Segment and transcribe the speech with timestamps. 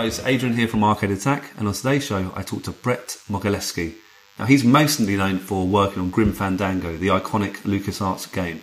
[0.00, 3.96] Guys, Adrian here from Arcade Attack, and on today's show I talked to Bret Mogilefsky.
[4.38, 8.62] Now he's mostly known for working on Grim Fandango, the iconic LucasArts game.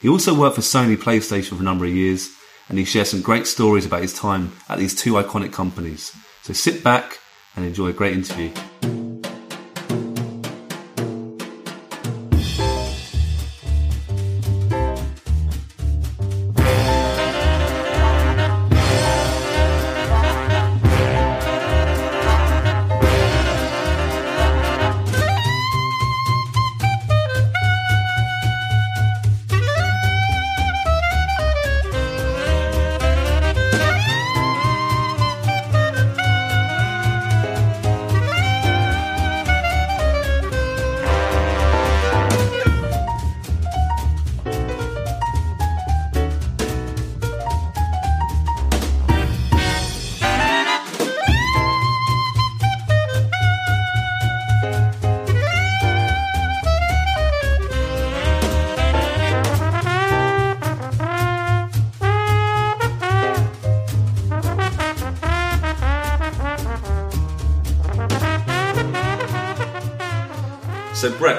[0.00, 2.28] He also worked for Sony PlayStation for a number of years,
[2.68, 6.14] and he shares some great stories about his time at these two iconic companies.
[6.42, 7.18] So sit back
[7.56, 8.52] and enjoy a great interview.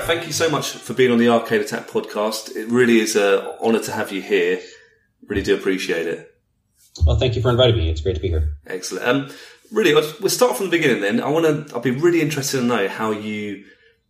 [0.08, 2.56] Thank you so much for being on the Arcade Attack podcast.
[2.56, 4.62] It really is an honour to have you here.
[5.28, 6.34] Really do appreciate it.
[7.06, 7.90] Well, thank you for inviting me.
[7.90, 8.54] It's great to be here.
[8.66, 9.06] Excellent.
[9.06, 9.30] Um,
[9.70, 11.20] really, we'll start from the beginning then.
[11.22, 11.76] I want to.
[11.76, 13.66] I'll be really interested to know how you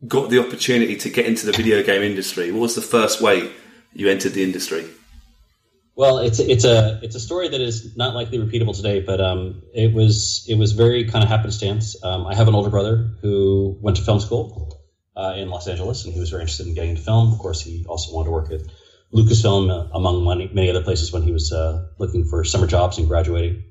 [0.07, 2.51] got the opportunity to get into the video game industry.
[2.51, 3.51] What was the first way
[3.93, 4.85] you entered the industry?
[5.95, 9.63] Well, it's it's a it's a story that is not likely repeatable today, but um,
[9.73, 11.95] it was it was very kind of happenstance.
[12.03, 14.76] Um, I have an older brother who went to film school
[15.17, 17.33] uh, in Los Angeles, and he was very interested in getting into film.
[17.33, 18.61] Of course, he also wanted to work at
[19.13, 22.97] Lucasfilm, uh, among many, many other places, when he was uh, looking for summer jobs
[22.97, 23.63] and graduating.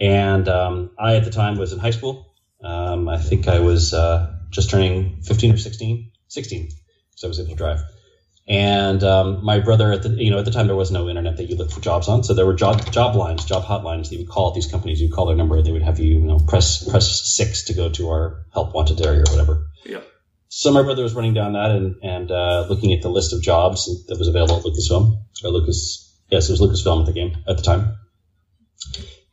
[0.00, 2.32] And um, I, at the time, was in high school.
[2.62, 6.68] Um, I think I was uh, just turning 15 or 16, 16,
[7.16, 7.80] so I was able to drive.
[8.48, 11.38] And um, my brother, at the you know at the time there was no internet
[11.38, 14.12] that you looked for jobs on, so there were job job lines, job hotlines that
[14.12, 15.00] you would call at these companies.
[15.00, 17.64] You would call their number, and they would have you, you know press press six
[17.64, 19.66] to go to our help wanted area or whatever.
[19.84, 19.98] Yeah.
[20.48, 23.42] So my brother was running down that and and uh, looking at the list of
[23.42, 26.14] jobs that was available at Lucasfilm or Lucas.
[26.30, 27.96] Yes, it was Lucasfilm at the game at the time.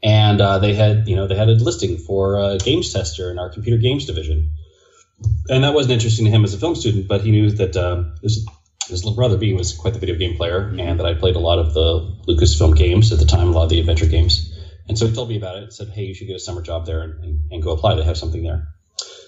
[0.01, 3.39] And uh, they had you know they had a listing for a games tester in
[3.39, 4.53] our computer games division,
[5.49, 8.15] and that wasn't interesting to him as a film student, but he knew that um,
[8.21, 8.45] his,
[8.87, 11.39] his little brother B was quite the video game player, and that I played a
[11.39, 14.49] lot of the Lucasfilm games at the time, a lot of the adventure games.
[14.89, 15.71] And so he told me about it.
[15.71, 17.95] Said, "Hey, you should get a summer job there and, and, and go apply.
[17.95, 18.67] They have something there."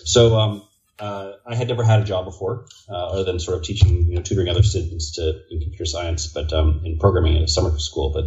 [0.04, 0.68] So um,
[1.00, 4.16] uh, I had never had a job before, uh, other than sort of teaching, you
[4.16, 7.78] know, tutoring other students to in computer science, but um, in programming at a summer
[7.78, 8.10] school.
[8.10, 8.26] But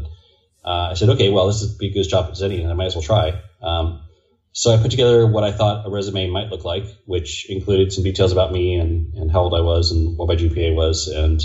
[0.64, 2.74] uh, I said, okay, well, this would be a good job as any, and I
[2.74, 3.32] might as well try.
[3.62, 4.00] Um,
[4.52, 8.04] so I put together what I thought a resume might look like, which included some
[8.04, 11.40] details about me and, and how old I was and what my GPA was, and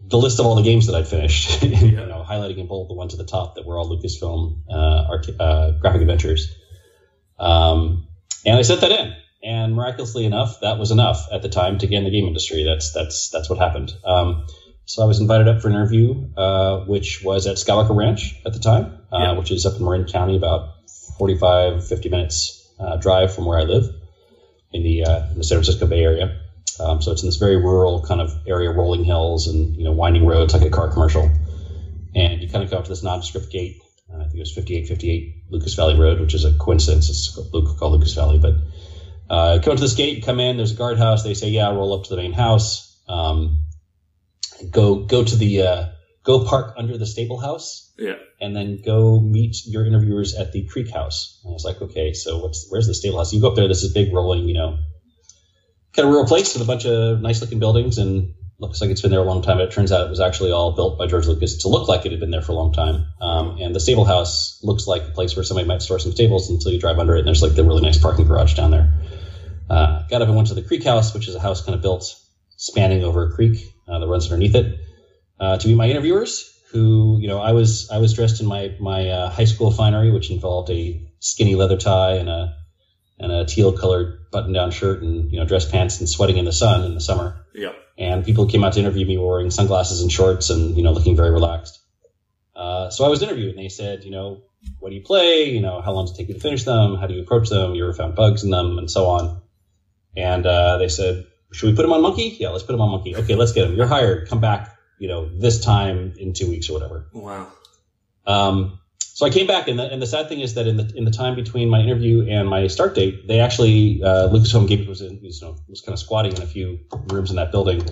[0.00, 2.88] the list of all the games that I'd finished, and, you know, highlighting in bold
[2.88, 6.54] the ones at the top that were all Lucasfilm uh, arc- uh, graphic adventures.
[7.38, 8.04] Um,
[8.44, 9.12] and I sent that in
[9.42, 12.62] and miraculously enough, that was enough at the time to get in the game industry.
[12.64, 13.92] That's that's that's what happened.
[14.04, 14.46] Um,
[14.84, 18.52] so I was invited up for an interview, uh, which was at Skywalker Ranch at
[18.52, 19.32] the time, uh, Yeah.
[19.32, 20.62] which is up in Marin County, about
[21.18, 23.84] 45, 50 minutes uh, drive from where I live
[24.72, 26.38] in the uh, in the San Francisco Bay Area.
[26.80, 29.92] Um, so it's in this very rural kind of area, rolling hills and you know
[29.92, 31.30] winding roads like a car commercial.
[32.14, 33.76] And you kind of go up to this nondescript gate.
[34.12, 37.08] Uh, I think it was 5858 Lucas Valley Road, which is a coincidence.
[37.08, 37.30] It's
[37.78, 38.54] called Lucas Valley, but
[39.32, 40.58] uh, go to this gate, come in.
[40.58, 41.22] There's a guardhouse.
[41.24, 43.00] They say, "Yeah, roll up to the main house.
[43.08, 43.64] Um,
[44.70, 45.84] go go to the uh,
[46.22, 48.16] go park under the stable house, Yeah.
[48.40, 52.12] and then go meet your interviewers at the Creek House." And I was like, "Okay,
[52.12, 53.68] so what's where's the stable house?" You go up there.
[53.68, 54.76] This is big, rolling, you know,
[55.94, 59.00] kind of rural place with a bunch of nice looking buildings, and looks like it's
[59.00, 59.56] been there a long time.
[59.56, 62.06] But it turns out it was actually all built by George Lucas to look like
[62.06, 63.06] it had been there for a long time.
[63.20, 66.48] Um, and the stable house looks like a place where somebody might store some stables
[66.50, 68.92] until you drive under it, and there's like the really nice parking garage down there.
[69.68, 71.82] Uh, got up and went to the Creek House, which is a house kind of
[71.82, 72.04] built
[72.56, 74.78] spanning over a creek uh, that runs underneath it,
[75.40, 76.48] uh, to meet my interviewers.
[76.72, 80.10] Who, you know, I was I was dressed in my my uh, high school finery,
[80.10, 82.56] which involved a skinny leather tie and a
[83.18, 86.44] and a teal colored button down shirt and you know dress pants and sweating in
[86.44, 87.44] the sun in the summer.
[87.54, 87.72] Yeah.
[87.98, 91.14] And people came out to interview me wearing sunglasses and shorts and you know looking
[91.14, 91.78] very relaxed.
[92.54, 94.42] Uh, so I was interviewed and they said, you know,
[94.78, 95.50] what do you play?
[95.50, 96.96] You know, how long does it take you to finish them?
[96.96, 97.74] How do you approach them?
[97.74, 99.42] You ever found bugs in them and so on?
[100.16, 102.36] And uh, they said, should we put him on Monkey?
[102.38, 103.16] Yeah, let's put him on Monkey.
[103.16, 103.76] Okay, let's get him.
[103.76, 104.28] You're hired.
[104.28, 107.06] Come back, you know, this time in two weeks or whatever.
[107.12, 107.48] Wow.
[108.26, 110.90] Um, so I came back, and the, and the sad thing is that in the
[110.96, 114.88] in the time between my interview and my start date, they actually uh, Lucasfilm Gaming
[114.88, 116.78] was in, you know, was kind of squatting in a few
[117.08, 117.82] rooms in that building.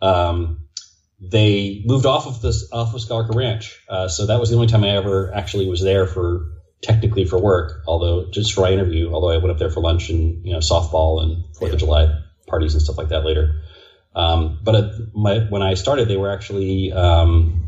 [0.00, 0.68] Um,
[1.20, 4.68] they moved off of this off of Skywalker Ranch, uh, so that was the only
[4.68, 6.46] time I ever actually was there for
[6.82, 9.12] technically for work, although just for my interview.
[9.12, 11.74] Although I went up there for lunch and you know softball and Fourth Yeah.
[11.74, 13.62] of July parties and stuff like that later.
[14.14, 17.62] Um, but at my, when I started, they were actually um,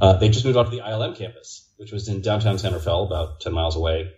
[0.00, 3.04] uh, they just moved on to the ILM campus, which was in downtown San Rafael,
[3.04, 4.10] about ten miles away,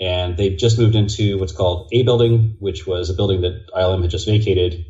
[0.00, 4.02] and they just moved into what's called A building, which was a building that ILM
[4.02, 4.86] had just vacated.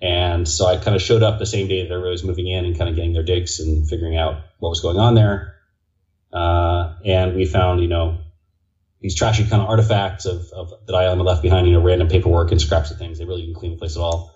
[0.00, 2.64] And so I kind of showed up the same day that everybody was moving in
[2.64, 5.56] and kind of getting their digs and figuring out what was going on there.
[6.32, 8.18] Uh, and we found, you know,
[9.00, 12.08] these trashy kind of artifacts of, of that ILM had left behind, you know, random
[12.08, 13.18] paperwork and scraps of things.
[13.18, 14.34] They really didn't clean the place at all.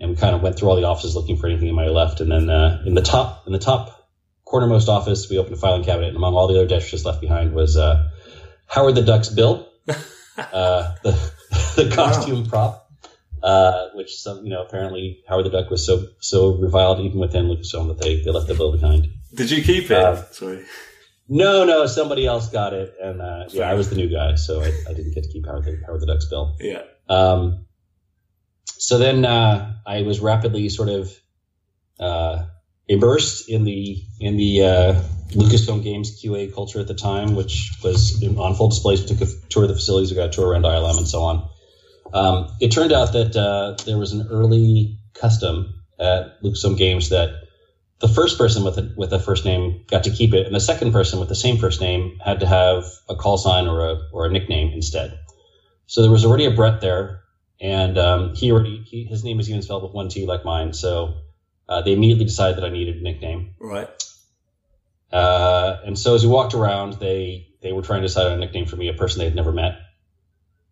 [0.00, 1.92] And we kind of went through all the offices looking for anything that might have
[1.92, 2.20] left.
[2.20, 4.10] And then uh, in the top in the top
[4.44, 7.54] cornermost office, we opened a filing cabinet, and among all the other dishes left behind
[7.54, 8.10] was uh,
[8.66, 11.32] Howard the Duck's bill, uh, the
[11.76, 12.80] the costume prop.
[13.42, 17.44] Uh, which some, you know, apparently Howard the Duck was so so reviled even within
[17.44, 19.06] Lucasfilm that they, they left the bill behind.
[19.34, 19.92] Did you keep it?
[19.92, 20.64] Uh, Sorry.
[21.28, 24.60] No, no, somebody else got it, and uh, yeah, I was the new guy, so
[24.60, 26.56] I, I didn't get to keep Howard the, Howard the Duck's bill.
[26.60, 26.82] Yeah.
[27.08, 27.64] Um,
[28.66, 31.10] so then uh, I was rapidly sort of
[31.98, 32.44] uh,
[32.88, 38.22] immersed in the in the uh, Lucasfilm Games QA culture at the time, which was
[38.22, 38.96] on full display.
[38.96, 41.22] We took a tour of the facilities, we got a tour around ILM, and so
[41.22, 41.48] on.
[42.12, 47.43] Um, it turned out that uh, there was an early custom at Lucasfilm Games that
[48.04, 50.60] the first person with a, with a first name got to keep it, and the
[50.60, 54.08] second person with the same first name had to have a call sign or a
[54.12, 55.18] or a nickname instead.
[55.86, 57.22] So there was already a Bret there,
[57.62, 60.74] and um, he already he, his name was even spelled with one T like mine.
[60.74, 61.14] So
[61.66, 63.54] uh, they immediately decided that I needed a nickname.
[63.58, 63.88] Right.
[65.10, 68.36] Uh, and so as we walked around, they they were trying to decide on a
[68.36, 69.80] nickname for me, a person they had never met.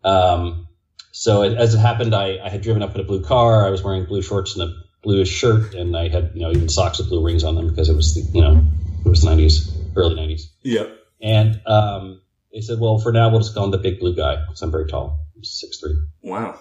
[0.05, 0.69] Um,
[1.12, 3.67] so it, as it happened, I, I had driven up in a blue car.
[3.67, 6.69] I was wearing blue shorts and a bluish shirt, and I had you know even
[6.69, 8.65] socks with blue rings on them because it was the, you know
[9.05, 10.43] it was the '90s, early '90s.
[10.63, 10.87] Yeah.
[11.21, 12.21] And um,
[12.53, 14.73] they said, well, for now we'll just call him the big blue guy because I'm
[14.73, 15.95] very tall, six three.
[16.23, 16.59] Wow.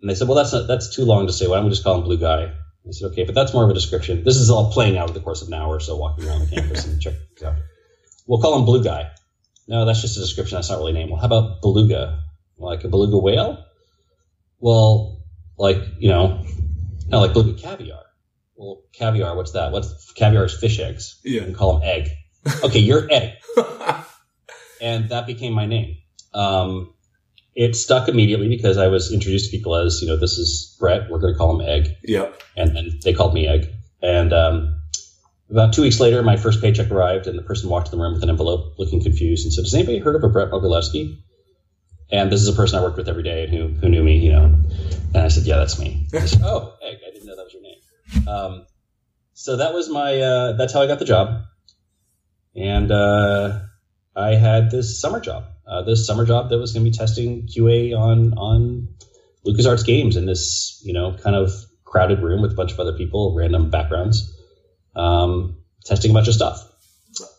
[0.00, 1.46] And they said, well, that's not, that's too long to say.
[1.46, 2.44] Why don't we just call him Blue Guy?
[2.44, 4.22] I said, okay, but that's more of a description.
[4.22, 6.40] This is all playing out over the course of an hour or so, walking around
[6.40, 7.56] the campus and check out.
[8.26, 9.10] We'll call him Blue Guy.
[9.66, 10.56] No, that's just a description.
[10.56, 11.10] That's not really a name.
[11.10, 12.22] Well, how about beluga?
[12.58, 13.64] Like a beluga whale?
[14.60, 15.24] Well,
[15.58, 16.44] like, you know,
[17.08, 18.02] no, like beluga caviar.
[18.56, 19.72] Well, caviar, what's that?
[19.72, 21.20] What's caviar is fish eggs.
[21.24, 21.44] You Yeah.
[21.44, 22.08] can call them egg.
[22.64, 23.32] Okay, you're egg
[24.80, 25.96] and that became my name.
[26.34, 26.92] Um,
[27.54, 31.10] it stuck immediately because I was introduced to people as, you know, this is Bret.
[31.10, 32.28] We're going to call him Egg, yeah.
[32.56, 33.68] and then they called me Egg.
[34.02, 34.82] And um,
[35.50, 38.12] about two weeks later, my first paycheck arrived, and the person walked in the room
[38.12, 41.16] with an envelope, looking confused, and said, "Has anybody heard of a Bret Mogilefsky?"
[42.10, 44.18] And this is a person I worked with every day and who who knew me,
[44.18, 44.44] you know.
[44.44, 47.62] And I said, "Yeah, that's me." Said, oh, Egg, I didn't know that was your
[47.62, 48.28] name.
[48.28, 48.66] Um,
[49.34, 50.20] so that was my.
[50.20, 51.42] Uh, that's how I got the job.
[52.54, 53.60] And uh,
[54.14, 55.44] I had this summer job.
[55.66, 58.88] Uh, this summer job that was going to be testing QA on on
[59.44, 61.50] LucasArts games in this you know kind of
[61.84, 64.32] crowded room with a bunch of other people, random backgrounds,
[64.94, 66.62] um, testing a bunch of stuff.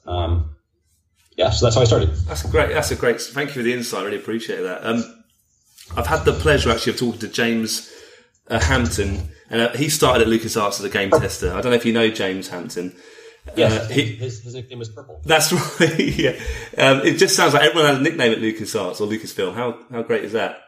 [0.06, 0.57] Um,
[1.38, 2.10] yeah, so that's how I started.
[2.28, 2.74] That's great.
[2.74, 3.22] That's a great.
[3.22, 4.02] Thank you for the insight.
[4.02, 4.86] I really appreciate that.
[4.86, 5.04] Um,
[5.96, 7.90] I've had the pleasure actually of talking to James
[8.50, 11.52] uh, Hampton, and uh, he started at LucasArts as a game tester.
[11.54, 12.96] I don't know if you know James Hampton.
[13.56, 15.22] Yes, Uh, his, he- his, his nickname was Purple.
[15.24, 15.98] That's right.
[16.00, 16.38] yeah.
[16.78, 19.54] Um, it just sounds like everyone has a nickname at LucasArts or Lucasfilm.
[19.54, 20.60] How how great is that?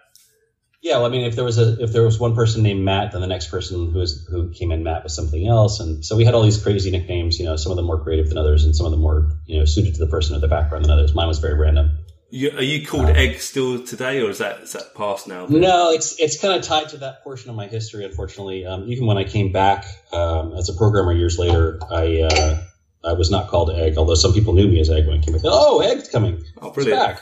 [0.82, 3.12] Yeah, well, I mean, if there was a if there was one person named Matt,
[3.12, 6.16] then the next person who was who came in Matt was something else, and so
[6.16, 7.38] we had all these crazy nicknames.
[7.38, 9.60] You know, some of them more creative than others, and some of them more you
[9.60, 11.14] know suited to the person or the background than others.
[11.14, 11.98] Mine was very random.
[12.32, 15.48] You, are you called Egg still today, or is that is that past now?
[15.48, 18.06] No, it's it's kind of tied to that portion of my history.
[18.06, 22.64] Unfortunately, um, even when I came back um, as a programmer years later, I uh,
[23.04, 25.34] I was not called Egg, although some people knew me as Egg when I came
[25.34, 25.42] back.
[25.44, 26.42] Oh, Egg's coming!
[26.62, 27.20] Oh, brilliant.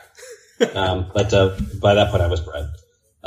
[0.60, 0.76] back.
[0.76, 2.42] um, but uh, by that point, I was.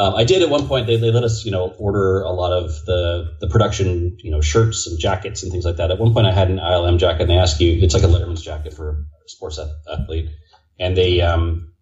[0.00, 0.86] Um, I did at one point.
[0.86, 4.40] They, they let us, you know, order a lot of the the production, you know,
[4.40, 5.90] shirts and jackets and things like that.
[5.90, 8.06] At one point, I had an ILM jacket, and they ask you, it's like a
[8.06, 9.60] Letterman's jacket for a sports
[9.92, 10.30] athlete,
[10.78, 11.74] and they um,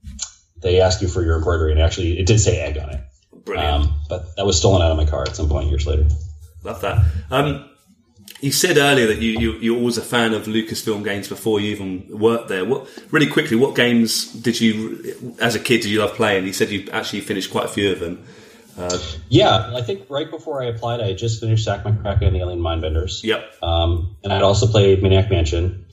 [0.60, 3.00] they ask you for your embroidery, and actually, it did say egg on it.
[3.44, 3.84] Brilliant.
[3.84, 6.08] Um, but that was stolen out of my car at some point years later.
[6.64, 7.04] Love that.
[7.30, 7.67] Um,
[8.40, 11.70] you said earlier that you, you you're always a fan of Lucasfilm games before you
[11.70, 12.64] even worked there.
[12.64, 13.56] What really quickly?
[13.56, 16.46] What games did you, as a kid, did you love playing?
[16.46, 18.24] You said you actually finished quite a few of them.
[19.28, 22.40] Yeah, I think right before I applied, I had just finished Zak McKracken and the
[22.40, 23.24] Alien Mindbenders.
[23.24, 23.56] Yep.
[23.60, 25.86] Um, and I'd also played Maniac Mansion.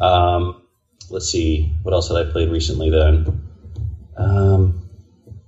[0.00, 0.60] Um,
[1.08, 3.48] let's see, what else had I played recently then?
[4.18, 4.86] Um,
[5.28, 5.40] I'm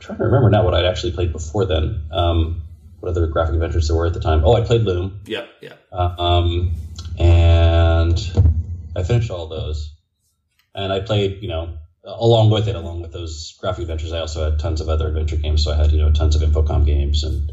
[0.00, 2.04] trying to remember now what I'd actually played before then.
[2.12, 2.62] Um,
[3.00, 4.42] what other graphic adventures there were at the time?
[4.44, 5.20] Oh, I played Loom.
[5.26, 5.48] Yep.
[5.62, 5.86] Yep.
[5.92, 6.72] Uh, um,
[7.18, 8.18] and
[8.94, 9.94] I finished all those.
[10.74, 14.44] And I played, you know, along with it, along with those graphic adventures, I also
[14.44, 15.64] had tons of other adventure games.
[15.64, 17.52] So I had, you know, tons of Infocom games and,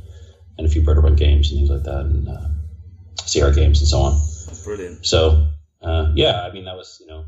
[0.58, 2.48] and a few Broderbund games and things like that, and uh,
[3.26, 4.20] Sierra games and so on.
[4.64, 5.06] Brilliant.
[5.06, 5.48] So,
[5.82, 7.26] uh, yeah, I mean, that was, you know,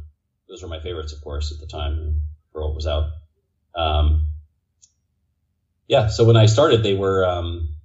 [0.48, 2.22] those were my favorites, of course, at the time
[2.52, 3.06] for what was out.
[3.76, 4.28] Um,
[5.88, 7.76] yeah, so when I started, they were um,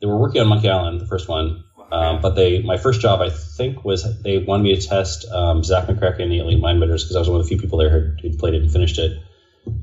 [0.00, 3.20] they were working on Monkey Island, the first one, um, but they my first job,
[3.20, 7.02] I think, was they wanted me to test um, Zak McKracken and the Alien Mindbenders
[7.02, 7.90] because I was one of the few people there
[8.22, 9.12] who played it and finished it.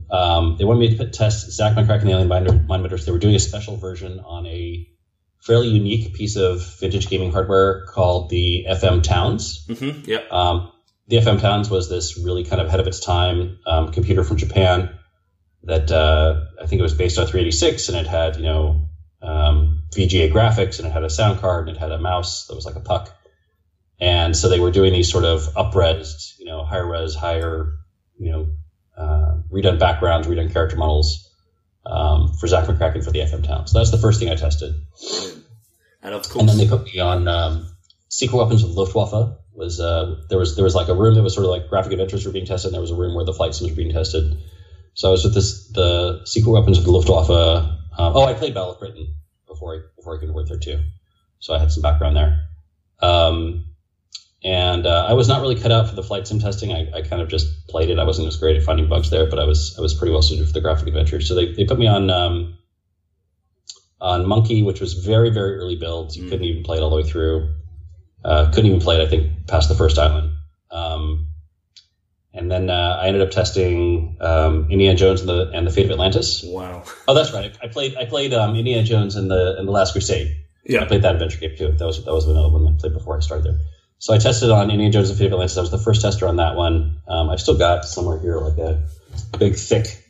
[0.10, 3.06] Um, they wanted me to put- test Zak McKracken and the Alien Mindbender- Mindbenders.
[3.06, 4.88] They were doing a special version on a
[5.40, 9.66] fairly unique piece of vintage gaming hardware called the FM Towns.
[9.68, 10.32] hmm Yep.
[10.32, 10.72] Um,
[11.08, 14.38] the FM Towns was this really kind of ahead of its time um, computer from
[14.38, 14.90] Japan
[15.64, 18.88] that uh, I think it was based on 386, and it had you know
[19.22, 22.56] um, VGA graphics, and it had a sound card, and it had a mouse that
[22.56, 23.14] was like a puck.
[24.00, 27.74] And so they were doing these sort of up-resed, you know, higher res, higher,
[28.20, 28.48] you know,
[28.96, 31.30] uh, redone backgrounds, redone character models
[31.86, 33.72] um, for Zak McKracken for the FM Towns.
[33.72, 34.76] So that's the first thing I tested.
[36.04, 37.68] And of course, And then they put me on um,
[38.10, 39.36] secret weapons of the Luftwaffe.
[39.54, 41.92] Was uh, there was there was like a room that was sort of like graphic
[41.92, 43.92] adventures were being tested, and there was a room where the flight sims were being
[43.92, 44.38] tested.
[44.94, 47.32] So I was with this the secret weapons of the Luftwaffe.
[47.32, 49.16] Um, oh, I played Battle of Britain
[49.58, 50.80] before I before I could work there too,
[51.40, 52.48] so I had some background there.
[53.02, 53.66] Um,
[54.44, 56.72] and uh, I was not really cut out for the flight sim testing.
[56.72, 57.98] I, I kind of just played it.
[57.98, 60.22] I wasn't as great at finding bugs there, but I was I was pretty well
[60.22, 61.20] suited for the graphic adventure.
[61.22, 62.58] So they, they put me on um,
[64.00, 66.16] on Monkey, which was very very early builds.
[66.16, 67.50] You couldn't even play it all the way through.
[68.24, 69.02] Uh, couldn't even play it.
[69.02, 70.32] I think past the first island.
[70.70, 71.27] Um,
[72.34, 75.86] and then uh, I ended up testing um, Indiana Jones and the and the Fate
[75.86, 76.44] of Atlantis.
[76.46, 76.84] wow.
[77.08, 77.56] Oh, that's right.
[77.62, 80.36] I, I played I played um, Indiana Jones and the and the Last Crusade.
[80.66, 81.72] Yeah, I played that adventure game too.
[81.72, 83.60] That was that was another one I played before I started there.
[84.00, 85.58] So I tested on Indiana Jones and Fate of Atlantis.
[85.58, 87.02] I was the first tester on that one.
[87.08, 88.84] Um, I've still got somewhere here like a
[89.40, 90.04] big thick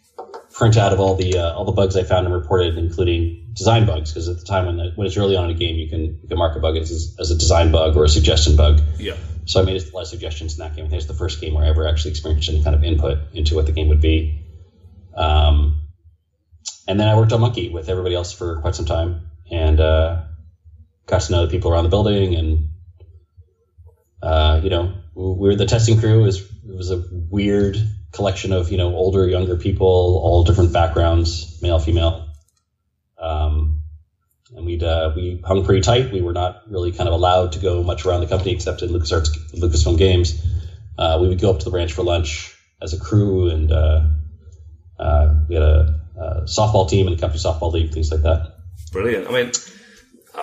[0.52, 4.12] printout of all the uh, all the bugs I found and reported, including design bugs.
[4.12, 6.20] Because at the time when the, when it's early on in a game, you can
[6.22, 8.82] you can mark a bug as, as a design bug or a suggestion bug.
[8.98, 9.16] Yeah.
[9.48, 10.86] So I made a lot of suggestions in that game.
[10.86, 13.18] I think it's the first game where I ever actually experienced any kind of input
[13.34, 14.28] into what the game would be.
[15.16, 15.78] Um,
[16.88, 20.18] and then I worked on Monkey with everybody else for quite some time, and uh,
[21.06, 22.36] got to know the people around the building.
[22.36, 22.70] And
[24.22, 26.22] uh, you know, we were the testing crew.
[26.22, 27.78] It was it was a weird
[28.12, 32.22] collection of you know older, younger people, all different backgrounds, male, female.
[33.18, 33.77] Um,
[34.56, 36.12] and we'd uh, we hung pretty tight.
[36.12, 38.90] We were not really kind of allowed to go much around the company except in
[38.90, 40.42] LucasArts, Lucasfilm Games.
[40.98, 44.02] Uh, we would go up to the ranch for lunch as a crew, and uh,
[45.00, 48.56] uh, we had a, a softball team and a company softball league, things like that.
[48.92, 49.28] Brilliant.
[49.28, 49.52] I mean,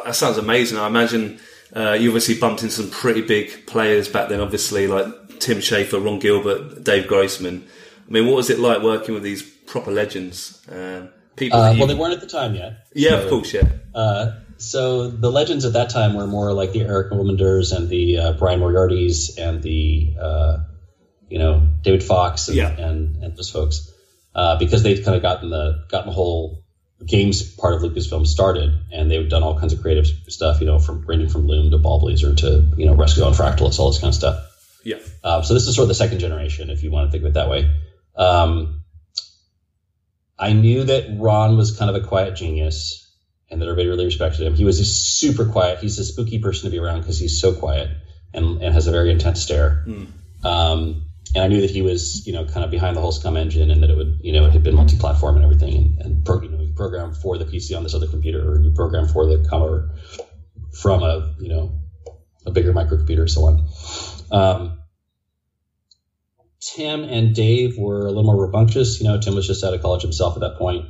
[0.05, 0.79] that sounds amazing.
[0.79, 1.41] I imagine
[1.75, 5.07] uh, you obviously bumped into some pretty big players back then, obviously, like
[5.41, 7.67] Tim Schafer, Ron Gilbert, Dave Grossman.
[8.07, 10.63] I mean, what was it like working with these proper legends?
[10.71, 12.87] Um, people Uh, well, they weren't at the time yet.
[12.95, 13.69] yeah, So, of course, yeah.
[13.95, 18.19] Uh, so the legends at that time were more like the Aric Wilmunders and the
[18.19, 20.59] uh, Brian Moriartys and the uh,
[21.29, 22.71] you know David Fox and Yeah.
[22.71, 23.91] and, and those folks
[24.35, 26.63] uh, because they'd kind of gotten the gotten the whole
[27.05, 30.79] games part of Lucasfilm started and they've done all kinds of creative stuff you know
[30.79, 34.11] from ranging from Loom to Ballblazer to you know Rescue on Fractalus all this kind
[34.11, 34.45] of stuff.
[34.85, 34.97] Yeah.
[35.25, 37.31] Um, so this is sort of the second generation, if you want to think of
[37.31, 37.75] it that way.
[38.17, 38.84] Um,
[40.39, 43.01] I knew that Ron was kind of a quiet genius,
[43.51, 44.55] and that everybody really respected him.
[44.55, 45.79] He was super quiet.
[45.79, 47.91] He's a spooky person to be around because he's so quiet
[48.33, 49.85] and, and has a very intense stare.
[50.43, 53.39] Um, and I knew that he was, you know, kind of behind the whole SCUMM
[53.39, 56.25] engine, and that it would, you know, it had been multi-platform and everything, and, and
[56.25, 59.07] pro, you know, you program for the PC on this other computer, or you program
[59.07, 59.91] for the Commodore
[60.73, 61.81] from a, you know,
[62.47, 63.69] a bigger microcomputer, so on.
[64.31, 64.84] Um,
[66.65, 69.01] Tim and Dave were a little more rambunctious.
[69.01, 70.87] You know, Tim was just out of college himself at that point.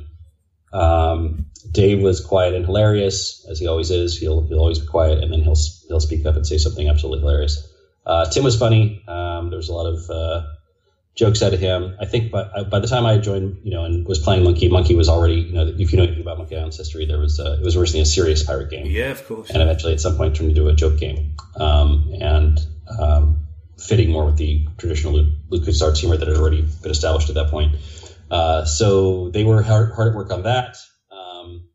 [0.71, 4.17] Um, Dave was quiet and hilarious, as he always is.
[4.17, 7.19] He'll he'll always be quiet, and then he'll he'll speak up and say something absolutely
[7.19, 7.67] hilarious.
[8.05, 9.03] Uh, Tim was funny.
[9.07, 10.47] Um, there was a lot of uh,
[11.15, 11.95] jokes out of him.
[11.99, 14.95] I think by by the time I joined, you know, and was playing Monkey, Monkey
[14.95, 17.57] was already, you know, if you know anything about Monkey Island's history, there was uh,
[17.59, 18.85] it was originally a serious pirate game.
[18.85, 19.49] Yeah, of course.
[19.49, 22.59] And eventually, at some point, turned into a joke game, um, and
[22.99, 23.44] um,
[23.77, 27.75] fitting more with the traditional LucasArts humor that had already been established at that point.
[28.31, 30.77] Uh, so they were hard, hard, at work on that.
[31.11, 31.67] Um,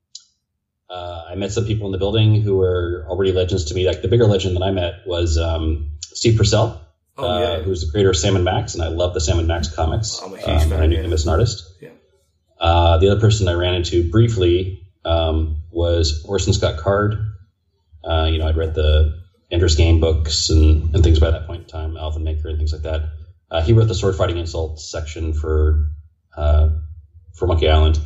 [0.88, 3.87] uh, I met some people in the building who were already legends to me.
[3.87, 6.80] Like the bigger legend that I met was um, Steve Purcell,
[7.19, 7.45] Oh, yeah.
[7.49, 9.69] uh, who's the creator of Sam and Max, and I love the Sam and Max
[9.69, 10.21] comics.
[10.25, 11.64] I'm a huge Um, fan, I knew him as an artist.
[11.80, 11.90] Yeah.
[12.59, 17.14] Uh, the other person I ran into briefly um, was Orson Scott Card.
[18.02, 19.19] Uh, you know, I'd read the
[19.50, 22.73] Ender's Game books and, and things by that point in time, Alvin Maker and things
[22.73, 23.02] like that.
[23.50, 25.88] Uh, he wrote the sword fighting insults section for
[26.37, 26.71] uh,
[27.35, 27.99] for Monkey Island.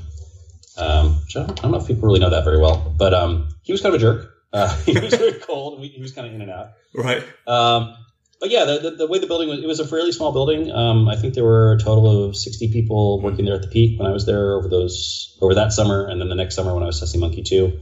[0.77, 3.15] Um, which I don't, I don't know if people really know that very well, but
[3.15, 4.35] um, he was kind of a jerk.
[4.53, 5.81] Uh, he was very cold.
[5.81, 6.73] and He was kind of in and out.
[6.95, 7.23] Right.
[7.47, 7.95] Um,
[8.41, 10.71] but yeah, the, the, the way the building was, it was a fairly small building.
[10.73, 13.99] Um, I think there were a total of 60 people working there at the peak
[13.99, 16.83] when I was there over those over that summer, and then the next summer when
[16.83, 17.79] I was testing Monkey 2.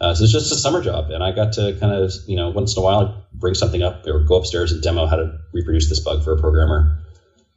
[0.00, 2.50] Uh, so it's just a summer job, and I got to kind of, you know,
[2.50, 5.88] once in a while bring something up or go upstairs and demo how to reproduce
[5.88, 6.98] this bug for a programmer.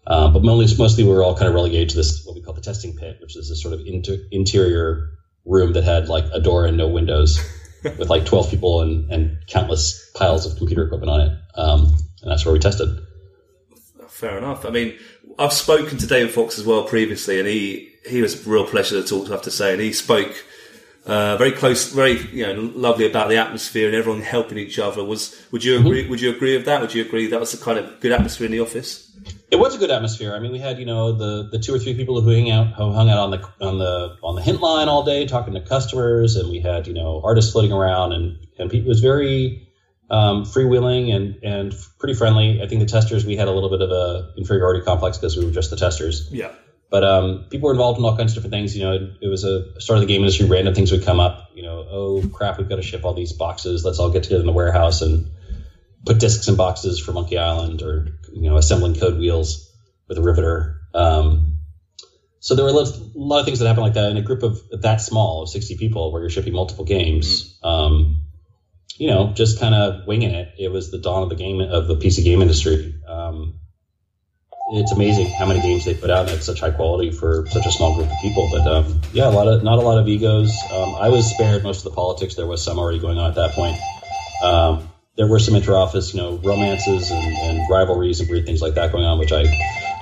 [0.08, 2.54] Um, but mostly, mostly we were all kind of relegated to this what we call
[2.54, 5.10] the testing pit, which is this sort of inter- interior
[5.46, 7.40] room that had like a door and no windows,
[7.84, 11.38] with like 12 people and, and countless piles of computer equipment on it.
[11.56, 12.90] Um, and that's where we tested.
[14.08, 14.66] Fair enough.
[14.66, 14.98] I mean,
[15.38, 19.02] I've spoken to David Fox as well previously, and he he was a real pleasure
[19.02, 19.32] to talk to.
[19.32, 20.34] I have to say, and he spoke
[21.08, 25.04] uh, very close, very you know, lovely about the atmosphere and everyone helping each other.
[25.04, 26.08] Was would you agree?
[26.08, 26.82] Would you agree with that?
[26.82, 29.06] Would you agree that was the kind of good atmosphere in the office?
[29.50, 30.36] It was a good atmosphere.
[30.36, 32.74] I mean, we had you know the, the two or three people who hang out
[32.74, 35.62] who hung out on the on the on the hint line all day talking to
[35.62, 39.70] customers, and we had you know artists floating around, and and people, it was very
[40.10, 42.62] um, freewheeling and and pretty friendly.
[42.62, 45.46] I think the testers we had a little bit of a inferiority complex because we
[45.46, 46.28] were just the testers.
[46.32, 46.52] Yeah.
[46.90, 48.76] But um, people were involved in all kinds of different things.
[48.76, 50.46] You know, it, it was a start of the game industry.
[50.46, 51.50] Random things would come up.
[51.54, 53.84] You know, oh crap, we've got to ship all these boxes.
[53.84, 55.30] Let's all get together in the warehouse and
[56.06, 59.70] put discs in boxes for Monkey Island, or you know, assembling code wheels
[60.08, 60.80] with a riveter.
[60.94, 61.58] Um,
[62.40, 64.44] so there were lots, a lot of things that happened like that in a group
[64.44, 67.60] of that small of 60 people where you're shipping multiple games.
[67.64, 68.22] Um,
[68.98, 70.54] you know, just kind of winging it.
[70.58, 72.96] It was the dawn of the game of the PC game industry.
[73.08, 73.60] Um,
[74.70, 77.66] it's amazing how many games they put out and at such high quality for such
[77.66, 78.50] a small group of people.
[78.52, 80.52] But um, yeah, a lot of not a lot of egos.
[80.72, 82.36] Um, I was spared most of the politics.
[82.36, 83.78] There was some already going on at that point.
[84.44, 88.76] Um, there were some interoffice, you know, romances and, and rivalries and weird things like
[88.76, 89.44] that going on, which I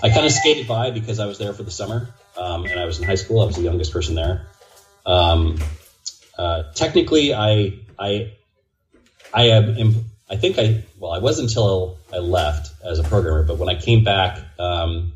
[0.02, 2.86] I kind of skated by because I was there for the summer um, and I
[2.86, 3.42] was in high school.
[3.42, 4.48] I was the youngest person there.
[5.06, 5.60] Um,
[6.38, 8.34] uh, technically, I I
[9.34, 10.06] I am.
[10.28, 13.80] I think I well, I was until I left as a programmer, but when I
[13.80, 15.14] came back, um,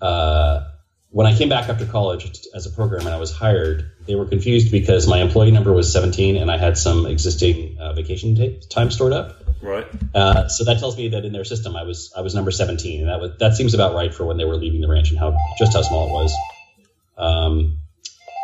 [0.00, 0.64] uh,
[1.10, 4.26] when I came back after college as a programmer and I was hired, they were
[4.26, 8.66] confused because my employee number was 17 and I had some existing uh, vacation ta-
[8.68, 9.42] time stored up.
[9.62, 9.86] Right.
[10.14, 13.00] Uh, so that tells me that in their system I was I was number 17,
[13.00, 15.18] and that was, that seems about right for when they were leaving the ranch and
[15.18, 16.32] how just how small it was.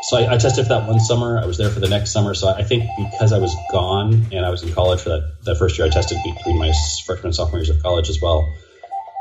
[0.09, 1.39] So I, I tested for that one summer.
[1.39, 2.35] I was there for the next summer.
[2.35, 5.57] So I think because I was gone and I was in college for that, that
[5.59, 6.73] first year, I tested between my
[7.07, 8.47] freshman and sophomore years of college as well.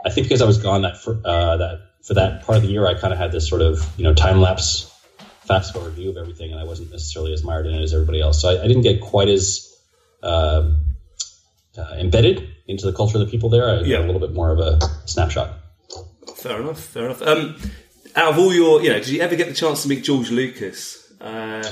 [0.05, 2.69] I think because I was gone that for, uh, that for that part of the
[2.69, 4.89] year, I kind of had this sort of you know time lapse
[5.47, 8.19] fast forward view of everything, and I wasn't necessarily as mired in it as everybody
[8.21, 8.41] else.
[8.41, 9.73] So I, I didn't get quite as
[10.21, 10.83] um,
[11.77, 13.69] uh, embedded into the culture of the people there.
[13.69, 13.97] I Yeah.
[13.97, 15.53] got a little bit more of a snapshot.
[16.35, 16.79] Fair enough.
[16.83, 17.21] Fair enough.
[17.21, 17.55] Um,
[18.15, 20.29] out of all your, you know, did you ever get the chance to meet George
[20.31, 21.11] Lucas?
[21.19, 21.63] Uh,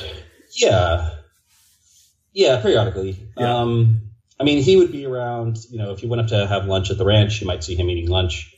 [0.53, 1.11] Yeah,
[2.33, 3.17] yeah, periodically.
[3.37, 3.59] Yeah.
[3.59, 4.01] Um,
[4.39, 5.57] I mean, he would be around.
[5.69, 7.75] You know, if you went up to have lunch at the ranch, you might see
[7.75, 8.53] him eating lunch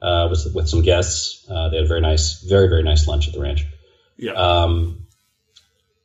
[0.00, 1.46] uh, with with some guests.
[1.48, 3.64] Uh, they had a very nice, very very nice lunch at the ranch.
[4.16, 4.32] yeah.
[4.32, 5.06] Um,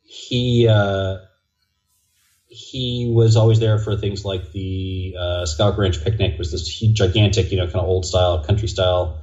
[0.04, 1.18] he uh,
[2.48, 6.98] he was always there for things like the uh, Scout Ranch picnic was this huge,
[6.98, 9.21] gigantic, you know, kind of old style, country style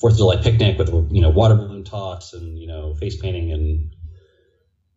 [0.00, 3.52] Fourth of July picnic with you know water balloon toss and you know face painting
[3.52, 3.94] and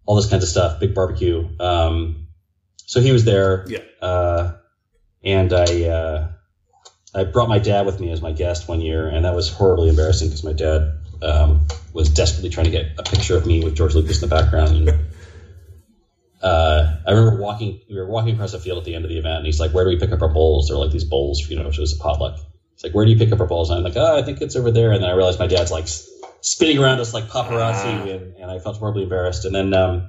[0.06, 1.44] all this kinds of stuff, big barbecue.
[1.60, 2.28] Um,
[2.86, 3.80] so he was there, Yeah.
[4.02, 4.52] uh,
[5.24, 6.28] and I uh,
[7.14, 9.90] I brought my dad with me as my guest one year, and that was horribly
[9.90, 10.88] embarrassing because my dad
[11.22, 14.36] um, was desperately trying to get a picture of me with George Lucas in the
[14.36, 14.76] background.
[14.90, 14.90] And,
[16.42, 19.18] uh, I remember walking, we were walking across the field at the end of the
[19.18, 21.06] event, and he's like, "Where do we pick up our bowls?" There were like these
[21.06, 22.38] bowls, you know, which was a potluck.
[22.74, 23.70] It's like, "Where do you pick up our balls?
[23.70, 25.72] And I'm like, "Oh, I think it's over there." And then I realized my dad's
[25.72, 25.88] like
[26.42, 28.04] spinning around us like paparazzi, Ah.
[28.08, 29.46] and, and I felt horribly embarrassed.
[29.46, 30.04] And then um,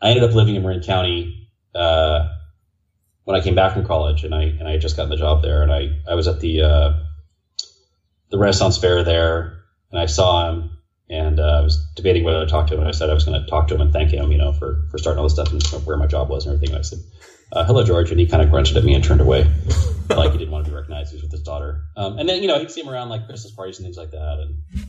[0.00, 2.20] I ended up living in Marin County uh,
[3.24, 5.42] when I came back from college, and I and I had just gotten the job
[5.42, 6.90] there, and I I was at the uh,
[8.30, 9.48] the Renaissance Fair there,
[9.90, 10.70] and I saw him,
[11.08, 12.80] and uh, I was debating whether to talk to him.
[12.80, 14.52] And I said I was going to talk to him and thank him, you know,
[14.52, 16.74] for for starting all this stuff and where my job was and everything.
[16.74, 16.98] And I said,
[17.52, 19.46] uh, "Hello, George," and he kind of grunted at me and turned away,
[20.10, 21.10] like he didn't want to be recognized.
[21.10, 23.26] He was with his daughter, um, and then you know he'd see him around like
[23.26, 24.88] Christmas parties and things like that, and.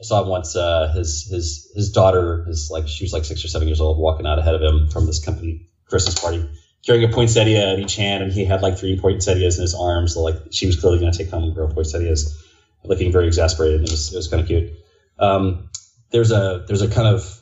[0.00, 0.54] I saw him once.
[0.54, 3.98] Uh, his his his daughter is like she was like six or seven years old,
[3.98, 6.48] walking out ahead of him from this company Christmas party,
[6.86, 10.14] carrying a poinsettia in each hand, and he had like three poinsettias in his arms.
[10.14, 12.40] So like she was clearly going to take home and grow poinsettias,
[12.84, 13.80] looking very exasperated.
[13.80, 14.72] And it was it was kind of cute.
[15.18, 15.68] Um,
[16.10, 17.37] there's a there's a kind of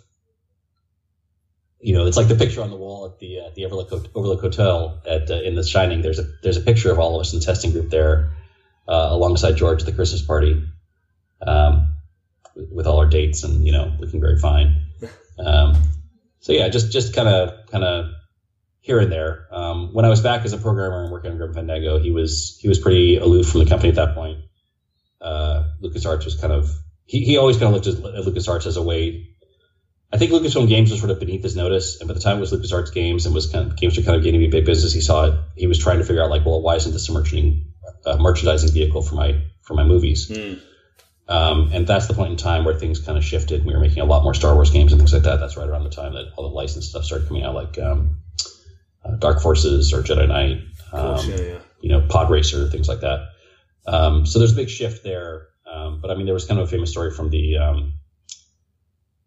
[1.87, 4.41] you know it's like the picture on the wall at the uh, the Overlook Overlook
[4.41, 6.03] Hotel at uh, in The Shining.
[6.03, 8.33] There's a there's a picture of all of us in the testing group there,
[8.89, 10.61] uh, alongside George at the Christmas party.
[11.47, 11.95] Um,
[12.57, 14.83] with all our dates and you know looking very fine.
[15.39, 15.75] Um,
[16.41, 18.07] so yeah, just just kind of kind of
[18.81, 19.47] here and there.
[19.51, 22.57] Um, when I was back as a programmer and working on Grim Fandango, he was
[22.59, 24.39] he was pretty aloof from the company at that point.
[25.21, 28.79] Uh, LucasArts was kind of he, he always kind of looked at, at LucasArts as
[28.79, 29.36] a way.
[30.13, 32.41] I think Lucasfilm Games was sort of beneath his notice, and by the time it
[32.41, 34.65] was LucasArts Games and was kind of games were kind of getting to be big
[34.65, 35.35] business, he saw it.
[35.57, 37.65] He was trying to figure out like, well, why isn't this a merchandising,
[38.05, 40.29] uh, merchandising vehicle for my for my movies?
[40.29, 40.61] Mm.
[41.29, 43.67] Um, and that's the point in time where things kind of shifted.
[43.67, 45.41] We were making a lot more Star Wars games and things like that.
[45.41, 48.19] That's right around the time that all the licensed stuff started coming out, like um,
[49.05, 51.59] uh, Dark Forces or Jedi Knight, um, Course, yeah, yeah.
[51.81, 53.31] you know, Pod Racer, things like that.
[53.87, 55.49] Um, so there's a big shift there.
[55.71, 57.95] Um, but I mean, there was kind of a famous story from the um,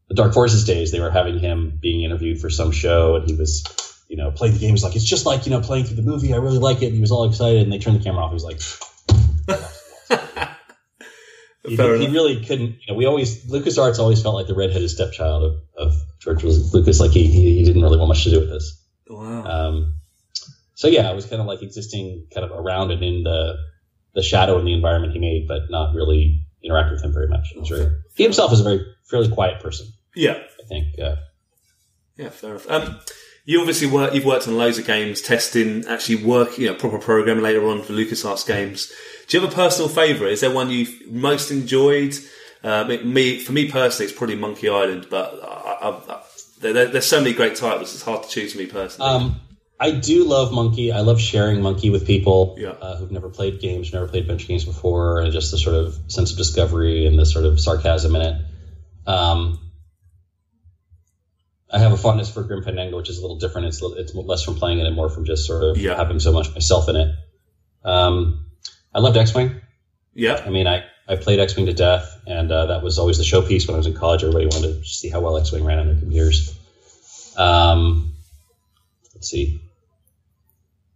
[0.10, 0.92] the Dark Forces days.
[0.92, 3.64] They were having him being interviewed for some show, and he was,
[4.08, 4.72] you know, playing the game.
[4.72, 6.34] He's like, it's just like you know, playing through the movie.
[6.34, 6.88] I really like it.
[6.88, 8.32] And he was all excited, and they turned the camera off.
[8.32, 8.60] He was like.
[11.68, 12.78] He, he really couldn't.
[12.82, 17.00] You know, we always LucasArts always felt like the redheaded stepchild of, of George Lucas.
[17.00, 18.82] Like he, he he didn't really want much to do with this.
[19.08, 19.44] Wow.
[19.44, 19.96] Um,
[20.74, 23.58] so yeah, it was kind of like existing kind of around and in the
[24.16, 27.54] the shadow in the environment he made, but not really interact with him very much.
[27.56, 29.88] Was very, he himself is a very fairly quiet person.
[30.16, 30.38] Yeah.
[30.64, 31.00] I think.
[31.02, 31.16] Uh,
[32.18, 32.70] Yeah, fair enough.
[32.70, 33.00] Um,
[33.46, 34.14] you obviously work.
[34.14, 37.82] You've worked on loads of games, testing, actually working, you know, proper programming later on
[37.82, 38.92] for LucasArts games.
[39.28, 40.34] Do you have a personal favourite?
[40.34, 42.16] Is there one you've most enjoyed?
[42.64, 46.22] Uh, me- for me personally, it's probably Monkey Island, but I, I, I,
[46.60, 47.94] there, there- there's so many great titles.
[47.94, 49.10] It's hard to choose for me personally.
[49.10, 49.40] Um,
[49.80, 50.92] I do love Monkey.
[50.92, 52.72] I love sharing Monkey with people Yeah.
[52.72, 55.98] uh, who've never played games, never played adventure games before, and just the sort of
[56.10, 58.42] sense of discovery and the sort of sarcasm in it.
[59.08, 59.69] Um,
[61.72, 63.68] I have a fondness for Grim Fandango, which is a little different.
[63.68, 65.96] It's it's less from playing it and more from just sort of Yeah.
[65.96, 67.08] having so much myself in it.
[67.84, 68.46] Um,
[68.94, 69.52] I loved X Wing.
[70.16, 73.18] yeah, I mean, I, I played X Wing to death, and uh, that was always
[73.18, 74.24] the showpiece when I was in college.
[74.24, 76.56] Everybody wanted to see how well X Wing ran on their computers.
[77.38, 78.14] Um,
[79.14, 79.60] let's see.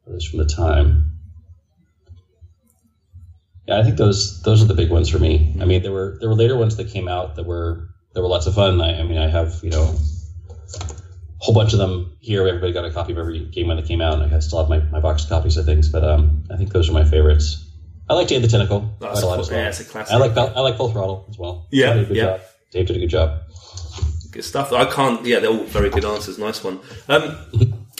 [0.07, 1.11] Others from the time.
[3.67, 5.55] Yeah, I think those those are the big ones for me.
[5.61, 8.27] I mean, there were there were later ones that came out that were that were
[8.27, 8.81] lots of fun.
[8.81, 9.95] I, I mean, I have you know
[11.37, 12.47] whole bunch of them here.
[12.47, 14.69] Everybody got a copy of every game when they came out, and I still have
[14.69, 15.89] my, my boxed copies of things.
[15.89, 17.69] But um, I think those are my favorites.
[18.09, 19.41] I like Day of the Tentacle That's quite a lot cool.
[19.41, 19.59] as well.
[19.59, 20.13] Yeah, it's a classic.
[20.13, 21.67] I like I like Full Throttle as well.
[21.71, 22.23] Yeah, Dave did a good yeah.
[22.23, 22.41] job.
[22.71, 23.41] Dave did a good job.
[24.31, 24.71] good stuff.
[24.71, 25.25] I can't.
[25.25, 26.37] Yeah, they're all very good answers.
[26.39, 26.79] Nice one.
[27.07, 27.37] Um,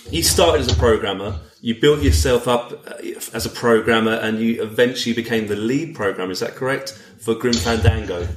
[0.09, 1.39] you started as a programmer.
[1.61, 2.95] You built yourself up uh,
[3.33, 6.31] as a programmer, and you eventually became the lead programmer.
[6.31, 8.27] Is that correct for Grim Fandango?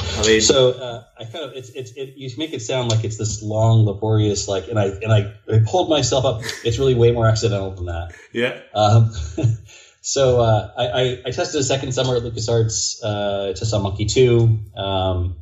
[0.00, 3.04] I mean, So uh, I kind of it's, it's it, you make it sound like
[3.04, 6.42] it's this long, laborious like, and I and I, I pulled myself up.
[6.64, 8.12] It's really way more accidental than that.
[8.32, 9.12] yeah, Um,
[10.00, 13.00] so uh, I, I, I tested a second summer at LucasArts.
[13.02, 14.60] Uh, tested on Monkey Two.
[14.76, 15.36] Um,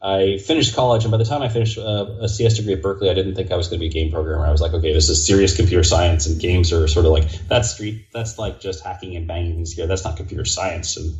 [0.00, 3.10] I finished college, and by the time I finished uh, a CS degree at Berkeley,
[3.10, 4.46] I didn't think I was going to be a game programmer.
[4.46, 7.30] I was like, okay, this is serious computer science, and games are sort of like
[7.48, 8.06] that's street.
[8.12, 9.88] That's like just hacking and banging things together.
[9.88, 10.96] That's not computer science.
[10.96, 11.14] And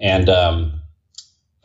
[0.00, 0.80] and um,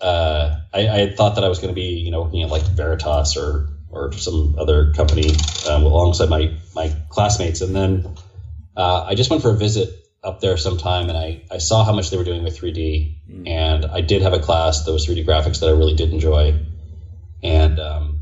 [0.03, 2.49] uh, I, I had thought that I was going to be, you know, working at
[2.49, 5.29] like Veritas or or some other company
[5.69, 8.03] um, alongside my my classmates, and then
[8.75, 9.89] uh, I just went for a visit
[10.23, 13.11] up there sometime, and I, I saw how much they were doing with 3D,
[13.47, 16.53] and I did have a class that was 3D graphics that I really did enjoy,
[17.41, 18.19] and um,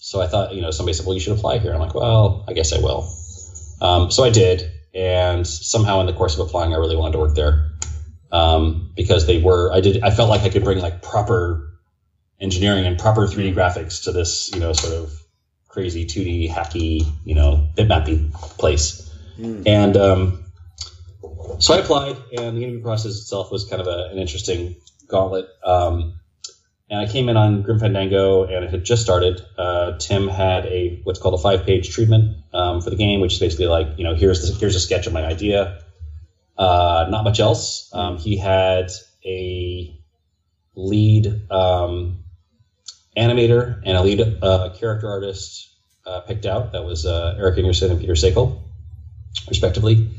[0.00, 1.72] so I thought, you know, somebody said, well, you should apply here.
[1.72, 3.04] I'm like, well, I guess I will.
[3.80, 4.62] Um, so I did,
[4.94, 7.54] and somehow in the course of applying, I really wanted to work there
[8.34, 9.72] um, because they were.
[9.72, 10.02] I did.
[10.02, 11.70] I felt like I could bring like proper
[12.40, 15.12] engineering and proper 3D graphics to this, you know, sort of
[15.68, 19.08] crazy 2D hacky, you know, bitmappy place.
[19.66, 20.44] And um,
[21.60, 24.74] so I applied, and the interview process itself was kind of a, an interesting
[25.06, 25.46] gauntlet.
[25.64, 26.18] Um,
[26.90, 29.40] and I came in on Grim Fandango, and it had just started.
[29.56, 33.38] Uh, Tim had a what's called a five-page treatment um, for the game, which is
[33.38, 35.83] basically like, you know, here's the, here's a sketch of my idea.
[36.56, 37.90] Uh, not much else.
[37.92, 38.90] Um, he had
[39.24, 39.98] a
[40.76, 42.24] lead um,
[43.16, 45.74] animator and a lead uh, character artist
[46.06, 46.72] uh, picked out.
[46.72, 48.62] That was uh, Eric Ingerson and Peter Tsacle,
[49.48, 50.10] respectively.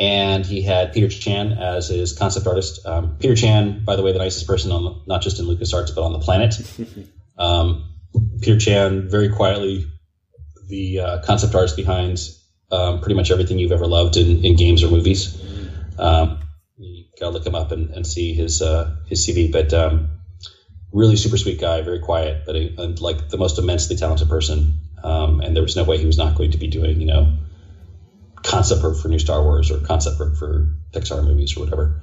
[0.00, 2.84] And he had Peter Chan as his concept artist.
[2.84, 5.94] Um, Peter Chan, by the way, the nicest person on the, not just in LucasArts
[5.94, 6.54] but on the planet.
[7.36, 7.94] Um,
[8.40, 9.86] Peter Chan, very quietly,
[10.68, 12.20] the uh, concept artist behind
[12.70, 15.36] um, pretty much everything you've ever loved in, in games or movies.
[15.98, 16.40] Um,
[16.76, 19.50] you gotta look him up and, and see his uh, his CV.
[19.52, 20.10] But um,
[20.92, 24.74] really super sweet guy, very quiet, but a, and like the most immensely talented person.
[25.02, 27.36] Um, and there was no way he was not going to be doing, you know,
[28.42, 32.00] concept work for new Star Wars or concept work for Pixar movies or whatever.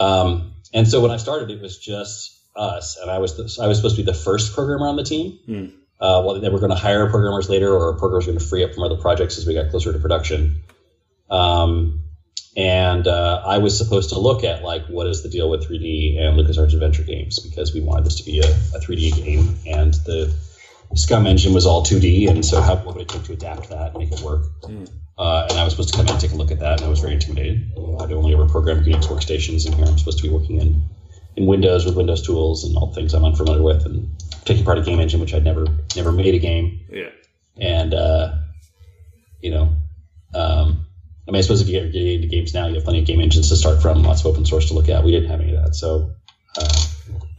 [0.00, 3.68] Um, and so when I started, it was just us, and I was the, I
[3.68, 5.38] was supposed to be the first programmer on the team.
[6.00, 8.64] Uh, well, they were going to hire programmers later, or programmers were going to free
[8.64, 10.62] up from other projects as we got closer to production.
[11.30, 12.03] Um,
[12.56, 16.18] and uh, I was supposed to look at like what is the deal with 3D
[16.18, 19.94] and LucasArts Adventure Games because we wanted this to be a, a 3D game, and
[20.06, 20.32] the
[20.94, 23.90] SCUMM engine was all 2D, and so how what would it take to adapt that
[23.94, 24.42] and make it work?
[25.16, 26.82] Uh, and I was supposed to come in and take a look at that, and
[26.86, 27.70] I was very intimidated.
[28.00, 30.82] I'd only ever programmed Unix workstations, and here I'm supposed to be working in
[31.36, 34.08] in Windows with Windows tools and all things I'm unfamiliar with, and
[34.44, 37.10] taking part of game engine, which I'd never never made a game Yeah.
[37.58, 38.32] and uh,
[39.40, 39.68] you know,
[40.34, 40.86] um,
[41.26, 43.06] I mean, I suppose if you get getting into games now, you have plenty of
[43.06, 45.04] game engines to start from, lots of open source to look at.
[45.04, 46.10] We didn't have any of that, so
[46.58, 46.84] uh,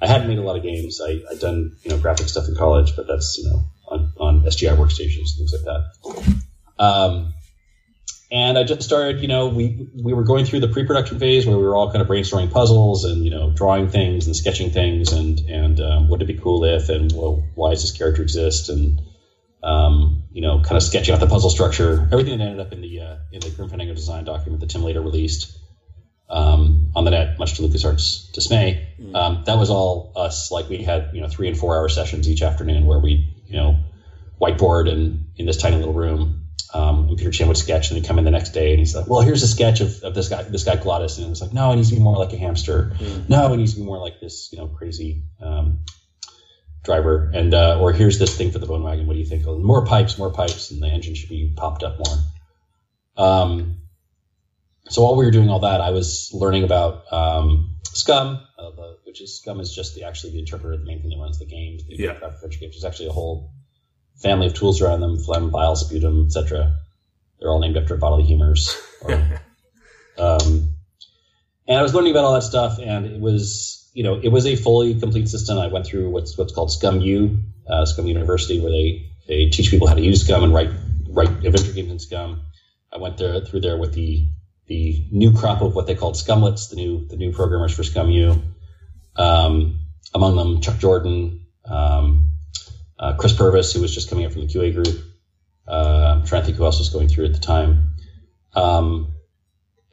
[0.01, 0.99] I hadn't made a lot of games.
[1.01, 4.41] I, I'd done you know graphic stuff in college, but that's you know on, on
[4.43, 6.83] SGI workstations, things like that.
[6.83, 7.33] Um,
[8.31, 11.57] and I just started, you know, we we were going through the pre-production phase where
[11.57, 15.13] we were all kind of brainstorming puzzles and you know drawing things and sketching things
[15.13, 18.69] and and um, would it be cool if and well, why does this character exist
[18.69, 18.99] and
[19.65, 22.07] um, you know kind of sketching out the puzzle structure.
[22.11, 24.83] Everything that ended up in the uh, in the Grim Fandango design document that Tim
[24.83, 25.57] later released
[26.29, 28.79] um, on the net, much to LucasArts' dismay.
[29.15, 30.51] Um, that was all us.
[30.51, 33.55] Like we had you know three and four hour sessions each afternoon where we you
[33.55, 33.77] know
[34.39, 36.41] whiteboard and in this tiny little room.
[36.73, 38.93] Um, and Peter Chan would sketch, and he'd come in the next day, and he's
[38.93, 41.39] like, "Well, here's a sketch of, of this guy, this guy Glottis," and it was
[41.41, 42.91] like, "No, it needs to be more like a hamster.
[43.29, 45.79] No, it needs to be more like this, you know, crazy um,
[46.85, 49.07] driver." And uh, or here's this thing for the bone wagon.
[49.07, 49.45] What do you think?
[49.47, 52.25] Oh, more pipes, more pipes, and the engine should be popped up more.
[53.17, 53.77] Um,
[54.89, 58.97] so while we were doing all that, I was learning about um, SCUMM, uh, the,
[59.03, 61.45] which is SCUMM is just the actually the interpreter, the main thing that runs the
[61.45, 62.13] games, the Yeah.
[62.21, 62.75] adventure games.
[62.75, 63.43] There's actually a whole
[64.21, 66.71] family of tools around them: phlegm, bile, sputum, etc.
[67.39, 68.75] They're all named after bodily humors.
[69.01, 69.13] Or,
[70.17, 70.69] um,
[71.67, 74.45] and I was learning about all that stuff, and it was you know it was
[74.45, 75.57] a fully complete system.
[75.57, 79.71] I went through what's what's called SCUMM U, uh, SCUMM University, where they they teach
[79.71, 80.69] people how to use SCUMM and write
[81.09, 82.41] write adventure games in SCUMM.
[82.93, 84.27] I went there through there with the
[84.67, 88.13] the new crop of what they called Scumlets, the new the new programmers for SCUMM
[88.13, 88.43] U.
[89.15, 89.79] Um,
[90.13, 92.31] among them, Chuck Jordan, um,
[92.99, 95.03] uh, Chris Purvis, who was just coming up from the QA group.
[95.65, 97.91] Uh, I'm trying to think who else was going through at the time.
[98.53, 99.14] Um,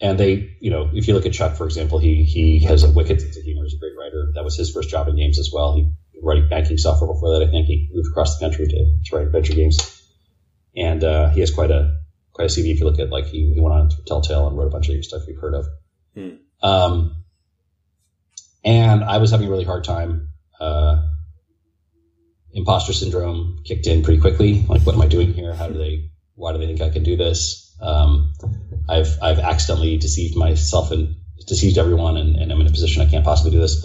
[0.02, 2.90] and they, you know, if you look at Chuck, for example, he he has a
[2.90, 3.62] wicked sense of humor.
[3.62, 4.32] He's a great writer.
[4.34, 5.76] That was his first job in games as well.
[5.76, 7.46] He writing banking software before that.
[7.46, 10.02] I think he moved across the country to, to write adventure games,
[10.76, 12.00] and uh, he has quite a
[12.32, 12.72] quite a CV.
[12.72, 14.88] If you look at like he, he went on to Telltale and wrote a bunch
[14.88, 15.66] of stuff you've heard of.
[16.14, 16.30] Hmm.
[16.62, 17.24] Um,
[18.64, 20.28] and I was having a really hard time.
[20.60, 21.08] Uh,
[22.52, 24.64] imposter syndrome kicked in pretty quickly.
[24.68, 25.54] Like, what am I doing here?
[25.54, 26.10] How do they?
[26.34, 27.61] Why do they think I can do this?
[27.82, 28.32] Um,
[28.88, 31.16] I've I've accidentally deceived myself and
[31.46, 33.84] deceived everyone, and, and I'm in a position I can't possibly do this.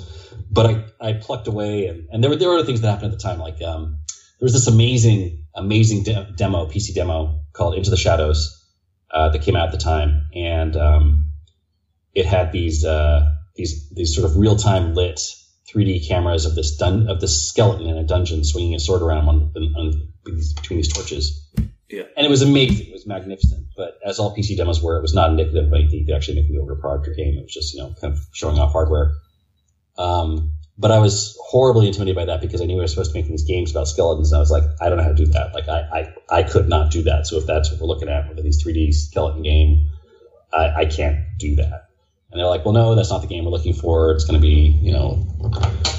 [0.50, 3.12] But I, I plucked away, and, and there were there were other things that happened
[3.12, 3.40] at the time.
[3.40, 8.64] Like um, there was this amazing amazing de- demo PC demo called Into the Shadows
[9.12, 11.32] uh, that came out at the time, and um,
[12.14, 15.20] it had these uh, these these sort of real time lit
[15.68, 19.28] 3D cameras of this dun- of this skeleton in a dungeon swinging a sword around
[19.28, 21.46] on, on, between these torches.
[21.90, 22.04] Yeah.
[22.16, 22.88] And it was amazing.
[22.88, 23.68] It was magnificent.
[23.76, 26.42] But as all PC demos were, it was not indicative of anything you could actually
[26.42, 27.38] make a product or game.
[27.38, 29.14] It was just, you know, kind of showing off hardware.
[29.98, 33.18] Um, but I was horribly intimidated by that because I knew we were supposed to
[33.18, 34.32] make these games about skeletons.
[34.32, 35.54] And I was like, I don't know how to do that.
[35.54, 37.26] Like, I, I, I could not do that.
[37.26, 39.90] So if that's what we're looking at with these 3D skeleton game,
[40.54, 41.88] I, I can't do that.
[42.32, 44.12] And they're like, well, no, that's not the game we're looking for.
[44.12, 45.26] It's going to be, you know,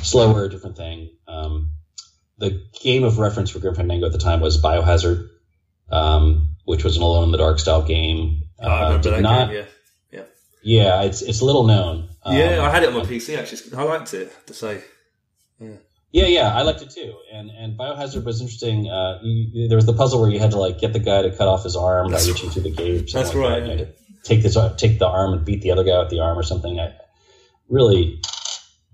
[0.03, 1.11] slower, different thing.
[1.27, 1.70] Um,
[2.37, 5.29] the game of reference for Grim Fandango at the time was Biohazard,
[5.90, 8.42] um, which was an Alone in the Dark style game.
[8.61, 9.66] Oh, I Uh, remember did that not, game,
[10.12, 10.22] yeah.
[10.62, 12.09] yeah, it's it's little known.
[12.24, 13.77] Um, yeah, I had it on my PC actually.
[13.77, 14.83] I liked it, to say.
[16.11, 17.14] Yeah, yeah, I liked it too.
[17.33, 18.88] And and Biohazard was interesting.
[18.88, 21.31] Uh, you, there was the puzzle where you had to like get the guy to
[21.37, 23.11] cut off his arm by reaching through the gate.
[23.12, 23.77] That's like right, that.
[23.79, 23.88] To
[24.24, 26.81] take this take the arm and beat the other guy with the arm or something.
[26.81, 26.94] I,
[27.68, 28.20] really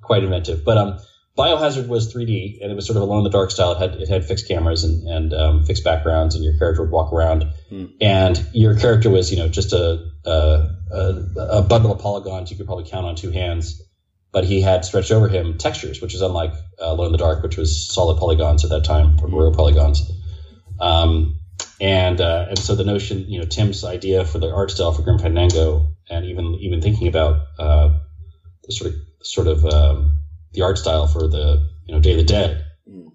[0.03, 0.65] quite inventive.
[0.65, 0.99] But um,
[1.37, 3.73] Biohazard was 3D and it was sort of alone in the dark style.
[3.73, 6.93] It had it had fixed cameras and, and um, fixed backgrounds, and your character would
[6.93, 7.87] walk around, Hmm.
[8.01, 11.25] and your character was you know just a, a a
[11.59, 13.83] a bundle of polygons you could probably count on two hands.
[14.31, 17.43] But he had stretched over him textures, which is unlike uh, Alone in the Dark,
[17.43, 20.03] which was solid polygons at that time, or raw polygons.
[20.81, 21.41] Um,
[21.81, 25.03] and uh, and so the notion, you know, Tim's idea for the art style for
[25.03, 27.91] Grim Fandango, and even even thinking about uh,
[28.65, 30.14] the sort of sort of um,
[30.55, 33.13] the art style for the you know Day of the Dead Mm.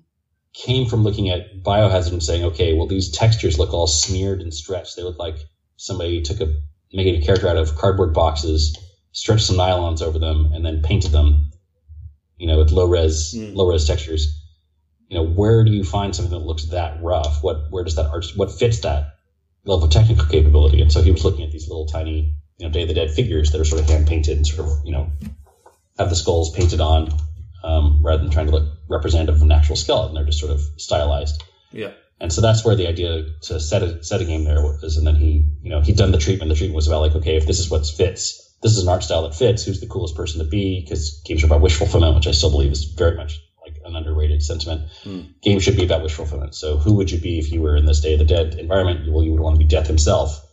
[0.53, 4.53] came from looking at Biohazard and saying, okay, well these textures look all smeared and
[4.53, 4.95] stretched.
[4.95, 5.37] They look like
[5.77, 6.47] somebody took a
[6.91, 8.75] making a character out of cardboard boxes,
[9.11, 11.51] stretched some nylons over them, and then painted them,
[12.37, 13.55] you know, with low res Mm.
[13.55, 14.27] low res textures.
[15.07, 17.43] You know, where do you find something that looks that rough?
[17.43, 19.05] What where does that art what fits that
[19.65, 20.81] level of technical capability?
[20.81, 23.11] And so he was looking at these little tiny, you know, Day of the Dead
[23.11, 25.11] figures that are sort of hand painted and sort of, you know,
[25.99, 27.09] have the skulls painted on,
[27.63, 30.15] um, rather than trying to look representative of an actual skeleton.
[30.15, 31.43] They're just sort of stylized.
[31.71, 31.91] Yeah.
[32.21, 34.97] And so that's where the idea to set a set a game there was.
[34.97, 36.49] And then he, you know, he'd done the treatment.
[36.49, 39.03] The treatment was about like, okay, if this is what fits, this is an art
[39.03, 39.63] style that fits.
[39.63, 40.81] Who's the coolest person to be?
[40.81, 43.95] Because games are about wish fulfillment, which I still believe is very much like an
[43.95, 44.89] underrated sentiment.
[45.03, 45.21] Hmm.
[45.41, 46.55] Games should be about wish fulfillment.
[46.55, 49.11] So who would you be if you were in this Day of the Dead environment?
[49.11, 50.45] Well, you would want to be Death himself.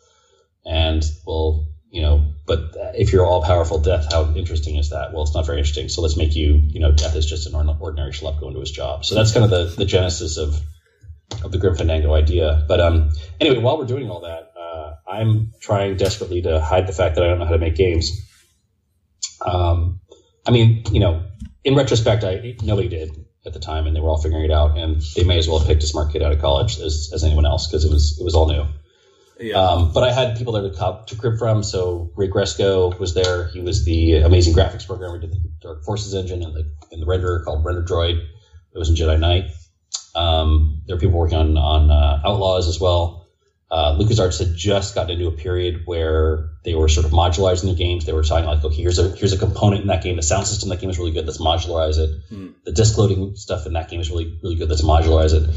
[0.65, 5.15] And well, you know, but if you're all powerful Death, how interesting is that?
[5.15, 5.89] Well, it's not very interesting.
[5.89, 8.71] So let's make you, you know, Death is just an ordinary schlep going to his
[8.71, 9.07] job.
[9.07, 10.61] So that's kind of the the genesis of
[11.43, 12.67] of the Grim Fandango idea.
[12.69, 16.93] But um, anyway, while we're doing all that, uh, I'm trying desperately to hide the
[16.93, 18.13] fact that I don't know how to make games.
[19.41, 20.01] Um,
[20.47, 21.25] I mean, you know,
[21.65, 24.77] in retrospect, I nobody did at the time, and they were all figuring it out,
[24.77, 27.25] and they may as well have picked a smart kid out of college as, as
[27.25, 28.67] anyone else because it was it was all new.
[29.39, 29.57] Yeah.
[29.57, 31.63] Um, but I had people there to, cop, to crib from.
[31.63, 33.49] So Ray Gresko was there.
[33.49, 37.07] He was the amazing graphics programmer, did the Dark Forces engine and the, and the
[37.07, 38.19] renderer called Render Droid.
[38.19, 39.51] It was in Jedi Knight.
[40.15, 43.27] Um, there were people working on, on uh, Outlaws as well.
[43.69, 47.75] Uh, LucasArts had just gotten into a period where they were sort of modularizing their
[47.75, 48.07] games.
[48.07, 50.15] They were saying like, okay, here's a here's a component in that game.
[50.15, 51.27] The sound system in that game is really good.
[51.27, 52.11] Let's modularize it.
[52.29, 52.51] Hmm.
[52.65, 54.69] The disk loading stuff in that game is really really good.
[54.69, 55.51] Let's modularize it.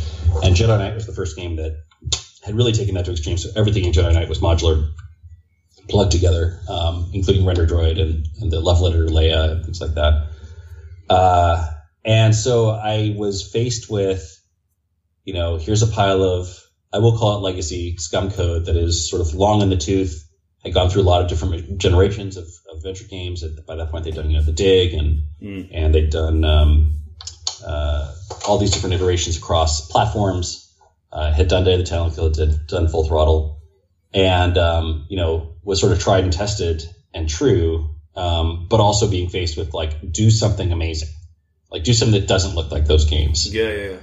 [0.43, 1.83] And Jedi Knight was the first game that
[2.43, 3.37] had really taken that to extreme.
[3.37, 4.89] So everything in Jedi Knight was modular,
[5.87, 9.95] plugged together, um, including Render Droid and, and the level editor Leia and things like
[9.95, 10.27] that.
[11.09, 11.71] Uh,
[12.05, 14.39] and so I was faced with,
[15.25, 16.47] you know, here's a pile of,
[16.93, 20.25] I will call it legacy SCUMM code that is sort of long in the tooth.
[20.63, 23.43] Had gone through a lot of different generations of, of adventure games.
[23.43, 25.69] And by that point, they'd done, you know, the Dig and Mm.
[25.71, 26.99] and they'd done um,
[27.65, 28.13] uh,
[28.45, 30.68] all these different iterations across platforms.
[31.11, 33.61] Uh, had done Day of the Tentacle, had done Full Throttle,
[34.13, 39.09] and um, you know was sort of tried and tested and true, um, but also
[39.09, 41.09] being faced with like do something amazing,
[41.71, 43.97] like do something that doesn't look like those games, Yeah, yeah, yeah.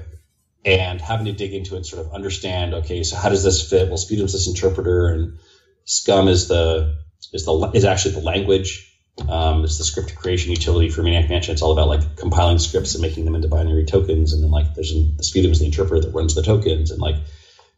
[0.65, 2.75] and having to dig into it, sort of understand.
[2.75, 3.89] Okay, so how does this fit?
[3.89, 5.39] Well, SPUTM's this interpreter, and
[5.87, 6.97] SCUMM is the
[7.33, 8.86] is the is actually the language.
[9.29, 11.53] Um, it's the script creation utility for Maniac Mansion.
[11.53, 14.33] It's all about like compiling scripts and making them into binary tokens.
[14.33, 16.91] And then like there's an, the SPUTM is the interpreter that runs the tokens.
[16.91, 17.17] And like,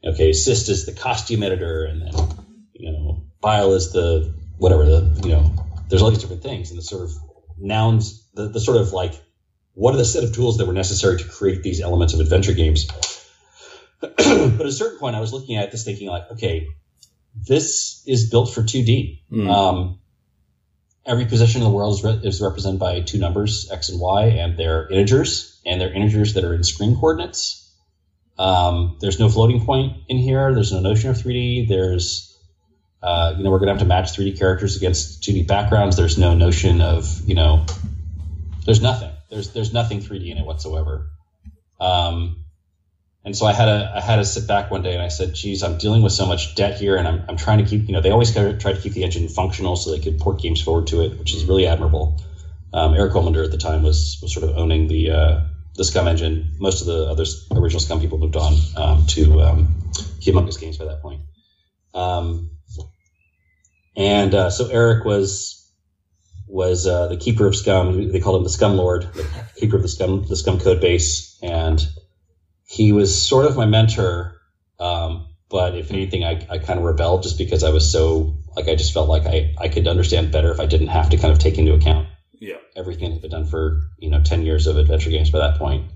[0.05, 1.85] okay, CYST is the costume editor.
[1.85, 2.15] And then,
[2.73, 5.53] you know, BYLE is the whatever the, you know,
[5.89, 6.71] there's all these different things.
[6.71, 7.13] And the sort of
[7.57, 9.15] nouns, the, the sort of like,
[9.75, 12.53] what are the set of tools that were necessary to create these elements of adventure
[12.53, 12.87] games?
[14.01, 16.67] but at a certain point, I was looking at this thinking like, okay,
[17.35, 19.23] this is built for 2D.
[19.31, 19.49] Mm.
[19.49, 19.99] Um,
[21.09, 24.25] every position in the world is, re- is represented by two numbers, x and y,
[24.27, 27.65] and they're integers, and they're integers that are in screen coordinates.
[28.39, 30.55] Um, there's no floating point in here.
[30.55, 31.67] There's no notion of 3D.
[31.67, 32.39] There's,
[33.03, 35.97] uh, you know, we're going to have to match 3D characters against 2D backgrounds.
[35.97, 37.65] There's no notion of, you know,
[38.65, 39.11] there's nothing.
[39.31, 41.09] There's there's nothing 3D in it whatsoever.
[41.81, 42.45] Um,
[43.29, 45.63] and so I had to had to sit back one day and I said, "Geez,
[45.63, 48.01] I'm dealing with so much debt here, and I'm, I'm trying to keep you know
[48.01, 51.03] they always try to keep the engine functional so they could port games forward to
[51.03, 52.19] it, which is really admirable."
[52.73, 55.41] Um, Aric Wilmunder at the time was was sort of owning the uh,
[55.75, 56.55] the SCUMM engine.
[56.59, 59.77] Most of the other original SCUMM people moved on um, to um,
[60.23, 61.21] Humongous Games by that point.
[61.93, 62.53] Um,
[63.95, 65.71] and uh, so Aric was
[66.47, 68.11] was uh, the keeper of SCUMM.
[68.11, 69.27] They called him the SCUMM Lord, the
[69.59, 71.87] keeper of the SCUMM the SCUMM code base, and
[72.69, 74.33] he was sort of my mentor.
[74.79, 78.69] Um, but if anything, I, I kind of rebelled just because I was so like
[78.69, 81.33] I just felt like I, I could understand better if I didn't have to kind
[81.33, 82.07] of take into account
[82.39, 82.57] Yeah.
[82.77, 85.57] everything that had been done for you know 10 years of adventure games by that
[85.57, 85.87] point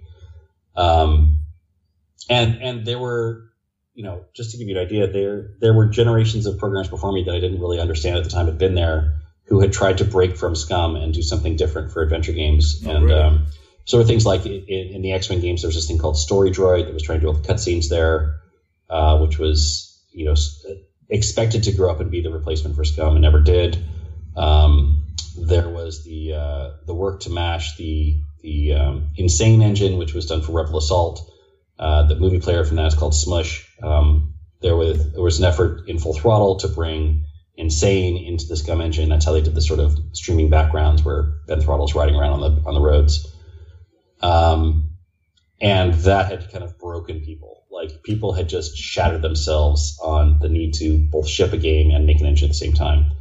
[0.74, 1.40] um,
[2.30, 3.42] and and there were
[3.94, 7.12] you know, just to give you an idea, there there were generations of programmers before
[7.12, 9.12] me that I didn't really understand at the time had been there
[9.44, 12.80] who had tried to break from SCUMM and do something different for adventure games.
[12.86, 13.20] Oh, and really?
[13.20, 13.46] um,
[13.84, 16.16] so were things like in, in the X Wing games, there was this thing called
[16.16, 18.40] Story Droid that was trying to do all the cutscenes there,
[18.88, 20.34] uh, which was you know
[21.08, 23.78] expected to grow up and be the replacement for SCUMM and never did.
[24.36, 30.14] Um, there was the uh, the work to mash the the um, Insane engine, which
[30.14, 31.30] was done for Rebel Assault.
[31.78, 33.68] Uh, the movie player from that is called Smush.
[33.82, 37.24] Um, there was there was an effort in Full Throttle to bring
[37.56, 39.08] Insane into the SCUMM engine.
[39.08, 42.40] That's how they did the sort of streaming backgrounds where Ben Throttle's riding around on
[42.40, 43.31] the on the roads.
[44.22, 44.92] Um,
[45.60, 47.64] and that had kind of broken people.
[47.70, 52.06] Like people had just shattered themselves on the need to both ship a game and
[52.06, 53.12] make an engine at the same time.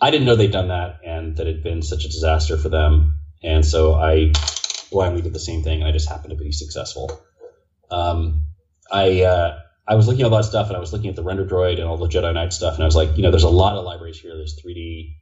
[0.00, 2.68] I didn't know they'd done that and that it had been such a disaster for
[2.68, 3.16] them.
[3.42, 4.32] And so I
[4.90, 7.20] blindly did the same thing and I just happened to be successful.
[7.90, 8.42] Um,
[8.92, 11.22] I, uh, I was looking at all that stuff and I was looking at the
[11.22, 13.44] render droid and all the Jedi Knight stuff and I was like, you know, there's
[13.44, 14.36] a lot of libraries here.
[14.36, 15.14] There's 3D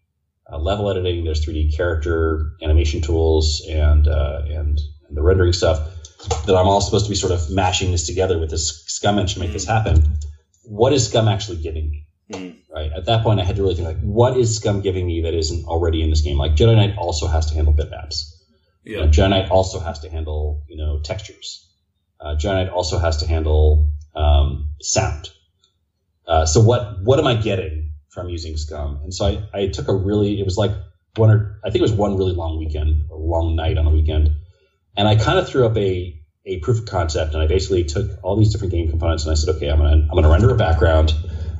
[0.50, 5.78] uh, level editing, there's 3D character animation tools and, uh, and, and the rendering stuff
[6.46, 9.34] that I'm all supposed to be sort of mashing this together with this SCUMM engine
[9.34, 10.18] to make this happen.
[10.64, 12.06] What is SCUMM actually giving me?
[12.32, 12.56] Mm.
[12.74, 15.22] Right at that point, I had to really think like, what is SCUMM giving me
[15.22, 16.38] that isn't already in this game?
[16.38, 18.32] Like Jedi Knight also has to handle bitmaps.
[18.82, 19.08] You know, Yeah.
[19.10, 21.68] Jedi Knight also has to handle you know textures.
[22.18, 25.30] Uh, Jedi Knight also has to handle um, sound.
[26.26, 29.04] Uh, so what what am I getting from using SCUMM?
[29.04, 30.70] And so I, I took a really it was like
[31.16, 33.90] one or I think it was one really long weekend, a long night on the
[33.90, 34.30] weekend,
[34.96, 38.22] and I kind of threw up a a proof of concept, and I basically took
[38.22, 40.56] all these different game components, and I said, okay, I'm gonna I'm gonna render a
[40.56, 41.14] background.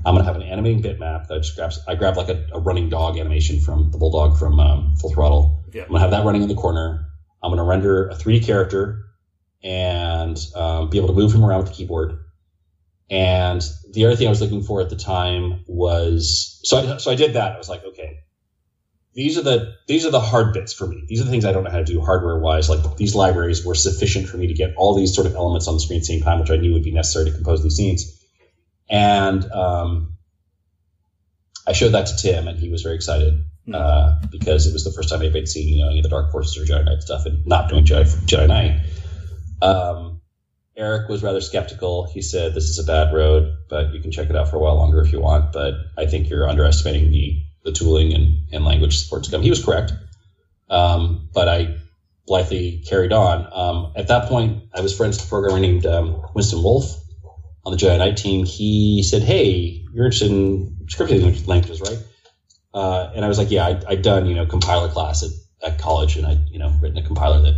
[0.06, 1.78] I'm gonna have an animating bitmap that I just grabbed.
[1.88, 5.64] I grabbed like a, a running dog animation from the bulldog from um, Full Throttle.
[5.72, 5.82] Yeah.
[5.82, 7.06] I'm gonna have that running in the corner.
[7.42, 9.04] I'm gonna render a 3D character
[9.62, 12.18] and um, be able to move him around with the keyboard.
[13.10, 13.62] And
[13.92, 17.14] the other thing I was looking for at the time was so I, so I
[17.14, 17.52] did that.
[17.52, 18.18] I was like, okay,
[19.14, 21.04] these are the these are the hard bits for me.
[21.08, 22.68] These are the things I don't know how to do hardware wise.
[22.68, 25.74] Like these libraries were sufficient for me to get all these sort of elements on
[25.74, 27.76] the screen at the same time, which I knew would be necessary to compose these
[27.76, 28.24] scenes.
[28.90, 30.16] And um,
[31.66, 33.74] I showed that to Tim, and he was very excited Hmm.
[33.74, 36.10] uh, because it was the first time anybody had seen you know any of the
[36.10, 38.80] Dark Forces or Jedi Knight stuff, and not doing Jedi Jedi Knight.
[39.62, 40.20] Um,
[40.78, 42.06] Aric was rather skeptical.
[42.12, 44.60] He said, "This is a bad road, but you can check it out for a
[44.60, 45.52] while longer if you want.
[45.52, 49.42] But I think you're underestimating the the tooling and, and language support to come.
[49.42, 49.92] He was correct,
[50.68, 51.76] um, but I
[52.26, 53.48] blithely carried on.
[53.52, 56.96] Um, at that point, I was friends with a programmer named um, Winston Wolf
[57.64, 58.44] on the Jedi Knight team.
[58.44, 61.98] He said, "Hey, you're interested in scripting languages, right?"
[62.72, 65.30] Uh, and I was like, "Yeah, I, I'd done you know compiler class at,
[65.62, 67.54] at college, and I you know written a compiler that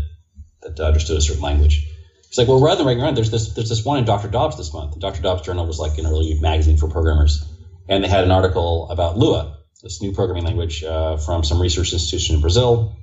[0.62, 1.88] that understood a certain language."
[2.28, 4.28] He's like, "Well, rather than writing around, there's this there's this one in Dr.
[4.28, 4.94] Dobbs this month.
[4.94, 5.22] The Dr.
[5.22, 7.44] Dobbs Journal was like an early magazine for programmers,
[7.88, 11.92] and they had an article about Lua, this new programming language uh, from some research
[11.92, 12.96] institution in Brazil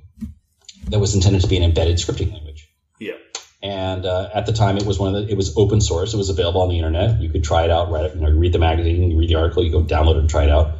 [0.88, 2.68] that was intended to be an embedded scripting language."
[2.98, 3.14] Yeah.
[3.62, 6.12] And uh, at the time, it was one of the, it was open source.
[6.12, 7.20] It was available on the internet.
[7.20, 7.90] You could try it out.
[7.90, 10.30] Right, you know, read the magazine, you read the article, you go download it and
[10.30, 10.76] try it out.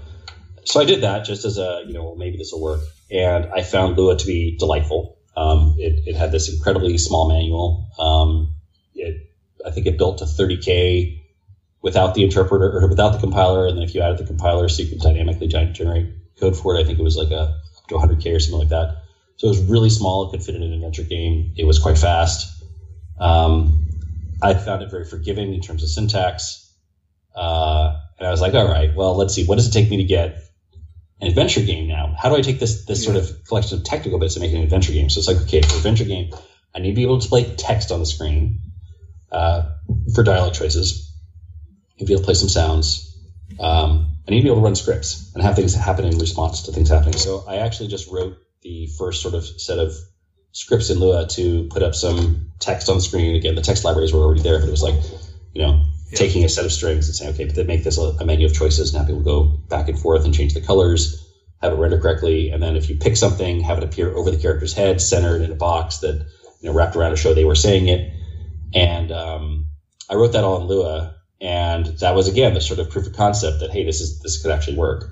[0.65, 2.81] So I did that just as a you know well, maybe this will work.
[3.11, 5.19] And I found Lua to be delightful.
[5.37, 7.89] Um, it, it had this incredibly small manual.
[7.99, 8.55] Um,
[8.95, 9.31] it
[9.65, 11.24] I think it built to 30k
[11.85, 14.83] without the interpreter or without the compiler, and then if you added the compiler, so
[14.83, 16.07] you could dynamically generate
[16.41, 16.81] code for it.
[16.81, 19.03] I think it was like a up to 100k or something like that.
[19.37, 20.27] So it was really small.
[20.27, 21.53] It could fit in an adventure game.
[21.59, 22.65] It was quite fast.
[23.21, 23.87] Um,
[24.43, 26.73] I found it very forgiving in terms of syntax.
[27.37, 29.45] Uh, and I was like, all right, well, let's see.
[29.45, 30.43] What does it take me to get
[31.21, 32.17] an adventure game now?
[32.19, 34.63] How do I take this this sort of collection of technical bits and make an
[34.63, 35.11] adventure game?
[35.11, 36.33] So it's like, okay, for adventure game,
[36.75, 38.61] I need to be able to display text on the screen
[39.31, 39.71] uh,
[40.15, 41.04] for dialogue choices.
[41.99, 43.17] To be able to play some sounds.
[43.61, 46.63] Um, I need to be able to run scripts and have things happen in response
[46.63, 47.17] to things happening.
[47.17, 49.93] So I actually just wrote the first sort of set of
[50.53, 53.35] scripts in Lua to put up some text on the screen.
[53.35, 54.97] Again, the text libraries were already there, but it was like,
[55.53, 55.79] you know,
[56.11, 56.19] Yeah.
[56.19, 58.47] taking a set of strings and saying, okay, but then make this a, a menu
[58.47, 61.15] of choices and have people go back and forth and change the colors,
[61.61, 64.37] have it render correctly, and then if you pick something, have it appear over the
[64.37, 66.15] character's head, centered in a box that
[66.61, 68.01] you know wrapped around to show they were saying it.
[68.75, 69.67] And um,
[70.11, 73.13] I wrote that all in Lua, and that was again the sort of proof of
[73.13, 75.11] concept that hey, this is this could actually work.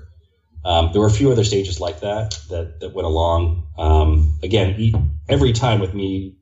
[0.65, 3.67] Um, there were a few other stages like that that, that went along.
[3.77, 6.37] Um, again, every time with me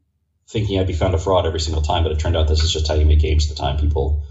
[0.47, 2.71] thinking I'd be found a fraud every single time, but it turned out this is
[2.71, 3.77] just how you make games at the time.
[3.77, 4.23] People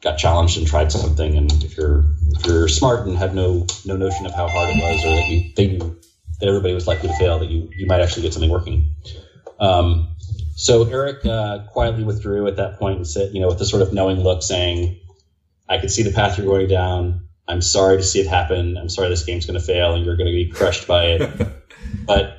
[0.00, 3.96] got challenged and tried something, and if you're if you're smart and had no no
[3.96, 6.00] notion of how hard it was, or that you knew
[6.40, 8.94] that everybody was likely to fail, that you you might actually get something working.
[9.58, 10.13] Um,
[10.54, 13.82] so Aric uh, quietly withdrew at that point and said, you know, with a sort
[13.82, 15.00] of knowing look, saying,
[15.68, 17.28] I can see the path you're going down.
[17.46, 18.76] I'm sorry to see it happen.
[18.76, 21.48] I'm sorry this game's going to fail and you're going to be crushed by it.
[22.06, 22.38] but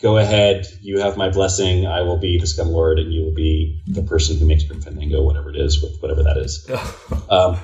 [0.00, 0.66] go ahead.
[0.82, 1.86] You have my blessing.
[1.86, 4.82] I will be the SCUMM lord, and you will be the person who makes Grim
[4.82, 6.68] Fandango, whatever it is, with whatever that is.
[7.30, 7.58] um,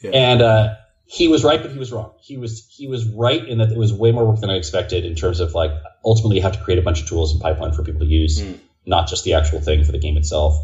[0.00, 0.10] yeah.
[0.12, 0.74] And uh,
[1.04, 2.12] he was right, but he was wrong.
[2.20, 5.04] He was he was right in that it was way more work than I expected
[5.04, 5.70] in terms of like
[6.04, 8.40] ultimately you have to create a bunch of tools and pipeline for people to use,
[8.40, 8.58] mm.
[8.86, 10.56] Not just the actual thing for the game itself.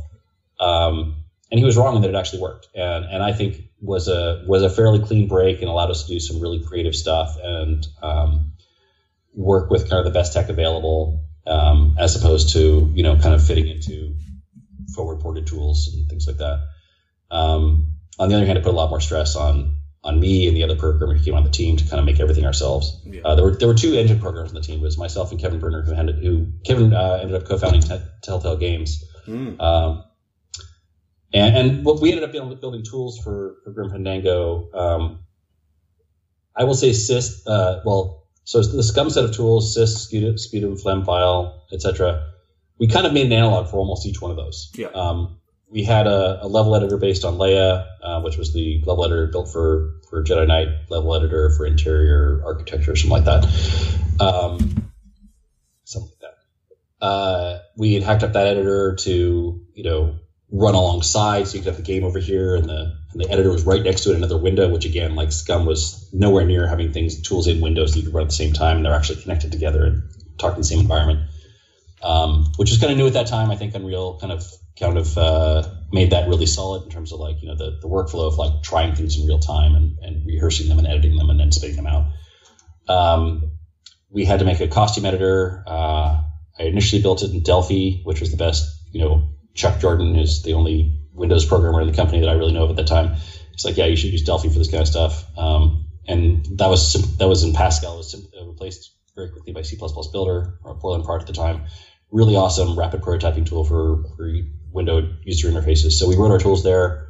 [0.61, 1.17] Um,
[1.51, 4.43] and he was wrong in that it actually worked, and and I think was a
[4.47, 7.87] was a fairly clean break and allowed us to do some really creative stuff and
[8.01, 8.53] um,
[9.35, 13.35] work with kind of the best tech available, um, as opposed to you know kind
[13.35, 14.15] of fitting into
[14.95, 16.61] forward ported tools and things like that.
[17.31, 20.57] Um, on the other hand, it put a lot more stress on on me and
[20.57, 23.01] the other programmer who came on the team to kind of make everything ourselves.
[23.05, 23.23] Yeah.
[23.25, 24.81] Uh, there were there were two engine programmers on the team.
[24.81, 28.01] It was myself and Kevin Bruner, who, ended, who Kevin uh, ended up co-founding T-
[28.23, 29.05] Telltale Games.
[29.29, 29.61] Mm.
[29.61, 30.05] Um,
[31.33, 34.69] and, and what we ended up building, building tools for, for Grim Fandango.
[34.75, 35.21] Um,
[36.55, 40.83] I will say CYST, uh, well, so the SCUMM set of tools, CYST, SPUTM, SPUTM
[40.83, 42.29] FLEM File, etc.
[42.79, 44.71] We kind of made an analog for almost each one of those.
[44.75, 44.89] Yeah.
[44.89, 45.39] Um,
[45.73, 49.27] we had a, a, level editor based on Leia, uh, which was the level editor
[49.29, 53.45] built for, for Jedi Knight, level editor for interior architecture, something like that.
[54.21, 54.91] Um,
[55.85, 56.31] something like
[57.01, 57.05] that.
[57.05, 60.17] Uh, we had hacked up that editor to, you know,
[60.51, 63.51] run alongside, so you could have the game over here, and the and the editor
[63.51, 64.69] was right next to it, in another window.
[64.69, 68.15] Which again, like SCUMM was nowhere near having things tools in Windows that you could
[68.15, 70.03] run at the same time, and they're actually connected together and
[70.39, 71.31] talk in the same environment.
[72.03, 73.51] Um, which was kind of new at that time.
[73.51, 74.45] I think Unreal kind of
[74.79, 75.63] kind of uh,
[75.93, 78.63] made that really solid in terms of like you know the, the workflow of like
[78.63, 81.77] trying things in real time and, and rehearsing them and editing them and then spitting
[81.77, 82.07] them out.
[82.89, 83.53] Um,
[84.11, 85.63] we had to make a costume editor.
[85.67, 86.23] Uh,
[86.59, 90.43] I initially built it in Delphi, which was the best you know Chuck Jordan is
[90.43, 93.17] the only Windows programmer in the company that I really know of at the time.
[93.53, 95.25] He's like, yeah, you should use Delphi for this kind of stuff.
[95.37, 97.95] Um, and that was that was in Pascal.
[97.95, 101.67] It was replaced very quickly by C++ Builder or Borland Part at the time.
[102.11, 104.29] Really awesome rapid prototyping tool for, for
[104.73, 105.93] window user interfaces.
[105.93, 107.09] So we wrote our tools there.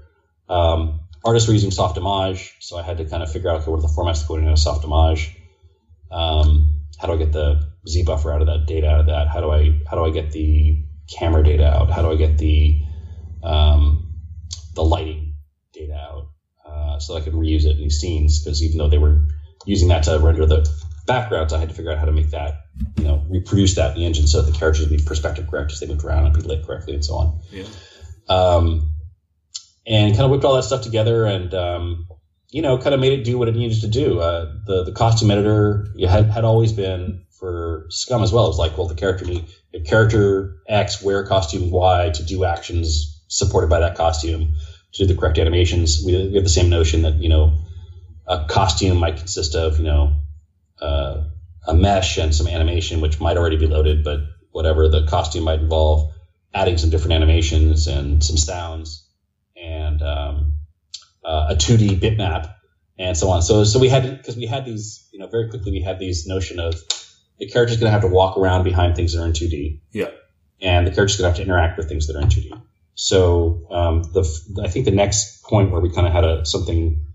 [0.48, 3.78] Um, artists were using Softimage, so I had to kind of figure out okay, what
[3.78, 5.30] are the formats to put in a Softimage.
[6.10, 9.28] Um, how do I get the Z buffer out of that data out of that?
[9.28, 11.90] How do I how do I get the camera data out?
[11.90, 12.82] How do I get the
[13.42, 14.14] um,
[14.74, 15.34] the lighting
[15.72, 16.28] data out
[16.66, 18.42] uh, so I can reuse it in these scenes?
[18.42, 19.26] Because even though they were
[19.66, 20.68] using that to render the
[21.06, 24.00] backgrounds, I had to figure out how to make that, you know, reproduce that in
[24.00, 26.34] the engine so that the characters would be perspective correct as they moved around and
[26.34, 27.40] be lit correctly and so on.
[27.50, 27.64] Yeah.
[28.28, 28.90] Um,
[29.86, 32.08] and kind of whipped all that stuff together and, um,
[32.52, 34.20] you know, kind of made it do what it needed to do.
[34.20, 38.44] Uh, the the costume editor had had always been for SCUMM as well.
[38.44, 39.46] It was like, well, the character need
[39.86, 44.54] character X wear costume Y to do actions supported by that costume
[44.92, 46.02] to do the correct animations.
[46.04, 47.58] We, we have the same notion that you know
[48.26, 50.12] a costume might consist of you know
[50.82, 51.24] uh,
[51.66, 54.20] a mesh and some animation, which might already be loaded, but
[54.50, 56.12] whatever the costume might involve,
[56.52, 59.08] adding some different animations and some sounds
[59.56, 60.54] and um,
[61.24, 62.52] uh, a 2D bitmap
[62.98, 63.42] and so on.
[63.42, 66.26] So so we had because we had these you know very quickly we had these
[66.26, 66.74] notion of
[67.38, 69.80] the character's going to have to walk around behind things that are in 2D.
[69.92, 70.10] Yeah.
[70.60, 72.60] And the character's going to have to interact with things that are in 2D.
[72.94, 77.06] So um, the I think the next point where we kind of had a something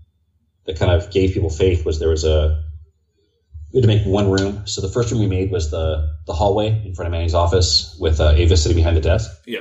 [0.66, 2.64] that kind of gave people faith was there was a
[3.72, 4.66] we had to make one room.
[4.66, 7.96] So the first room we made was the the hallway in front of Manny's office
[8.00, 9.30] with uh, Ava sitting behind the desk.
[9.46, 9.60] Yeah.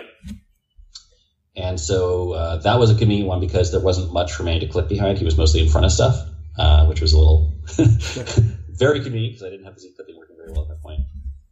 [1.56, 4.68] And so uh, that was a convenient one because there wasn't much for Manny to
[4.68, 5.18] click behind.
[5.18, 6.16] He was mostly in front of stuff,
[6.58, 7.56] uh, which was a little
[8.70, 11.02] very convenient because I didn't have the Z clipping working very well at that point.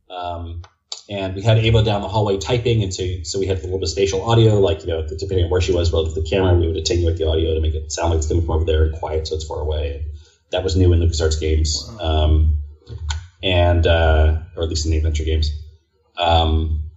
[0.10, 0.62] Um,
[1.10, 3.78] and we had Ava down the hallway typing, and so, so we had a little
[3.78, 6.30] bit of spatial audio, like you know, depending on where she was relative to the
[6.30, 8.66] camera, we would attenuate the audio to make it sound like it's coming from over
[8.66, 10.06] there and quiet, so it's far away.
[10.52, 12.24] That was new in LucasArts games, wow.
[12.24, 12.64] um,
[13.44, 15.52] and uh, or at least in the adventure games.
[16.18, 16.92] Um,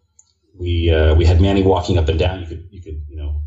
[0.58, 2.40] we uh, we had Manny walking up and down.
[2.40, 3.42] You could you could you know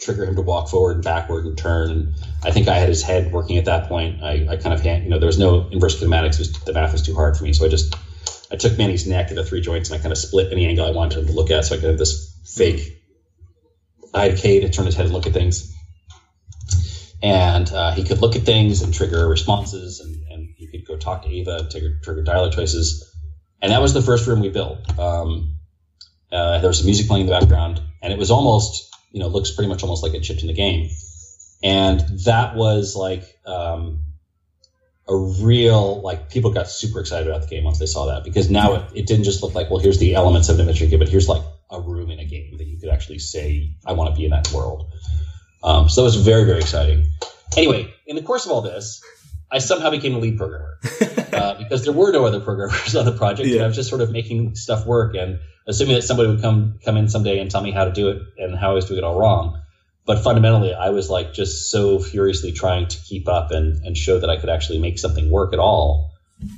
[0.00, 1.90] trigger him to walk forward and backward and turn.
[1.90, 4.22] And I think I had his head working at that point.
[4.22, 6.38] I, I kind of hand, you know there was no inverse kinematics.
[6.38, 7.94] Was, the math was too hard for me, so I just
[8.50, 10.90] I took Manny's neck into three joints and I kind of split any angle I
[10.90, 12.94] wanted him to look at, so I could have this fake.
[14.14, 15.74] I had K to turn his head and look at things,
[17.22, 20.96] and uh, he could look at things and trigger responses, and, and he could go
[20.96, 23.04] talk to Ava and trigger, trigger dialogue choices.
[23.60, 24.78] And that was the first room we built.
[24.98, 25.56] Um,
[26.30, 29.28] uh, there was some music playing in the background, and it was almost, you know,
[29.28, 30.90] looks pretty much almost like it chipped in the game.
[31.62, 34.04] And that was like um,
[35.08, 38.50] a real like people got super excited about the game once they saw that because
[38.50, 40.98] now it, it didn't just look like well here's the elements of an adventure game,
[40.98, 44.14] but here's like a room in a game that you could actually say I want
[44.14, 44.92] to be in that world.
[45.62, 47.06] Um, so that was very very exciting.
[47.56, 49.02] anyway, in the course of all this,
[49.50, 50.78] I somehow became the lead programmer
[51.32, 54.00] uh, because there were no other programmers on the project, and I was just sort
[54.00, 57.62] of making stuff work and assuming that somebody would come come in someday and tell
[57.62, 59.62] me how to do it and how I was doing it all wrong.
[60.06, 64.18] But fundamentally, I was like just so furiously trying to keep up and, and show
[64.18, 66.12] that I could actually make something work at all.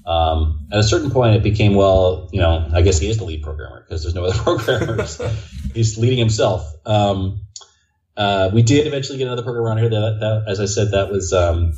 [0.06, 3.24] Um, at a certain point, it became, well, you know, I guess he is the
[3.24, 5.20] lead programmer because there's no other programmers.
[5.74, 6.72] He's leading himself.
[6.86, 7.40] Um,
[8.20, 9.88] uh, we did eventually get another programmer on here.
[9.88, 11.32] That, that as I said, that was.
[11.32, 11.72] Um,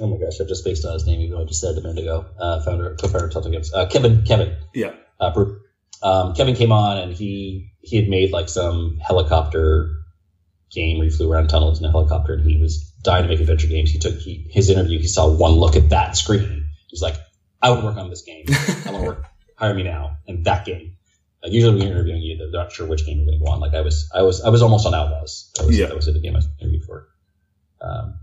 [0.00, 1.20] oh my gosh, I've just spaced on his name.
[1.20, 2.24] Even though I just said it a minute ago.
[2.38, 3.74] Uh, founder, co-founder of Telltale Games.
[3.74, 4.24] Uh, Kevin.
[4.24, 4.56] Kevin.
[4.74, 4.94] Yeah.
[5.20, 5.44] Uh,
[6.02, 9.90] um, Kevin came on and he he had made like some helicopter
[10.72, 13.40] game where he flew around tunnels in a helicopter and he was dying to make
[13.40, 13.90] adventure games.
[13.90, 14.98] He took he, his interview.
[14.98, 16.70] He saw one look at that screen.
[16.88, 17.16] He's like,
[17.60, 18.46] I want to work on this game.
[18.48, 19.24] I want to work.
[19.56, 20.16] Hire me now.
[20.26, 20.96] And that game.
[21.44, 23.50] Uh, usually when you're interviewing you, they're not sure which game you're going to go
[23.50, 23.60] on.
[23.60, 25.50] Like I was, I was, I was almost on Outlaws.
[25.56, 25.86] That was, Yeah.
[25.86, 27.08] that was the game I was interviewed for.
[27.80, 28.18] Um,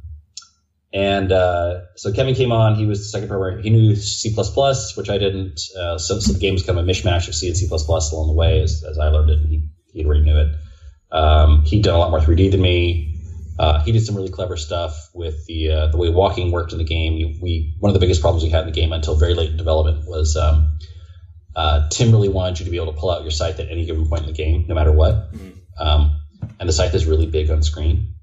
[0.91, 2.76] and uh, so Kevin came on.
[2.76, 3.61] He was the second programmer.
[3.61, 5.59] He knew C++, which I didn't.
[5.78, 8.28] Uh, so, so the game was kind of a mishmash of C and C++ along
[8.28, 9.39] the way as, as I learned it.
[9.39, 9.63] And he,
[9.93, 10.55] he already knew it.
[11.11, 13.15] Um, he'd done a lot more 3D than me.
[13.59, 16.78] Uh, he did some really clever stuff with the uh, the way walking worked in
[16.78, 17.13] the game.
[17.15, 19.51] You, we one of the biggest problems we had in the game until very late
[19.51, 20.78] in development was um,
[21.56, 23.86] uh, Tim really wanted you to be able to pull out your scythe at any
[23.86, 25.30] given point in the game, no matter what.
[25.78, 26.20] Um,
[26.60, 28.16] and the scythe is really big on screen.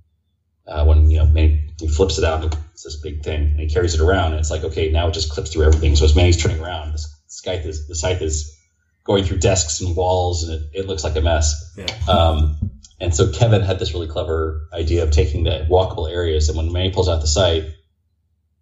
[0.66, 3.60] Uh, when you know Manny, he flips it out, and it's this big thing, and
[3.60, 5.94] he carries it around, and it's like okay, now it just clips through everything.
[5.96, 8.56] So as Manny's turning around, the scythe is the scythe is
[9.04, 11.74] going through desks and walls, and it, it looks like a mess.
[11.76, 11.86] Yeah.
[12.08, 16.56] Um, and so Kevin had this really clever idea of taking the walkable areas, and
[16.56, 17.72] when Manny pulls out the scythe,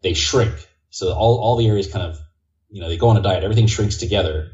[0.03, 0.55] they shrink.
[0.91, 2.19] So all, all the areas kind of,
[2.75, 3.45] you know, they go on a diet.
[3.45, 4.51] Everything shrinks together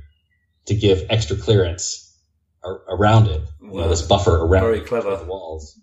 [0.66, 2.14] to give extra clearance
[2.62, 3.40] ar- around it.
[3.62, 5.24] You know, this buffer around Very the clever.
[5.24, 5.80] walls.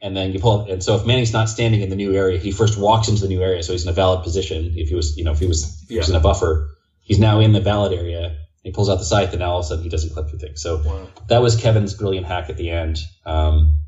[0.00, 2.52] And then you pull, and so if Manny's not standing in the new area, he
[2.52, 4.74] first walks into the new area, so he's in a valid position.
[4.76, 6.14] If he was, you know, if he was, if he was Yeah.
[6.14, 6.68] in a buffer,
[7.00, 8.36] he's now in the valid area.
[8.62, 10.38] He pulls out the scythe, and now all of a sudden he doesn't clip through
[10.38, 10.60] things.
[10.62, 11.08] So Wow.
[11.28, 12.98] that was Kevin's brilliant hack at the end.
[13.26, 13.80] Um,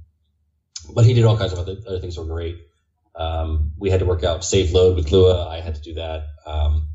[0.94, 2.56] but he did all kinds of other, other things that were great.
[3.14, 5.46] Um, we had to work out save load with Lua.
[5.48, 6.24] I had to do that.
[6.46, 6.88] Um,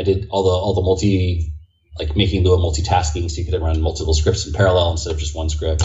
[0.00, 1.52] I did all the all the multi
[1.98, 5.36] like making Lua multitasking so you could run multiple scripts in parallel instead of just
[5.36, 5.82] one script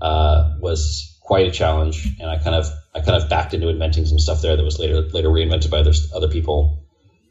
[0.00, 2.06] uh, was quite a challenge.
[2.20, 4.78] And I kind of I kind of backed into inventing some stuff there that was
[4.78, 6.84] later later reinvented by other other people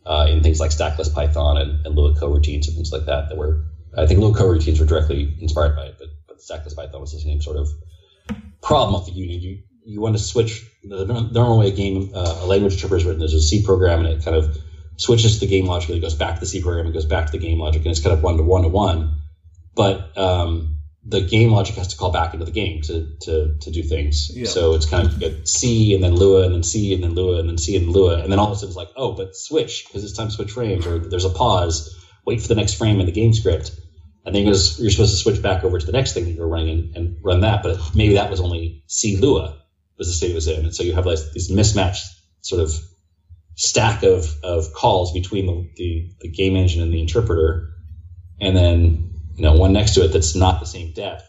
[0.05, 3.29] uh, in things like stackless Python and, and Lua coroutines and things like that.
[3.29, 3.63] That were
[3.95, 7.19] I think Lua coroutines were directly inspired by it, but but stackless Python was the
[7.19, 7.69] same sort of
[8.63, 9.41] problem of the union.
[9.41, 13.05] You you want to switch the normal way a game uh, a language interpreter is
[13.05, 13.19] written.
[13.19, 14.57] There's a C program and it kind of
[14.97, 17.05] switches to the game logic and it goes back to the C program and goes
[17.05, 19.21] back to the game logic and it's kind of one to one to one.
[19.75, 23.71] But um, the game logic has to call back into the game to to, to
[23.71, 24.31] do things.
[24.33, 24.45] Yeah.
[24.45, 27.39] So it's kind of get C and then Lua and then C and then Lua
[27.39, 29.35] and then C and Lua and then all of a sudden it's like oh but
[29.35, 31.95] switch because it's time to switch frames or there's a pause.
[32.25, 33.71] Wait for the next frame in the game script
[34.25, 36.47] and then you're, you're supposed to switch back over to the next thing that you're
[36.47, 37.61] running and, and run that.
[37.61, 39.61] But maybe that was only C Lua
[39.97, 42.05] was the state it was in, and so you have like these mismatched
[42.41, 42.73] sort of
[43.55, 47.69] stack of, of calls between the, the, the game engine and the interpreter,
[48.39, 51.23] and then you know one next to it that's not the same depth.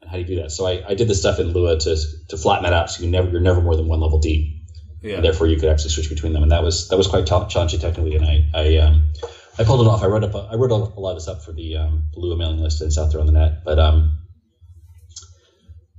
[0.00, 0.50] And how do you do that?
[0.52, 1.96] So I, I did the stuff in Lua to
[2.28, 4.62] to flatten that out, so you never you're never more than one level deep
[5.02, 5.16] Yeah.
[5.16, 6.42] and therefore you could actually switch between them.
[6.42, 9.12] And that was that was quite challenging technically, and I I, um,
[9.58, 10.02] I pulled it off.
[10.02, 12.04] I wrote up a, I wrote a, a lot of this up for the um,
[12.16, 13.64] Lua mailing list, and it's out there on the net.
[13.64, 14.18] But um,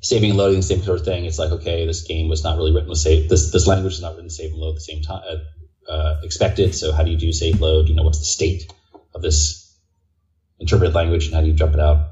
[0.02, 1.26] saving and loading, the same sort of thing.
[1.26, 3.30] It's like okay, this game was not really written with save.
[3.30, 5.38] This this language is not written to save and load at the same time uh,
[5.90, 6.76] uh, expected.
[6.76, 7.90] So how do you do save load?
[7.90, 8.72] You know what's the state
[9.14, 9.78] of this
[10.60, 12.12] interpreted language, and how do you jump it out?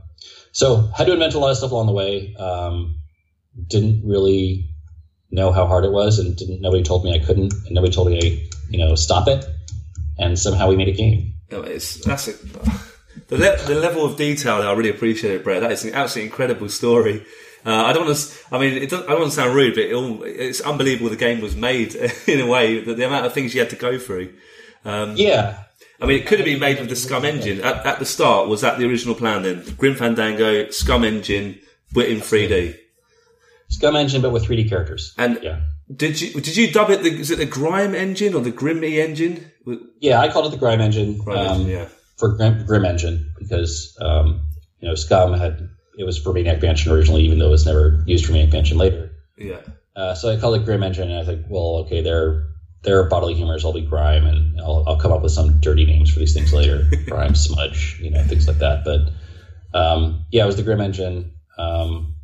[0.52, 2.36] So had to invent a lot of stuff along the way.
[2.36, 3.00] Um,
[3.68, 4.70] didn't really
[5.32, 8.10] know how hard it was, and didn't nobody told me I couldn't, and nobody told
[8.10, 9.46] me I, you know, stop it.
[10.18, 11.34] And somehow we made a game.
[11.52, 12.40] No, it's that's it.
[13.28, 15.62] The, le- the level of detail I really appreciate it, Bret.
[15.62, 17.26] That is an absolutely incredible story.
[17.66, 18.34] Uh, I don't want to.
[18.52, 21.10] I mean, I don't want to sound rude, but it all, it's unbelievable.
[21.10, 21.96] The game was made
[22.28, 24.34] in a way that the amount of things you had to go through.
[24.86, 25.64] Yeah,
[26.04, 28.50] I mean, it could have been made with the SCUMM engine at, at the start.
[28.50, 29.44] Was that the original plan?
[29.44, 31.60] Then Grim Fandango, SCUMM engine,
[31.94, 32.78] but in 3D.
[33.72, 35.14] SCUMM engine, but with 3D characters.
[35.18, 35.62] And Yeah,
[35.96, 37.04] did you did you dub it?
[37.04, 39.52] The, is it the Grime engine or the Grim E engine?
[40.00, 40.20] yeah.
[40.20, 41.88] I called it the Grime engine Grime um, engine, yeah.
[42.18, 44.42] for Grim, Grim engine because um,
[44.80, 48.04] you know SCUMM had it was for Maniac Mansion originally, even though it was never
[48.06, 49.12] used for Maniac Mansion later.
[49.38, 49.62] Yeah.
[49.96, 52.50] Uh, so I called it Grim Engine, and I think, well, okay, they're
[52.84, 53.64] they're bodily humors.
[53.64, 56.52] I'll be Grime, and I'll, I'll come up with some dirty names for these things
[56.54, 56.90] later.
[57.08, 58.84] Grime, Smudge, you know, things like that.
[58.84, 61.34] But um, yeah, it was the Grim Engine.
[61.58, 62.16] Um,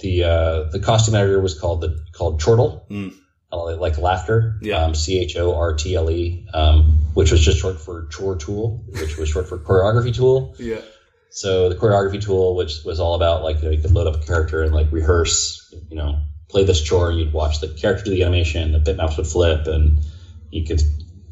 [0.00, 3.14] the uh, the costume editor was called the called Chortle, Mm.
[3.52, 4.82] like laughter, Yeah.
[4.84, 8.36] um, C H O R T L E, um, which was just short for Chore
[8.36, 10.54] Tool, which was short for choreography tool.
[10.58, 10.80] Yeah.
[11.30, 14.16] So the choreography tool, which was all about like you, know, you could load up
[14.16, 15.60] a character and like rehearse,
[15.90, 16.18] you know,
[16.50, 17.12] play this chore.
[17.12, 19.92] You'd watch the character do the animation, the bitmaps would flip, and
[20.50, 20.82] you could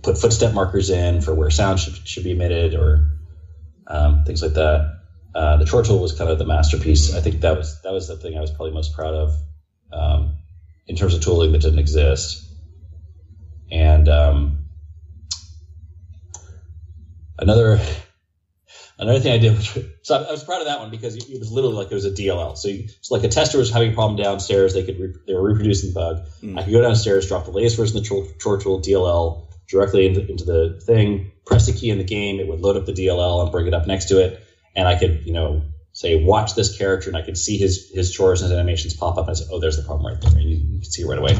[0.02, 3.00] put footstep markers in for where sound should, should be emitted or
[3.88, 4.82] um, things like that.
[5.34, 7.12] Uh, the chore tool was kind of the masterpiece.
[7.12, 9.32] I think that was that was the thing I was probably most proud of
[9.92, 10.34] um,
[10.86, 12.38] in terms of tooling that didn't exist.
[13.70, 14.54] And um,
[17.38, 17.80] another
[18.98, 21.28] Another thing I did, was, so I, I was proud of that one because it,
[21.28, 22.56] it was literally like it was a DLL.
[22.56, 25.34] So, you, so like a tester was having a problem downstairs, they could re, they
[25.34, 26.26] were reproducing the bug.
[26.42, 26.58] Mm.
[26.58, 30.44] I could go downstairs, drop the latest version of the Tool DLL directly into, into
[30.44, 33.52] the thing, press the key in the game, it would load up the DLL and
[33.52, 34.42] bring it up next to it,
[34.74, 38.10] and I could you know say watch this character, and I could see his his
[38.10, 40.40] chores and his animations pop up, and I say, oh, there's the problem right there,
[40.40, 41.36] and you, you can see it right away.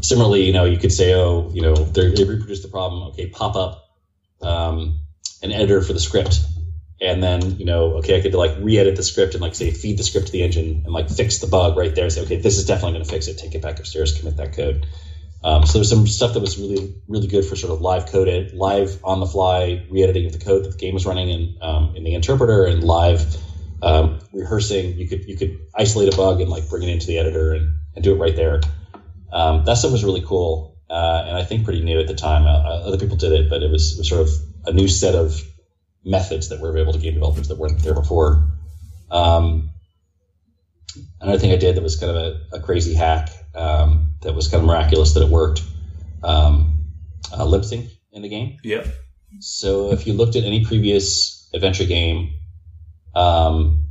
[0.00, 3.02] Similarly, you know, you could say, oh, you know, they they reproduced the problem.
[3.10, 3.90] Okay, pop up
[4.42, 4.98] um,
[5.42, 6.40] an editor for the script
[7.00, 9.98] and then you know okay i could like re-edit the script and like say feed
[9.98, 12.58] the script to the engine and like fix the bug right there say okay this
[12.58, 13.38] is definitely going to fix it.
[13.38, 14.86] Take it back upstairs commit that code.
[15.42, 18.54] Um, so there's some stuff that was really really good for sort of live coded
[18.54, 21.94] live on the fly re-editing of the code that the game was running in um,
[21.96, 23.36] in the interpreter and live
[23.82, 24.96] um, rehearsing.
[24.96, 27.74] You could you could isolate a bug and like bring it into the editor and,
[27.94, 28.60] and do it right there.
[29.32, 32.46] Um, that stuff was really cool uh, and i think pretty new at the time.
[32.46, 34.30] Uh, other people did it but it was, it was sort of
[34.66, 35.42] a new set of
[36.06, 38.48] methods that were available to game developers that weren't there before.
[39.10, 39.70] Um,
[41.20, 44.48] another thing I did that was kind of a, a crazy hack um, that was
[44.48, 45.62] kind of miraculous that it worked.
[46.22, 46.76] Um,
[47.36, 48.58] uh, lip sync in the game.
[48.62, 48.86] Yeah.
[49.40, 52.34] So if you looked at any previous adventure game,
[53.14, 53.84] um,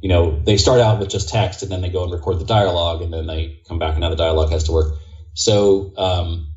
[0.00, 2.44] you know they start out with just text and then they go and record the
[2.44, 4.94] dialogue and then they come back and now the dialogue has to work.
[5.34, 6.52] So um,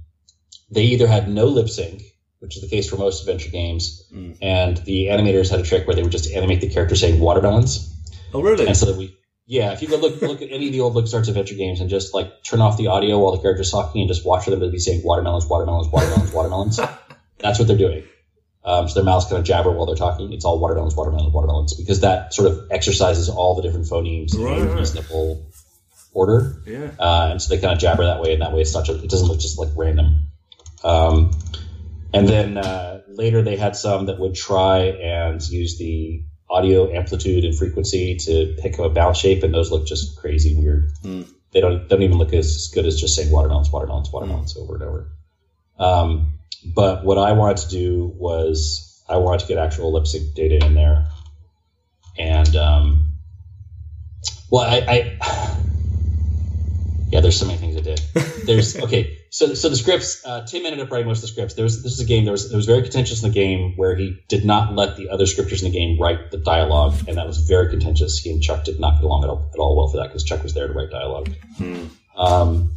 [0.71, 2.01] they either had no lip sync
[2.43, 4.03] which is the case for most adventure games.
[4.13, 4.37] Mm.
[4.41, 7.89] And the animators had a trick where they would just animate the character saying watermelons.
[8.33, 8.67] Oh, really?
[8.67, 9.15] And so that we,
[9.47, 11.89] yeah, if you go look look at any of the old LucasArts adventure games and
[11.89, 14.59] just like turn off the audio while the character's talking and just watch for them
[14.59, 16.79] to be saying watermelons, watermelons, watermelons, watermelons.
[17.39, 18.03] That's what they're doing.
[18.65, 20.31] Um, so their mouths kind of jabber while they're talking.
[20.33, 24.57] It's all watermelons, watermelons, watermelons, because that sort of exercises all the different phonemes Right,
[24.59, 25.45] in a reasonable
[26.13, 26.61] order.
[26.65, 26.91] yeah.
[26.99, 29.03] Uh, and so they kind of jabber that way, and that way it's not just,
[29.03, 30.27] it doesn't look just like random.
[30.83, 31.31] Um,
[32.13, 37.43] and then uh, later they had some that would try and use the audio amplitude
[37.43, 40.91] and frequency to pick a bounce shape, and those look just crazy weird.
[41.01, 41.23] Hmm.
[41.51, 44.83] They don't don't even look as good as just saying watermelons, watermelons, watermelons over and
[44.83, 45.07] over.
[45.79, 46.33] Um,
[46.63, 50.63] but what I wanted to do was I wanted to get actual lip sync data
[50.65, 51.07] in there,
[52.17, 53.13] and um,
[54.49, 55.57] well, I, I
[57.09, 57.99] yeah, there's so many things I did.
[58.45, 60.23] There's okay, so so the scripts.
[60.23, 61.55] Uh, Tim ended up writing most of the scripts.
[61.55, 62.23] There was this is a game.
[62.23, 65.09] There was it was very contentious in the game where he did not let the
[65.09, 68.19] other scripters in the game write the dialogue, and that was very contentious.
[68.19, 70.23] He and Chuck did not get along at all, at all well for that because
[70.23, 71.29] Chuck was there to write dialogue.
[71.57, 71.85] Hmm.
[72.15, 72.75] Um,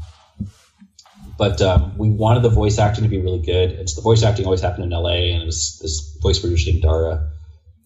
[1.37, 3.73] but um, we wanted the voice acting to be really good.
[3.73, 5.33] It's the voice acting always happened in L.A.
[5.33, 7.21] and it was this voice producer named Darragh,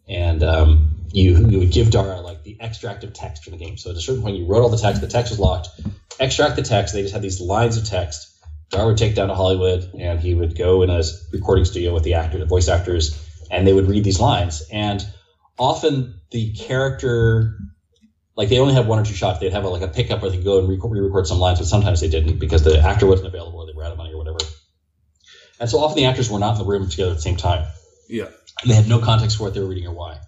[0.08, 3.78] and um, you you would give Darragh like the extract of text from the game.
[3.78, 5.00] So at a certain point, you wrote all the text.
[5.00, 5.70] The text was locked.
[6.20, 6.94] Extract the text.
[6.94, 8.29] They just had these lines of text.
[8.70, 11.02] Darragh would take down to Hollywood, and he would go in a
[11.32, 13.18] recording studio with the actor, the voice actors,
[13.50, 14.62] and they would read these lines.
[14.72, 15.04] And
[15.58, 17.56] often the character
[18.40, 19.38] like they only had one or two shots.
[19.38, 21.58] They'd have a, like a pickup where they could go and re- re-record some lines,
[21.58, 24.14] but sometimes they didn't because the actor wasn't available or they were out of money
[24.14, 24.38] or whatever.
[25.60, 27.66] And so often the actors were not in the room together at the same time.
[28.08, 28.28] Yeah.
[28.62, 30.20] And they had no context for what they were reading or why.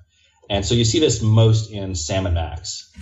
[0.50, 2.92] And so you see this most in Sam and Max.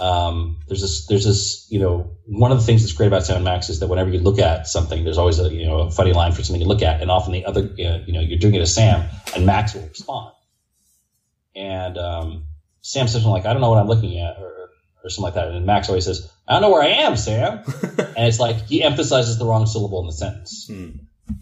[0.00, 3.36] Um, there's this, there's this, you know, one of the things that's great about Sam
[3.36, 5.90] and Max is that whenever you look at something, there's always a, you know, a
[5.90, 8.54] funny line for something you look at, and often the other, you know, you're doing
[8.54, 10.32] it as Sam, and Max will respond.
[11.54, 12.46] And um,
[12.80, 14.70] Sam says something like, "I don't know what I'm looking at," or,
[15.04, 17.62] or something like that, and Max always says, "I don't know where I am, Sam."
[18.16, 20.90] and it's like he emphasizes the wrong syllable in the sentence Hmm.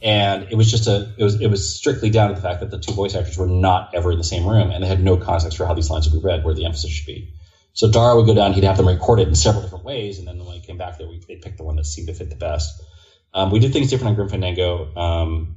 [0.02, 2.70] and it was just a it was it was strictly down to the fact that
[2.70, 5.16] the two voice actors were not ever in the same room and they had no
[5.16, 7.32] context for how these lines would be read where the emphasis should be
[7.78, 10.28] so Darragh would go down he'd have them record it in several different ways and
[10.28, 12.36] then when he came back we, they picked the one that seemed to fit the
[12.36, 12.82] best
[13.34, 15.56] um, we did things different on grim fandango um,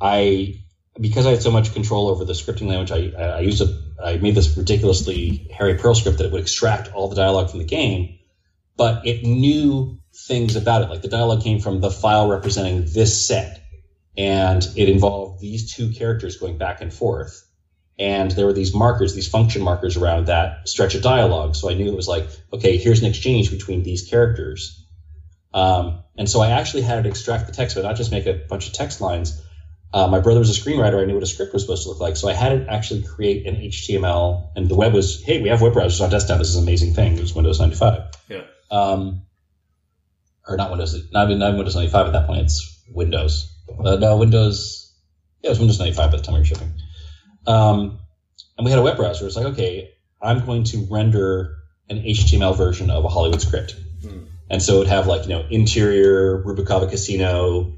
[0.00, 0.54] i
[1.00, 3.68] because i had so much control over the scripting language i, I used a
[4.04, 7.60] i made this ridiculously hairy perl script that it would extract all the dialogue from
[7.60, 8.06] the game
[8.76, 10.90] but it knew things about it.
[10.90, 13.60] Like the dialogue came from the file representing this set,
[14.18, 17.45] and it involved these two characters going back and forth.
[17.98, 21.56] And there were these markers, these function markers around that stretch of dialogue.
[21.56, 24.84] So I knew it was like, okay, here's an exchange between these characters.
[25.54, 28.34] Um, and so I actually had to extract the text, but not just make a
[28.34, 29.42] bunch of text lines.
[29.94, 31.00] Uh, my brother was a screenwriter.
[31.00, 32.16] I knew what a script was supposed to look like.
[32.16, 35.62] So I had to actually create an HTML, and the web was, hey, we have
[35.62, 36.38] web browsers on desktop.
[36.38, 37.16] This is an amazing thing.
[37.16, 38.02] It was Windows 95.
[38.28, 38.42] Yeah.
[38.70, 39.22] Um,
[40.46, 42.42] or not Windows, not even, not even Windows 95 at that point.
[42.42, 43.52] It's Windows.
[43.78, 44.92] Uh, no, Windows.
[45.42, 46.74] Yeah, it was Windows 95 by the time we were shipping.
[47.46, 47.98] Um,
[48.56, 49.26] and we had a web browser.
[49.26, 49.90] It's like, okay,
[50.20, 51.56] I'm going to render
[51.88, 53.76] an HTML version of a Hollywood script.
[54.50, 57.74] And so it would have like, you know, interior Rubacava Casino,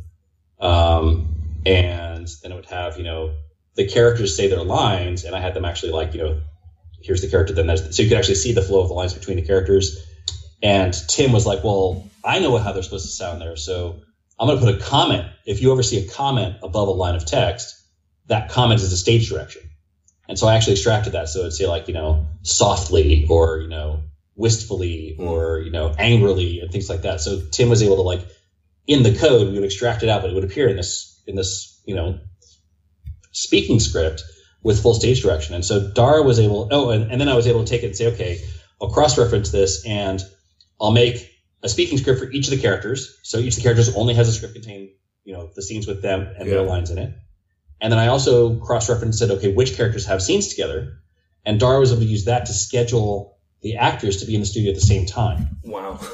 [0.60, 1.28] um,
[1.64, 3.34] and then it would have, you know,
[3.74, 6.40] the characters say their lines, and I had them actually like, you know,
[7.00, 9.14] here's the character, then there's, so you could actually see the flow of the lines
[9.14, 10.04] between the characters.
[10.62, 14.00] And Tim was like, well, I know how they're supposed to sound there, so
[14.38, 15.26] I'm going to put a comment.
[15.46, 17.77] If you ever see a comment above a line of text,
[18.28, 19.62] that comment is a stage direction.
[20.28, 21.28] And so I actually extracted that.
[21.28, 24.02] So it'd say like, you know, softly or, you know,
[24.36, 27.20] wistfully or, you know, angrily and things like that.
[27.20, 28.20] So Tim was able to like,
[28.86, 31.34] in the code, we would extract it out, but it would appear in this, in
[31.34, 32.20] this, you know,
[33.32, 34.22] speaking script
[34.62, 35.54] with full stage direction.
[35.54, 37.86] And so Darragh was able, oh, and, and then I was able to take it
[37.86, 38.40] and say, okay,
[38.80, 40.22] I'll cross-reference this and
[40.80, 41.30] I'll make
[41.62, 43.18] a speaking script for each of the characters.
[43.22, 46.02] So each of the characters only has a script containing, you know, the scenes with
[46.02, 47.14] them and their lines in it.
[47.80, 50.98] And then I also cross-referenced said, okay, which characters have scenes together?
[51.44, 54.46] And Darragh was able to use that to schedule the actors to be in the
[54.46, 55.58] studio at the same time.
[55.64, 56.00] Wow.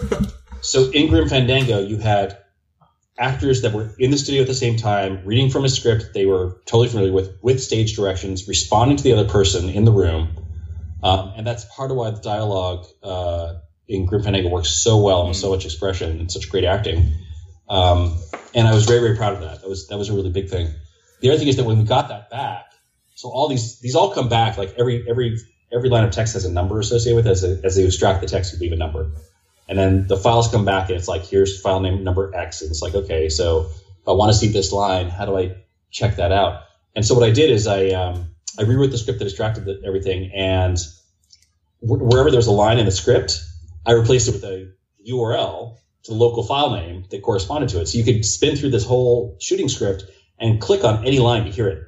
[0.64, 2.38] So in Grim Fandango, you had
[3.18, 6.24] actors that were in the studio at the same time, reading from a script they
[6.24, 10.28] were totally familiar with, with stage directions, responding to the other person in the room.
[11.02, 13.56] Um, and that's part of why the dialogue uh,
[13.86, 17.12] in Grim Fandango works so well and with so much expression and such great acting.
[17.68, 18.18] Um,
[18.54, 19.60] and I was very, very proud of that.
[19.60, 20.68] That was that was a really big thing.
[21.24, 22.66] The other thing is that when we got that back,
[23.14, 25.38] so all these these all come back like every every
[25.72, 27.30] every line of text has a number associated with it.
[27.30, 29.10] As, as they extract the text, you leave a number.
[29.66, 32.60] And then the files come back and it's like, here's file name number X.
[32.60, 33.70] And it's like, okay, so
[34.02, 35.56] if I want to see this line, how do I
[35.90, 36.64] check that out?
[36.94, 38.26] And so what I did is I, um,
[38.58, 40.30] I rewrote the script that extracted the, everything.
[40.34, 40.76] And
[41.80, 43.42] wh- wherever there's a line in the script,
[43.86, 44.70] I replaced it with a
[45.08, 47.86] URL to the local file name that corresponded to it.
[47.86, 50.04] So you could spin through this whole shooting script
[50.38, 51.82] and click on any line to hear it.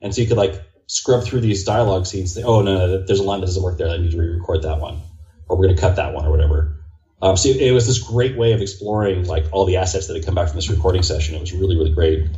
[0.00, 2.34] And so you could like scrub through these dialogue scenes.
[2.34, 3.88] Say, oh no, no, there's a line that doesn't work there.
[3.88, 5.00] I need to re-record that one,
[5.48, 6.76] or we're going to cut that one, or whatever.
[7.22, 10.24] Um, so it was this great way of exploring like all the assets that had
[10.24, 11.34] come back from this recording session.
[11.34, 12.28] It was really, really great.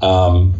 [0.00, 0.54] Um,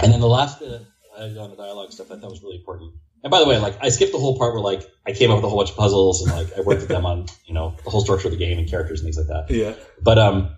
[0.00, 0.82] and then the last bit
[1.18, 2.92] I did on the dialogue stuff, I thought was really important.
[3.24, 5.36] And by the way, like I skipped the whole part where like I came up
[5.36, 7.74] with a whole bunch of puzzles and like I worked with them on you know
[7.82, 9.54] the whole structure of the game and characters and things like that.
[9.54, 9.74] yeah.
[10.02, 10.56] But um,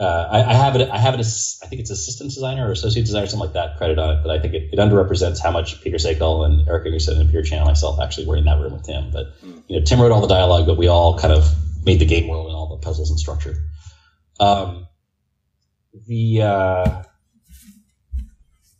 [0.00, 0.88] uh, I, I have it.
[0.88, 1.20] I have it.
[1.20, 3.76] I think it's assistant designer or associate designer, something like that.
[3.76, 6.86] Credit on it, but I think it, it underrepresents how much Peter Tsacle and Eric
[6.86, 9.10] Ingerson and Peter Chan and myself actually were in that room with Tim.
[9.10, 11.44] But you know, Tim wrote all the dialogue, but we all kind of
[11.84, 13.56] made the game world and all the puzzles and structure.
[14.38, 14.86] Um,
[16.06, 17.02] the uh,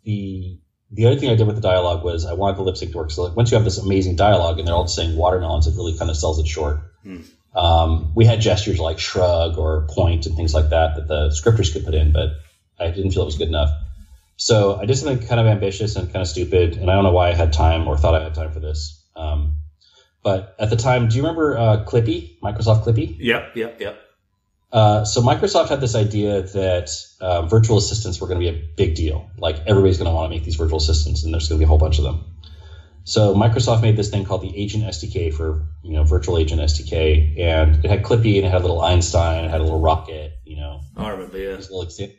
[0.04, 0.58] the
[0.90, 2.98] the other thing I did with the dialogue was I wanted the lip sync to
[2.98, 3.10] work.
[3.10, 5.96] So like, once you have this amazing dialogue and they're all saying watermelons, it really
[5.98, 6.80] kind of sells it short.
[7.54, 11.72] Um, we had gestures like shrug or point and things like that that the scripters
[11.72, 12.30] could put in, but
[12.78, 13.70] I didn't feel it was good enough.
[14.36, 17.12] So I did something kind of ambitious and kind of stupid, and I don't know
[17.12, 19.04] why I had time or thought I had time for this.
[19.14, 19.56] Um,
[20.22, 23.16] but at the time, do you remember uh, Clippy, Microsoft Clippy?
[23.18, 23.56] Yep.
[23.56, 23.80] Yep.
[23.80, 23.98] Yep.
[24.72, 26.90] Uh, so Microsoft had this idea that
[27.20, 29.28] uh, virtual assistants were going to be a big deal.
[29.36, 31.64] Like everybody's going to want to make these virtual assistants, and there's going to be
[31.64, 32.24] a whole bunch of them.
[33.04, 37.40] So Microsoft made this thing called the Agent SDK for you know Virtual Agent SDK,
[37.40, 40.32] and it had Clippy and it had a little Einstein, it had a little rocket,
[40.44, 41.38] you know, I remember.
[41.38, 41.56] Yeah.
[41.56, 42.14] little exa-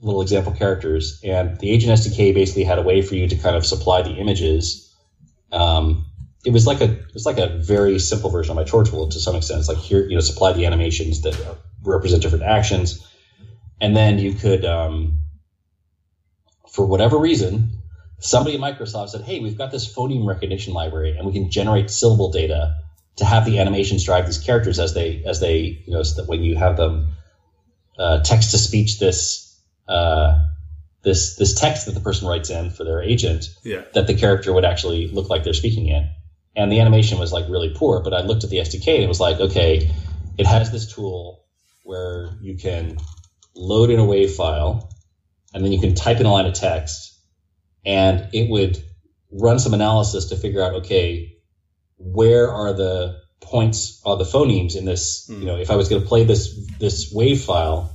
[0.00, 1.20] little example characters.
[1.24, 4.14] And the Agent SDK basically had a way for you to kind of supply the
[4.14, 4.94] images.
[5.50, 6.04] Um,
[6.44, 9.08] it was like a it was like a very simple version of my chore tool
[9.08, 9.60] to some extent.
[9.60, 11.36] It's like here you know supply the animations that
[11.82, 13.04] represent different actions,
[13.80, 15.20] and then you could um,
[16.68, 17.77] for whatever reason
[18.18, 21.90] somebody at Microsoft said, "Hey, we've got this phoneme recognition library, and we can generate
[21.90, 22.76] syllable data
[23.16, 26.28] to have the animations drive these characters as they as they you know so that
[26.28, 27.08] when you have them
[27.98, 30.44] uh, text to speech this uh,
[31.02, 33.82] this this text that the person writes in for their agent Yeah.
[33.94, 36.04] that the character would actually look like they're speaking it.
[36.54, 39.08] And the animation was like really poor, but I looked at the SDK and it
[39.08, 39.90] was like, okay,
[40.36, 41.44] it has this tool
[41.84, 42.98] where you can
[43.54, 44.90] load in a WAV file
[45.54, 47.17] and then you can type in a line of text
[47.84, 48.82] and it would
[49.30, 51.36] run some analysis to figure out, okay,
[51.98, 56.02] where are the points are the phonemes in this, you know, if I was going
[56.02, 57.90] to play this, this WAV file,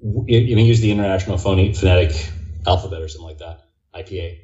[0.00, 2.30] you know, use the International Phone- Phonetic
[2.66, 3.60] Alphabet or something like that,
[3.94, 4.38] IPA.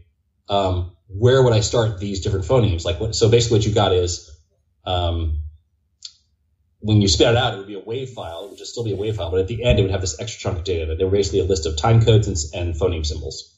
[0.48, 2.84] um, where would I start these different phonemes?
[2.84, 4.30] Like, what, so basically, what you got is
[4.84, 5.40] um,
[6.78, 8.44] when you spit it out, it would be a wave file.
[8.44, 10.00] It would just still be a wave file, but at the end, it would have
[10.00, 10.86] this extra chunk of data.
[10.86, 13.56] That they were basically a list of time codes and, and phoneme symbols.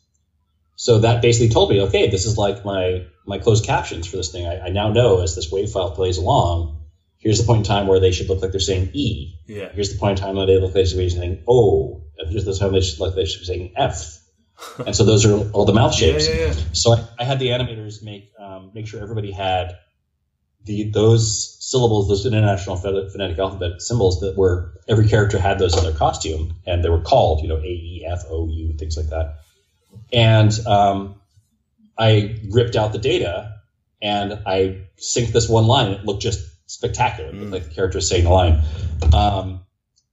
[0.76, 4.30] So that basically told me, okay, this is like my my closed captions for this
[4.30, 4.46] thing.
[4.46, 6.80] I, I now know as this wave file plays along,
[7.18, 9.34] here's the point in time where they should look like they're saying E.
[9.46, 9.70] Yeah.
[9.72, 12.02] Here's the point in time where they look like they should be saying O.
[12.18, 14.18] And here's the time they should look like they should be saying F.
[14.86, 16.28] and so those are all the mouth shapes.
[16.28, 16.54] yeah, yeah.
[16.72, 19.72] So I, I had the animators make um, make sure everybody had
[20.64, 25.82] the those syllables, those international phonetic alphabet symbols that were every character had those in
[25.82, 29.08] their costume, and they were called, you know, A E F O U things like
[29.08, 29.38] that.
[30.12, 31.20] And um,
[31.98, 33.60] I ripped out the data
[34.00, 35.92] and I synced this one line.
[35.92, 38.62] It looked just spectacular, looked like the character was saying the line.
[39.14, 39.60] Um,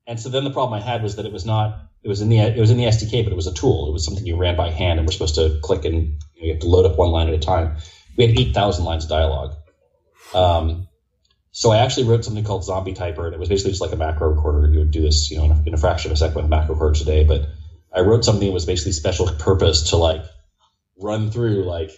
[0.06, 1.86] and so then the problem I had was that it was not.
[2.02, 3.90] It was in the it was in the SDK, but it was a tool.
[3.90, 6.46] It was something you ran by hand, and we're supposed to click and you, know,
[6.48, 7.76] you have to load up one line at a time.
[8.18, 9.56] We had eight thousand lines of dialogue.
[10.34, 10.88] Um,
[11.52, 13.98] so I actually wrote something called Zombie Typer, and it was basically just like a
[13.98, 14.72] macro recorder.
[14.72, 16.50] You would do this, you know, in a, in a fraction of a second with
[16.50, 17.24] macro recorders today.
[17.24, 17.48] But
[17.94, 20.24] I wrote something that was basically special purpose to like
[20.98, 21.92] run through, like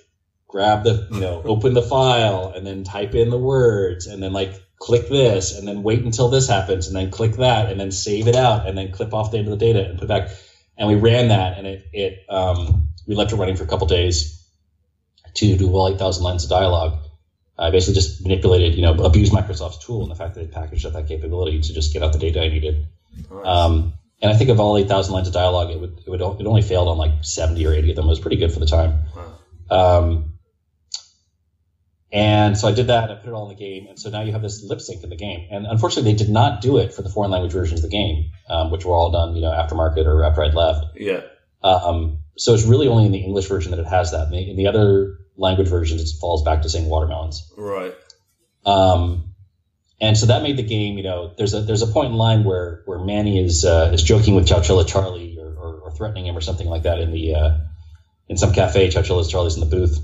[0.48, 4.34] grab the, you know, open the file and then type in the words and then
[4.34, 7.92] like click this and then wait until this happens and then click that and then
[7.92, 10.08] save it out and then clip off the end of the data and put it
[10.08, 10.30] back.
[10.78, 13.88] And we ran that and it, it um, we left it running for a couple
[13.88, 14.38] days
[15.36, 16.98] to do all 8,000 lines of dialogue.
[17.58, 20.86] I basically just manipulated, you know, abused Microsoft's tool and the fact that it packaged
[20.86, 22.88] up that capability to just get out the data I needed.
[23.44, 26.48] Um, and I think of all 8,000 lines of dialogue, it would, it would, it
[26.48, 28.06] only failed on like 70 or 80 of them.
[28.06, 29.04] It was pretty good for the time.
[29.70, 30.34] Um,
[32.12, 33.10] and so I did that.
[33.10, 35.02] I put it all in the game, and so now you have this lip sync
[35.04, 35.48] in the game.
[35.50, 38.32] And unfortunately, they did not do it for the foreign language versions of the game,
[38.50, 40.98] um, which were all done, you know, aftermarket or after I'd left.
[40.98, 41.22] Yeah.
[41.64, 44.26] Um, so it's really only in the English version that it has that.
[44.26, 47.50] In the, in the other language versions, it falls back to saying watermelons.
[47.58, 47.94] Right.
[48.66, 49.31] Um,
[50.02, 52.44] and so that made the game, you know, there's a there's a point in line
[52.44, 56.36] where where Manny is uh, is joking with Chowchilla Charlie or, or, or threatening him
[56.36, 57.58] or something like that in the uh,
[58.28, 58.90] in some cafe.
[58.90, 60.00] Chowchilla Charlie's in the booth,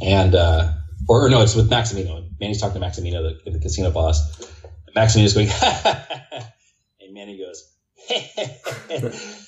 [0.00, 0.72] and uh,
[1.08, 2.28] or, or no, it's with Maximino.
[2.40, 4.20] Manny's talking to Maximino, the, the casino boss.
[4.86, 5.48] And Maximino's going,
[7.00, 7.70] and Manny goes.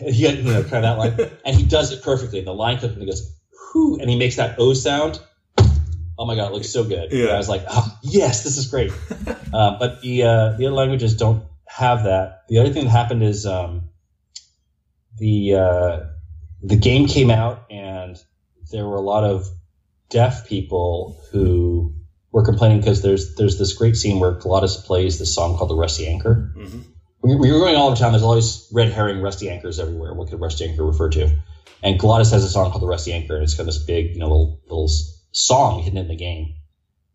[0.00, 2.38] And he, you know, kind of that line, and he does it perfectly.
[2.38, 3.38] And The line comes and he goes,
[3.72, 5.20] Whew, and he makes that O sound.
[6.20, 7.12] Oh my god, it looks so good.
[7.12, 7.28] Yeah.
[7.28, 8.92] I was like, oh, yes, this is great.
[9.54, 12.42] uh, but the uh, the other languages don't have that.
[12.50, 13.88] The other thing that happened is um,
[15.16, 16.00] the uh,
[16.62, 18.22] the game came out and
[18.70, 19.48] there were a lot of
[20.10, 21.94] deaf people who
[22.32, 25.74] were complaining because there's there's this great scene where Glottis plays this song called the
[25.74, 26.52] Rusty Anchor.
[26.54, 26.84] Mhm.
[27.22, 28.12] We, we were going all over town.
[28.12, 30.12] There's always red herring rusty anchors everywhere.
[30.12, 31.34] What could rusty anchor refer to?
[31.82, 34.18] And Glottis has a song called the Rusty Anchor, and it's got this big, you
[34.18, 34.90] know, little little
[35.32, 36.54] song hidden in the game.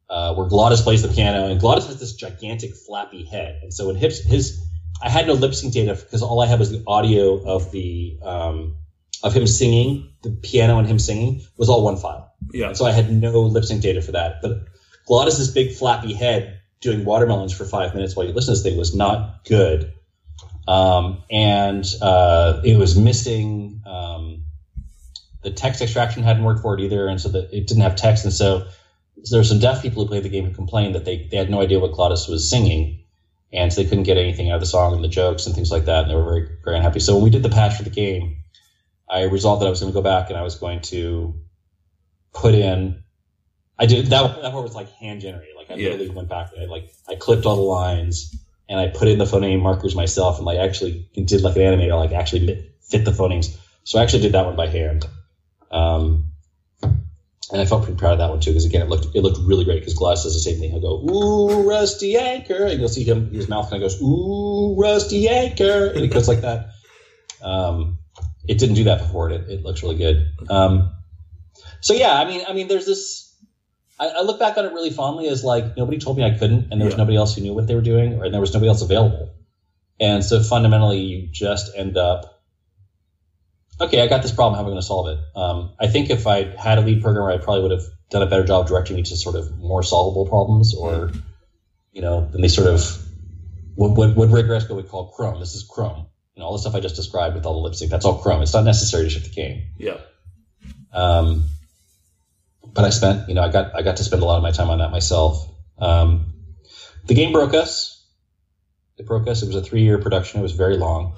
[0.07, 3.87] Uh, where Glottis plays the piano, and Glottis has this gigantic flappy head, and so
[3.87, 4.63] when his, his
[5.01, 8.19] I had no lip sync data because all I had was the audio of the
[8.21, 8.75] um,
[9.23, 12.33] of him singing, the piano and him singing was all one file.
[12.53, 12.73] Yeah.
[12.73, 14.41] So I had no lip sync data for that.
[14.41, 14.65] But
[15.07, 18.77] Glottis' big flappy head doing watermelons for five minutes while you listen to this thing
[18.77, 19.91] was not good.
[20.67, 24.34] Um, and uh, it was missing um,
[25.45, 28.25] the text extraction hadn't worked for it either, and so that it didn't have text.
[28.25, 28.65] And so,
[29.23, 31.37] so there were some deaf people who played the game who complained that they, they
[31.37, 33.03] had no idea what Glottis was singing,
[33.53, 35.71] and so they couldn't get anything out of the song and the jokes and things
[35.71, 36.01] like that.
[36.03, 36.99] And they were very very unhappy.
[36.99, 38.37] So when we did the patch for the game,
[39.09, 41.35] I resolved that I was going to go back and I was going to
[42.33, 43.03] put in.
[43.77, 44.41] I did that.
[44.41, 45.55] That part was like hand generated.
[45.55, 45.91] Like I Yeah.
[45.91, 46.49] literally went back.
[46.59, 48.35] I like I clipped all the lines
[48.67, 51.97] and I put in the phoneme markers myself and like actually did like an animator
[51.97, 53.55] like actually fit the phonemes.
[53.83, 55.05] So I actually did that one by hand.
[55.71, 56.25] Um,
[57.51, 59.37] and I felt pretty proud of that one too because again it looked it looked
[59.45, 60.71] really great because Glottis does the same thing.
[60.71, 64.75] He'll go ooh rusty anchor and you'll see him his mouth kind of goes ooh
[64.75, 66.69] rusty anchor and it goes like that.
[67.41, 67.99] Um,
[68.47, 69.29] it didn't do that before.
[69.29, 70.27] It it looks really good.
[70.49, 70.91] Um,
[71.81, 73.23] so yeah, I mean I mean there's this.
[73.99, 76.71] I, I look back on it really fondly as like nobody told me I couldn't,
[76.71, 76.97] and there was Yeah.
[76.97, 79.29] nobody else who knew what they were doing, or and there was nobody else available.
[79.99, 82.34] And so fundamentally, you just end up,
[83.81, 84.55] okay, I got this problem.
[84.55, 85.19] How am I going to solve it?
[85.35, 88.27] Um, I think if I had a lead programmer, I probably would have done a
[88.27, 91.11] better job directing me to sort of more solvable problems, or
[91.91, 92.97] you know, then they sort of
[93.75, 95.39] what what, what Ray Gresko would call Chrome.
[95.39, 96.07] This is Chrome.
[96.35, 97.89] And all the stuff I just described with all the lip sync.
[97.89, 98.41] That's all Chrome.
[98.41, 99.67] It's not necessary to ship the game.
[99.77, 99.97] Yeah.
[100.91, 101.45] Um,
[102.73, 104.51] but I spent, you know, I got I got to spend a lot of my
[104.51, 105.49] time on that myself.
[105.77, 106.33] Um,
[107.05, 108.03] the game broke us.
[108.97, 109.43] It broke us.
[109.43, 110.39] It was a three year production.
[110.39, 111.15] It was very long.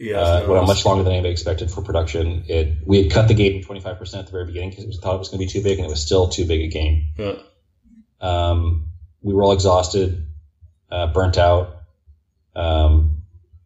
[0.00, 2.44] Yeah, uh, went on much longer than anybody expected for production.
[2.48, 5.14] It we had cut the game 25 percent at the very beginning because we thought
[5.14, 7.08] it was going to be too big, and it was still too big a game.
[7.18, 7.34] Yeah.
[8.18, 8.86] Um,
[9.20, 10.26] we were all exhausted,
[10.90, 11.82] uh, burnt out.
[12.56, 13.18] Um,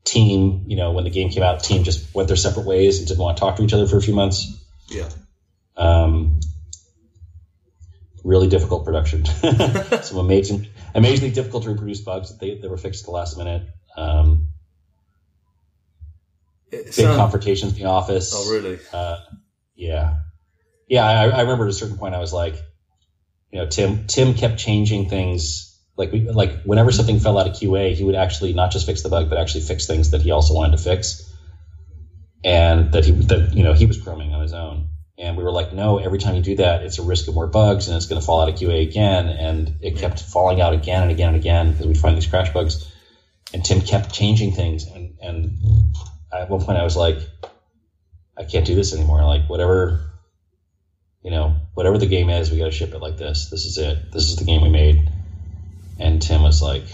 [0.02, 3.06] team, you know, when the game came out, team just went their separate ways and
[3.06, 4.60] didn't want to talk to each other for a few months.
[4.88, 5.08] Yeah.
[5.76, 6.40] Um,
[8.24, 9.24] really difficult production.
[10.02, 10.66] Some amazing,
[10.96, 13.62] amazingly difficult to reproduce bugs that they, they were fixed at the last minute.
[13.96, 14.43] Um,
[16.74, 18.32] It big sound- confrontations in the office.
[18.34, 18.78] oh, really?
[18.92, 19.18] Uh,
[19.74, 20.18] yeah,
[20.88, 21.04] yeah.
[21.04, 22.54] I, I remember at a certain point, I was like,
[23.50, 24.06] you know, Tim.
[24.06, 25.70] Tim kept changing things.
[25.96, 29.02] Like, we, like whenever something fell out of QA, he would actually not just fix
[29.02, 31.32] the bug, but actually fix things that he also wanted to fix,
[32.44, 34.88] and that he that you know he was chroming on his own.
[35.16, 37.46] And we were like, no, every time you do that, it's a risk of more
[37.46, 39.28] bugs, and it's going to fall out of QA again.
[39.28, 42.52] And it kept falling out again and again and again because we'd find these crash
[42.52, 42.90] bugs.
[43.52, 45.94] And Tim kept changing things, and and
[46.40, 47.18] at one point I was like,
[48.36, 49.24] I can't do this anymore.
[49.24, 50.00] Like whatever,
[51.22, 53.50] you know, whatever the game is, we got to ship it like this.
[53.50, 54.12] This is it.
[54.12, 55.08] This is the game we made.
[55.98, 56.84] And Tim was like,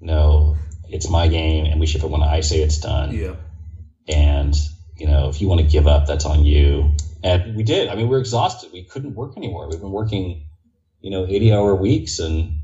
[0.00, 0.56] No,
[0.88, 3.12] it's my game, and we ship it when I say it's done.
[3.14, 3.34] Yeah.
[4.08, 4.54] And
[4.96, 6.92] you know, if you want to give up, that's on you.
[7.22, 7.88] And we did.
[7.88, 8.70] I mean, we were exhausted.
[8.72, 9.68] We couldn't work anymore.
[9.68, 10.46] We've been working,
[11.00, 12.60] you know, eighty-hour weeks, and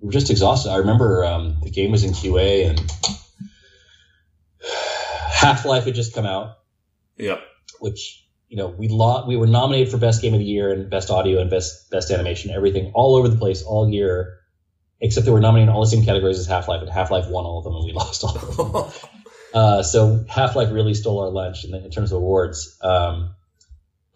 [0.00, 0.70] we're just exhausted.
[0.70, 2.92] I remember um, the game was in QA, and
[5.36, 6.56] Half Life had just come out
[7.18, 7.38] Yeah.
[7.80, 10.88] which you know we lo- we were nominated for best game of the year and
[10.90, 14.38] best audio and best best animation, everything all over the place all year,
[15.00, 17.28] except they were nominated in all the same categories as Half Life, and Half Life
[17.28, 19.10] won all of them, and we lost all of them.
[19.54, 22.76] Uh, so Half Life really stole our lunch in, in terms of awards.
[22.82, 23.35] Um,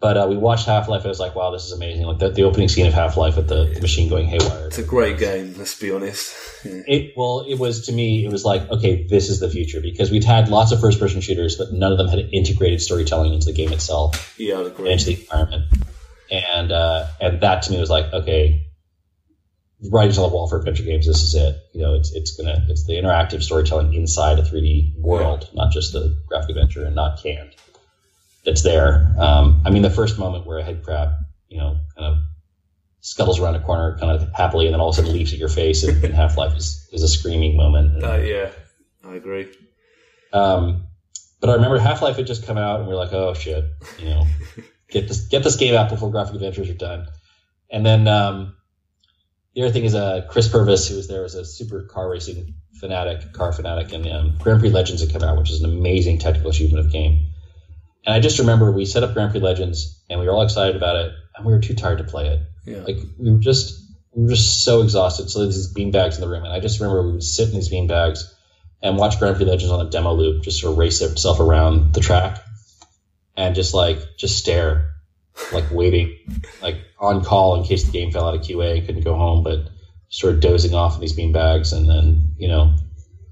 [0.01, 2.05] but uh, we watched Half Life, and I was like, wow, this is amazing!
[2.05, 4.65] Like the, the opening scene of Half Life with the, the machine going haywire.
[4.65, 5.53] it's a great game.
[5.55, 6.35] Let's be honest.
[6.65, 6.81] Yeah.
[6.87, 8.25] It well, it was to me.
[8.25, 11.55] It was like, okay, this is the future because we'd had lots of first-person shooters,
[11.55, 14.35] but none of them had integrated storytelling into the game itself.
[14.39, 15.65] Yeah, I'd into the environment.
[16.31, 18.67] And uh, and that to me was like, okay,
[19.91, 21.05] writing's on the wall for adventure games.
[21.05, 21.57] This is it.
[21.73, 25.93] You know, it's it's gonna it's the interactive storytelling inside a 3D world, not just
[25.93, 27.55] the graphic adventure and not canned.
[28.43, 29.13] That's there.
[29.19, 31.11] Um, I mean, the first moment where a head crab,
[31.47, 32.17] you know, kind of
[33.01, 35.39] scuttles around a corner kind of happily and then all of a sudden leaps at
[35.39, 38.03] your face in, in Half Life is, is a screaming moment.
[38.03, 38.49] Uh, yeah,
[39.03, 39.47] I agree.
[40.33, 40.87] Um,
[41.39, 43.65] but I remember Half Life had just come out, and we are like, "Oh shit!"
[43.99, 44.27] You know,
[44.89, 47.07] get this get this game out before graphic adventures are done.
[47.69, 48.55] And then um,
[49.55, 52.53] the other thing is, uh, Chris Purvis, who was there, was a super car racing
[52.73, 56.19] fanatic, car fanatic, and um, Grand Prix Legends had come out, which is an amazing
[56.19, 57.27] technical achievement of game.
[58.05, 60.75] And I just remember we set up Grand Prix Legends, and we were all excited
[60.75, 62.39] about it, and we were too tired to play it.
[62.65, 62.83] Yeah.
[62.83, 63.79] Like we were just
[64.13, 65.29] we were just so exhausted.
[65.29, 67.55] So there's these beanbags in the room, and I just remember we would sit in
[67.55, 68.19] these beanbags
[68.81, 71.93] and watch Grand Prix Legends on a demo loop, just sort of race itself around
[71.93, 72.43] the track,
[73.37, 74.95] and just like just stare,
[75.53, 76.17] like waiting,
[76.61, 79.43] like on call in case the game fell out of QA and couldn't go home,
[79.43, 79.69] but
[80.09, 82.73] sort of dozing off in these beanbags, and then you know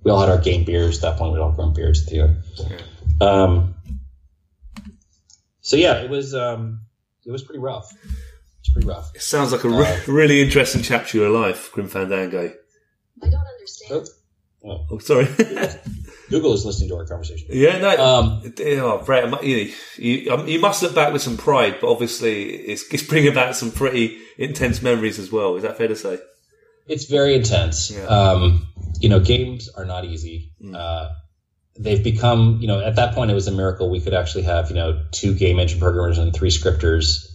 [0.04, 1.34] we all had our game beers at that point.
[1.34, 2.38] We'd all grown beards at the end.
[3.20, 3.76] Um,
[5.70, 6.82] so yeah, it was um,
[7.24, 7.94] it was pretty rough.
[8.62, 9.12] It's pretty rough.
[9.14, 12.52] It sounds like a re- really interesting chapter of your life, Grim Fandango.
[13.22, 14.08] I don't understand.
[14.66, 15.26] Oh, sorry.
[16.32, 17.50] Google is listening to our conversation.
[17.52, 17.90] yeah, no.
[18.04, 22.46] Um, oh, Bret, you, you, um, you must look back with some pride, but obviously
[22.46, 25.56] it's, it's bringing back some pretty intense memories as well.
[25.56, 26.18] Is that fair to say?
[26.88, 27.91] It's very intense.
[27.91, 28.06] Yeah.
[28.06, 28.68] Um,
[29.00, 30.52] you know, games are not easy.
[30.74, 31.10] Uh,
[31.81, 34.69] they've become, you know, at that point it was a miracle we could actually have,
[34.69, 37.26] you know, two game engine programmers and three scripters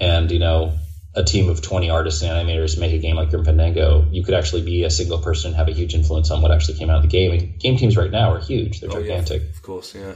[0.00, 0.72] and, you know,
[1.14, 4.06] a team of 20 artists and animators make a game like Grim Fandango.
[4.10, 6.78] You could actually be a single person and have a huge influence on what actually
[6.78, 7.30] came out of the game.
[7.32, 8.80] And game teams right now are huge.
[8.80, 9.08] They're Oh, yeah.
[9.18, 9.50] gigantic.
[9.50, 10.14] Of course, yeah.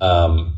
[0.00, 0.56] um,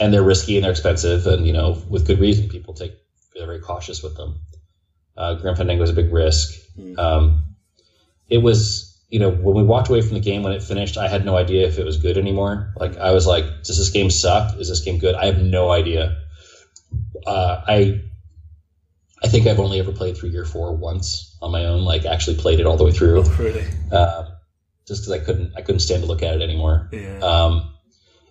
[0.00, 2.94] and they're risky and they're expensive, and you know, with good reason, people take
[3.34, 4.40] they're very cautious with them.
[5.14, 6.58] Uh, Grim Fandango was a big risk.
[6.98, 7.42] Um,
[8.28, 11.06] it was, you know, when we walked away from the game when it finished, I
[11.06, 12.72] had no idea if it was good anymore.
[12.80, 14.56] Like, I was like, does this game suck?
[14.58, 15.14] Is this game good?
[15.14, 16.16] I have no idea.
[17.26, 18.00] Uh, I,
[19.22, 21.82] I think I've only ever played through year four once on my own.
[21.84, 23.66] Like, actually played it all the way through, Really?
[23.92, 24.30] uh,
[24.88, 26.88] just because I couldn't, I couldn't stand to look at it anymore.
[26.90, 27.18] Yeah.
[27.18, 27.74] Um,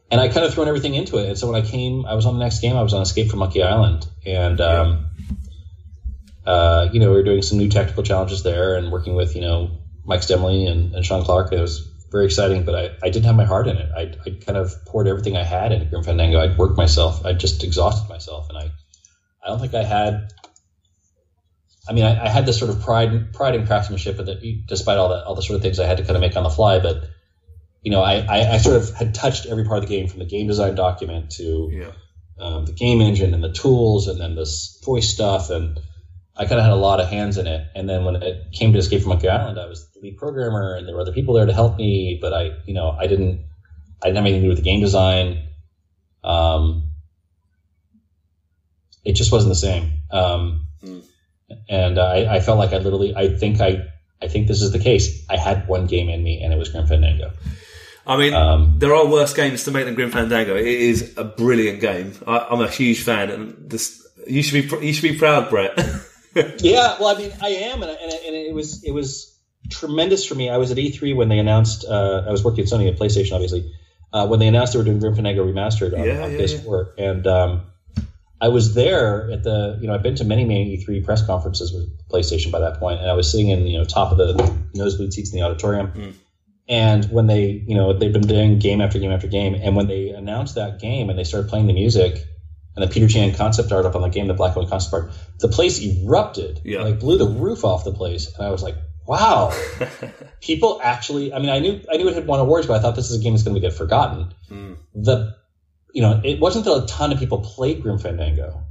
[0.10, 1.30] and I kind of thrown everything into it.
[1.30, 2.76] And so when I came, I was on the next game.
[2.76, 5.06] I was on Escape from Monkey Island, and um,
[6.44, 9.42] uh, you know we were doing some new technical challenges there, and working with you
[9.42, 11.52] know Mike Stemmle and, and Sean Clark.
[11.54, 13.90] It was very exciting, but I, I didn't have my heart in it.
[13.96, 16.40] I I kind of poured everything I had into Grim Fandango.
[16.40, 17.26] I'd worked myself.
[17.26, 18.72] I just exhausted myself, and I
[19.44, 20.28] I don't think I had.
[21.90, 24.98] I mean, I, I had this sort of pride, pride in craftsmanship, and that despite
[24.98, 26.50] all that, all the sort of things I had to kind of make on the
[26.50, 27.06] fly, but
[27.82, 30.20] you know, I, I, I sort of had touched every part of the game from
[30.20, 31.92] the game design document to Yeah.
[32.40, 35.80] um, the game engine and the tools and then this voice stuff and
[36.42, 37.68] I kind of had a lot of hands in it.
[37.76, 40.76] And then when it came to Escape from Monkey Island, I was the lead programmer
[40.76, 43.46] and there were other people there to help me, but I, you know, I didn't,
[44.02, 45.48] I didn't have anything to do with the game design.
[46.24, 46.90] Um,
[49.04, 49.92] it just wasn't the same.
[50.12, 51.04] Um, Mm.
[51.70, 53.84] and I, I felt like I literally, I think I,
[54.20, 55.24] I think this is the case.
[55.30, 57.32] I had one game in me and it was Grim Fandango.
[58.08, 60.56] I mean, Um, there are worse games to make than Grim Fandango.
[60.56, 62.14] It is a brilliant game.
[62.26, 65.78] I, I'm a huge fan, and this you should be you should be proud, Bret.
[66.36, 69.38] Yeah, well, I mean, I am, and, and, and it was it was
[69.70, 70.50] tremendous for me.
[70.50, 71.86] I was at E3 when they announced.
[71.86, 73.72] Uh, I was working at Sony at PlayStation, obviously,
[74.14, 76.94] uh, when they announced they were doing Grim Fandango remastered on, Yeah, on yeah, PS4,
[76.98, 77.62] and um,
[78.40, 79.78] I was there at the.
[79.82, 83.00] You know, I've been to many many E3 press conferences with PlayStation by that point,
[83.00, 85.92] and I was sitting in you know top of the nosebleed seats in the auditorium.
[85.92, 86.14] Mm.
[86.68, 89.88] And when they, you know, they've been doing game after game after game, and when
[89.88, 92.26] they announced that game and they started playing the music,
[92.76, 95.12] and the Peter Chan concept art up on the game, the Black Hole concept art,
[95.40, 96.84] the place erupted, Yeah.
[96.84, 98.76] like blew the roof off the place, and I was like,
[99.06, 99.52] wow,
[100.42, 101.34] people actually.
[101.34, 103.20] I mean, I knew I knew it had won awards, but I thought this is
[103.20, 104.34] a game that's going to get forgotten.
[104.50, 104.78] Mm.
[104.96, 105.36] The,
[105.94, 108.64] you know, it wasn't that a ton of people played Grim Fandango,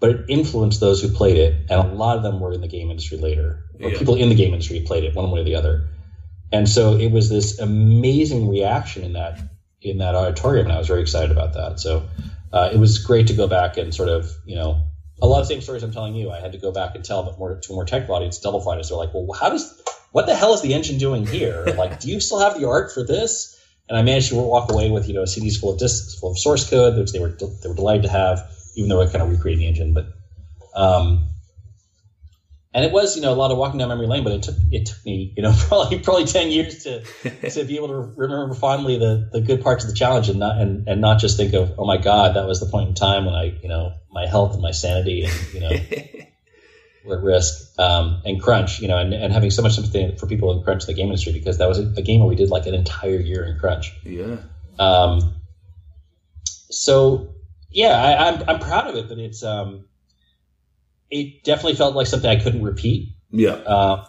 [0.00, 2.68] but it influenced those who played it, and a lot of them were in the
[2.68, 3.98] game industry later, or Yeah.
[3.98, 5.88] people in the game industry played it one way or the other,
[6.52, 9.38] and so it was this amazing reaction in that
[9.80, 11.78] in that auditorium, and I was very excited about that.
[11.78, 12.02] So
[12.52, 14.82] uh, it was great to go back and sort of, you know,
[15.20, 16.30] a lot of same stories I'm telling you.
[16.30, 18.60] I had to go back and tell, but more to a more technical audience, Double
[18.60, 21.66] Fine is they're like, well, how does what the hell is the engine doing here?
[21.76, 23.54] Like, do you still have the art for this?
[23.88, 26.38] And I managed to walk away with you know CDs full of discs, full of
[26.38, 29.30] source code, which they were they were delighted to have, even though I kind of
[29.30, 29.94] recreated the engine.
[29.94, 30.06] But
[30.74, 31.28] um,
[32.78, 34.54] and it was you know a lot of walking down memory lane, but it took
[34.70, 37.00] it took me you know probably probably ten years to
[37.50, 40.60] to be able to remember fondly the, the good parts of the challenge and not
[40.60, 43.24] and, and not just think of oh my god that was the point in time
[43.24, 45.70] when I you know my health and my sanity and you know
[47.04, 50.28] were at risk um, and crunch you know and, and having so much sympathy for
[50.28, 52.36] people in crunch in the game industry because that was a, a game where we
[52.36, 54.36] did like an entire year in crunch yeah.
[54.78, 55.34] um,
[56.70, 57.34] so
[57.70, 59.84] yeah I, I'm I'm proud of it but it's um
[61.10, 63.52] it definitely felt like something I couldn't repeat Yeah.
[63.52, 64.06] uh,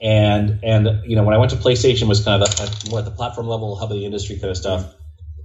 [0.00, 3.04] and and you know when I went to PlayStation was kind of the, more at
[3.04, 4.94] the platform level, hub of the industry kind of stuff.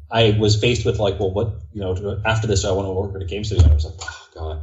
[0.09, 3.15] I was faced with like, well, what you know after this, I want to work
[3.15, 3.63] at a game studio.
[3.63, 4.61] And I was like, oh god,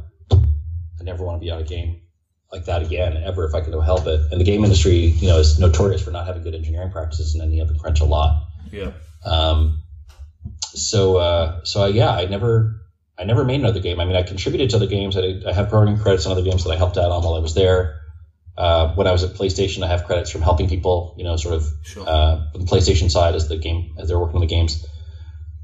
[0.99, 2.01] I never want to be on a game
[2.51, 4.31] like that again ever if I could help it.
[4.31, 7.41] And the game industry, you know, is notorious for not having good engineering practices, and
[7.41, 8.47] then you have to crunch a lot.
[8.71, 8.91] Yeah.
[9.25, 9.83] Um,
[10.73, 12.81] so uh, so uh, yeah, I never
[13.23, 14.01] I never made another game.
[14.01, 15.15] I mean, I contributed to other games.
[15.15, 17.39] I, I have programming credits on other games that I helped out on while I
[17.39, 17.95] was there.
[18.57, 21.53] Uh, when I was at PlayStation, I have credits from helping people, you know, sort
[21.55, 22.03] of Sure.
[22.05, 24.85] uh, the PlayStation side as the game as they're working on the games.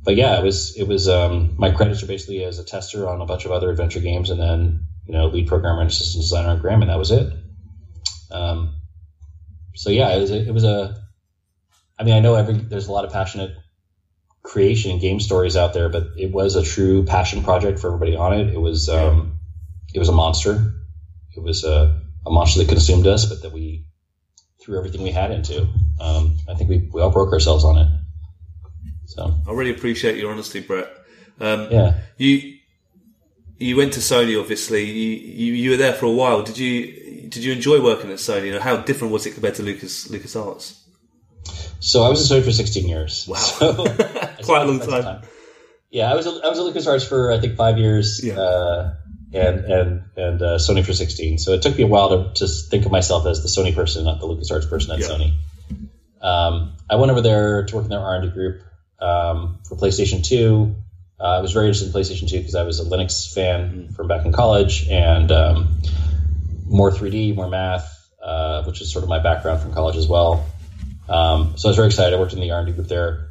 [0.05, 3.19] But yeah, it was it was um, my credits are basically as a tester on
[3.19, 6.47] a bunch of other adventure games, and then you know lead programmer and assistant designer
[6.49, 7.27] on Graham, and that was it.
[8.31, 8.71] Um,
[9.75, 10.93] so yeah, it was a, it was a.
[11.99, 13.51] I mean, I know every there's a lot of passionate
[14.49, 18.15] creation and game stories out there, but it was a true passion project for everybody
[18.15, 18.53] on it.
[18.53, 19.39] It was um,
[19.93, 20.73] it was a monster.
[21.35, 23.85] It was a, a monster that consumed us, but that we
[24.59, 25.67] threw everything we had into.
[26.01, 27.87] Um, I think we, we all broke ourselves on it.
[29.05, 30.89] So I really appreciate your honesty, Bret.
[31.39, 32.57] Um, yeah, You
[33.59, 34.83] you went to Sony, obviously.
[34.83, 36.41] You, you you were there for a while.
[36.41, 38.57] Did you did you enjoy working at Sony?
[38.59, 40.75] How different was it compared to Lucas Lucas Arts?
[41.79, 43.25] so I was at Sony for 16 years.
[43.27, 43.37] Wow.
[43.37, 43.85] So,
[44.43, 45.21] Quite a long That's time.
[45.91, 48.39] Yeah, I was I was at LucasArts for I think five years, Yeah.
[48.39, 48.93] uh,
[49.33, 51.39] and and and uh, Sony for 16.
[51.39, 54.05] So it took me a while to to think of myself as the Sony person,
[54.05, 55.07] not the LucasArts person at Yeah.
[55.07, 55.33] Sony.
[56.21, 58.61] Um, I went over there to work in their R&D group
[58.99, 60.75] um, for PlayStation 2.
[61.19, 64.07] Uh, I was very interested in PlayStation 2 because I was a Linux fan from
[64.09, 65.79] back in college, and um,
[66.67, 67.87] more 3D, more math,
[68.21, 70.45] uh, which is sort of my background from college as well.
[71.07, 72.13] Um, so I was very excited.
[72.13, 73.28] I worked in the R&D group there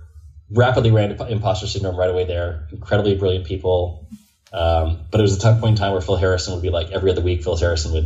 [0.51, 2.67] rapidly ran imp- imposter syndrome right away there.
[2.73, 4.07] Incredibly brilliant people.
[4.53, 6.91] Um, but it was a time, point in time where Phil Harrison would be like
[6.91, 7.43] every other week.
[7.43, 8.05] Phil Harrison would,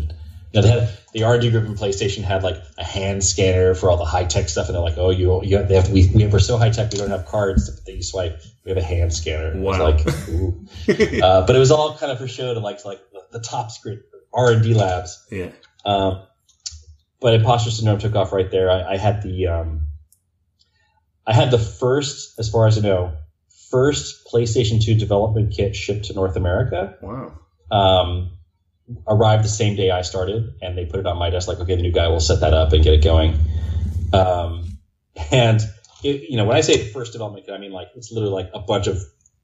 [0.52, 3.90] you know, they had the R&D group in PlayStation had like a hand scanner for
[3.90, 6.10] all the high tech stuff, and they're like, oh, you, you have, they have we,
[6.12, 8.40] we we're so high tech we don't have cards that you swipe.
[8.64, 9.52] We have a hand scanner.
[9.52, 9.82] It Wow.
[9.82, 10.66] like, ooh.
[11.22, 13.70] uh, but it was all kind of for show to like like the, the top
[13.70, 14.02] secret
[14.34, 15.24] R&D labs.
[15.30, 15.50] Yeah.
[15.84, 16.22] Um,
[17.20, 18.68] but imposter syndrome took off right there.
[18.68, 19.81] I, I had the um,
[21.26, 23.12] I had the first, as far as I know,
[23.70, 26.96] first PlayStation 2 development kit shipped to North America.
[27.00, 27.32] Wow.
[27.70, 28.32] Um,
[29.06, 31.76] arrived the same day I started, and they put it on my desk like, okay,
[31.76, 33.38] the new guy will set that up and get it going.
[34.12, 34.78] Um,
[35.30, 35.60] and
[36.02, 38.50] it, you know, when I say first development kit, I mean like it's literally like
[38.54, 38.98] a bunch of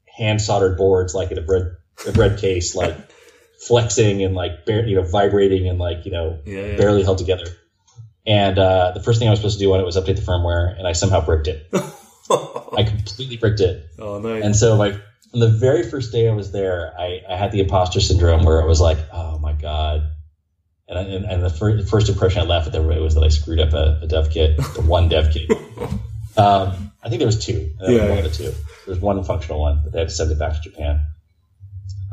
[0.05, 1.75] hand soldered boards, like in a bread
[2.07, 2.95] a bread case, like
[3.59, 6.77] flexing and like bar- you know vibrating and like you know Yeah, yeah.
[6.77, 7.45] barely held together.
[8.29, 10.21] And uh, the first thing I was supposed to do on it was update the
[10.21, 11.67] firmware, and I somehow bricked it.
[12.31, 13.87] I completely bricked it.
[13.97, 14.35] oh no.
[14.35, 14.93] And so, like,
[15.33, 18.61] on the very first day I was there, I, I had the imposter syndrome where
[18.61, 20.03] I was like, oh my God.
[20.87, 23.23] And, I, and, and the, fir- the first impression I left with everybody was that
[23.23, 25.49] I screwed up a, a dev kit, the one dev kit.
[26.37, 27.69] Um, I think there was two.
[27.85, 28.23] I Yeah, one yeah.
[28.23, 28.43] of the two.
[28.43, 28.53] There
[28.87, 31.01] was one functional one, but they had to send it back to Japan.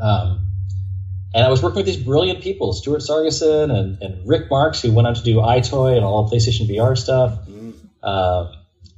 [0.03, 0.49] Um,
[1.35, 4.93] and I was working with these brilliant people, Stuart Sargaison and, and Rick Marks, who
[4.93, 7.39] went on to do EyeToy and all of PlayStation VR stuff.
[8.03, 8.53] Um,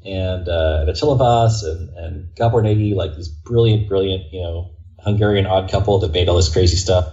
[0.04, 4.70] and uh, and Attila Vass and, and Gabor Nagy, like these brilliant, brilliant, you know,
[4.98, 7.12] Hungarian odd couple that made all this crazy stuff.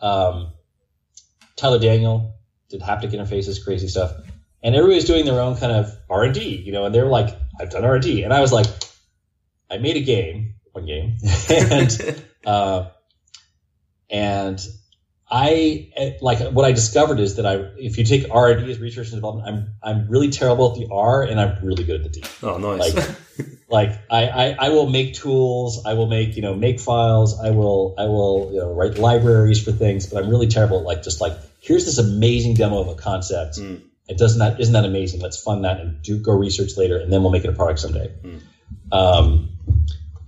[0.00, 0.52] Um,
[1.56, 2.34] Tyler Daniel
[2.68, 4.12] did haptic interfaces, crazy stuff,
[4.62, 7.36] and everybody's doing their own kind of R and D, you know, and they're like,
[7.60, 8.66] I've done R and D, and I was like,
[9.70, 11.16] I made a game, one game,
[11.50, 12.90] and uh,
[14.12, 14.60] and
[15.32, 15.90] I
[16.20, 19.06] like what I discovered is that I, if you take R and D as research
[19.08, 22.20] and development, I'm I'm really terrible at the R and I'm really good at the
[22.20, 22.24] D.
[22.42, 22.94] oh nice.
[22.94, 23.16] Like,
[23.70, 27.50] like I, I I will make tools, I will make you know make files, I
[27.50, 31.02] will I will you know write libraries for things, but I'm really terrible at like
[31.02, 33.56] just like here's this amazing demo of a concept.
[33.56, 33.80] Mm.
[34.08, 35.20] It doesn't that isn't that amazing?
[35.20, 37.80] Let's fund that and do go research later, and then we'll make it a product
[37.80, 38.12] someday.
[38.90, 39.51] Um,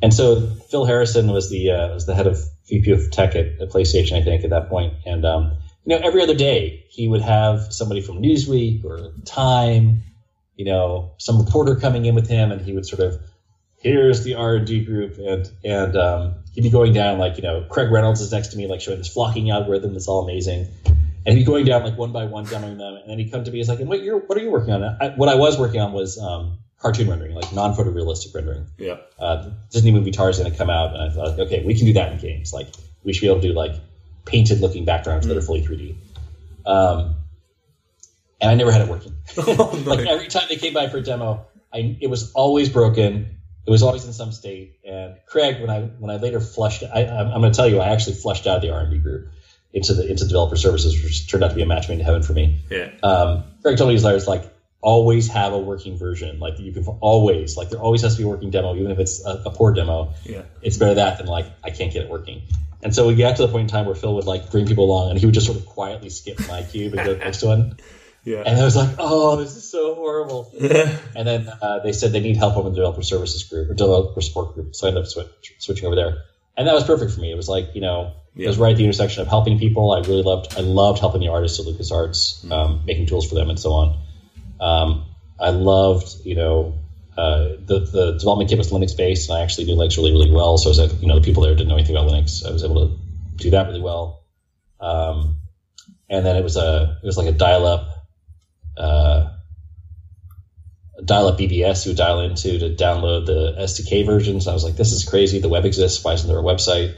[0.02, 0.40] and so
[0.70, 2.38] Phil Harrison was the uh, was the head of
[2.68, 4.94] VP of Tech at, at PlayStation, I think, at that point.
[5.06, 10.02] And um, you know, every other day he would have somebody from Newsweek or Time,
[10.56, 13.20] you know, some reporter coming in with him, and he would sort of,
[13.78, 17.42] here's the R and D group, and and um, he'd be going down like you
[17.42, 20.68] know, Craig Reynolds is next to me, like showing this flocking algorithm that's all amazing.
[21.26, 23.44] And he'd be going down like one by one, demoing them, and then he'd come
[23.44, 23.58] to me.
[23.58, 25.80] He's like, "And what you're what are you working on?" I, what I was working
[25.80, 28.98] on was um, cartoon rendering, like non-photorealistic rendering yeah.
[29.18, 32.12] uh, Disney movie Tarzan had come out, and I thought, okay, we can do that
[32.12, 32.52] in games.
[32.52, 32.68] Like,
[33.02, 33.74] we should be able to do like
[34.26, 35.96] painted looking backgrounds that are fully 3D.
[36.66, 37.16] Um,
[38.38, 39.14] and I never had it working.
[39.38, 43.38] Oh, like every time they came by for a demo, I it was always broken.
[43.66, 44.76] It was always in some state.
[44.84, 47.80] And Craig, when I when I later flushed, I, I'm, I'm going to tell you,
[47.80, 49.28] I actually flushed out of the R&D group
[49.72, 52.22] into the into developer services, which turned out to be a match made in heaven
[52.22, 52.90] for me yeah.
[53.02, 54.53] um, Greg told me he's like, like
[54.84, 56.38] always have a working version.
[56.38, 58.98] Like you can always like there always has to be a working demo, even if
[58.98, 60.12] it's a, a poor demo.
[60.24, 60.42] Yeah.
[60.62, 62.42] It's better that than like I can't get it working.
[62.82, 64.84] And so we got to the point in time where Phil would like bring people
[64.84, 67.24] along, and he would just sort of quietly skip my cube and go to the
[67.24, 67.78] next one.
[68.24, 68.42] Yeah.
[68.44, 70.50] And I was like, oh, this is so horrible.
[70.60, 74.20] and then uh, they said they need help on the developer services group or developer
[74.20, 76.24] support group, so I ended up switch, switching over there.
[76.56, 77.32] And that was perfect for me.
[77.32, 79.92] It was like you know, it was right at the intersection of helping people.
[79.92, 80.54] I really loved.
[80.56, 83.98] I loved helping the artists at LucasArts, um, making tools for them and so on.
[84.64, 85.04] Um,
[85.38, 86.78] I loved you know.
[87.16, 90.32] Uh, the, the development kit was Linux based, and I actually knew Linux really, really
[90.32, 90.58] well.
[90.58, 92.44] So, I was like, you know, the people there didn't know anything about Linux.
[92.44, 92.98] I was able to
[93.36, 94.24] do that really well.
[94.80, 95.36] Um,
[96.10, 97.88] and then it was a, it was like a dial up,
[98.76, 99.30] uh,
[101.04, 104.46] dial up BBS you would dial into to download the SDK versions.
[104.46, 105.38] I was like, this is crazy.
[105.38, 106.02] The web exists.
[106.04, 106.96] Why isn't there a website?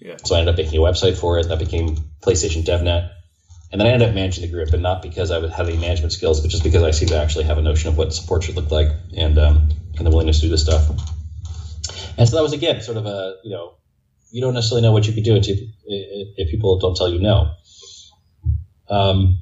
[0.00, 0.16] Yeah.
[0.24, 1.48] So I ended up making a website for it.
[1.48, 3.10] That became PlayStation DevNet.
[3.70, 5.76] And then I ended up managing the group, and not because I would have any
[5.76, 8.44] management skills, but just because I seemed to actually have a notion of what support
[8.44, 10.88] should look like and um, and the willingness to do this stuff.
[12.16, 13.74] And so that was again sort of a you know
[14.30, 17.20] you don't necessarily know what you could do until if if people don't tell you
[17.20, 17.54] no.
[18.88, 19.40] Um,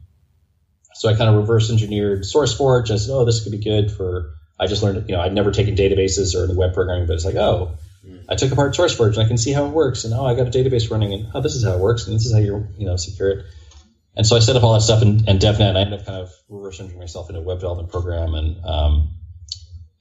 [0.95, 2.91] so I kind of reverse engineered SourceForge.
[2.91, 4.35] I said, oh, this could be good for.
[4.59, 7.27] I just learned, you know, I'd never taken databases or any web programming, but it's
[7.27, 7.77] like, oh,
[8.29, 10.47] I took apart SourceForge and I can see how it works, and oh, I got
[10.47, 12.67] a database running, and oh, this is how it works, and this is how you
[12.79, 13.47] you know secure it.
[14.17, 15.69] And so I set up all that stuff in, in DevNet.
[15.69, 18.65] And I ended up kind of reverse engineering myself into a web development program, and
[18.65, 19.11] um,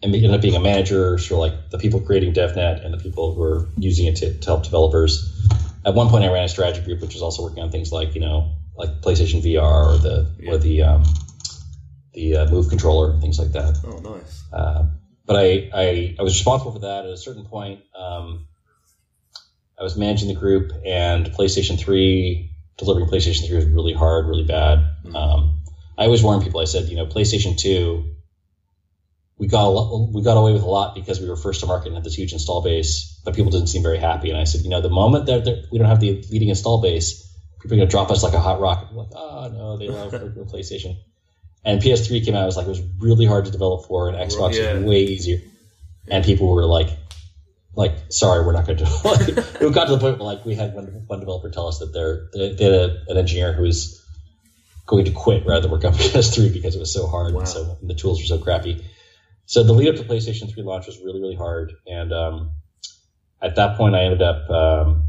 [0.01, 3.33] and ended up being a manager for like the people creating DevNet and the people
[3.33, 5.47] who are using it to, to help developers.
[5.85, 8.15] At one point, I ran a strategy group, which was also working on things like
[8.15, 11.03] you know like PlayStation VR or the or the um,
[12.13, 13.77] the uh, Move controller and things like that.
[13.85, 14.43] Oh, nice.
[14.51, 14.85] Uh,
[15.25, 17.05] but I, I I was responsible for that.
[17.05, 18.47] At a certain point, um,
[19.77, 24.43] I was managing the group, and PlayStation Three delivering PlayStation Three was really hard, really
[24.45, 24.79] bad.
[25.13, 25.59] Um,
[25.97, 26.59] I always warn people.
[26.59, 28.03] I said, you know, PlayStation Two,
[29.37, 31.65] we got a lot, we got away with a lot because we were first to
[31.67, 34.29] market and had this huge install base, but people didn't seem very happy.
[34.29, 37.21] And I said, you know, the moment that we don't have the leading install base,
[37.61, 38.93] people are going to drop us like a hot rocket.
[38.93, 40.11] Like, oh no, they love
[40.51, 40.97] PlayStation.
[41.63, 42.43] And PS3 came out.
[42.43, 44.75] I was like, it was really hard to develop for, and Xbox Yeah.
[44.75, 45.39] was way easier.
[46.07, 46.89] And people were like,
[47.75, 48.89] like, sorry, we're not going to it.
[49.03, 49.27] Like,
[49.61, 51.93] it got to the point where like we had one, one developer tell us that
[51.93, 54.01] they're they, they had a, an engineer who was
[54.85, 57.39] going to quit rather than work on PS3 because it was so hard Wow.
[57.39, 58.83] and so and the tools were so crappy.
[59.45, 61.73] so the lead up to PlayStation 3 launch was really, really hard.
[61.87, 62.51] And um,
[63.41, 65.03] at that point, I ended up um,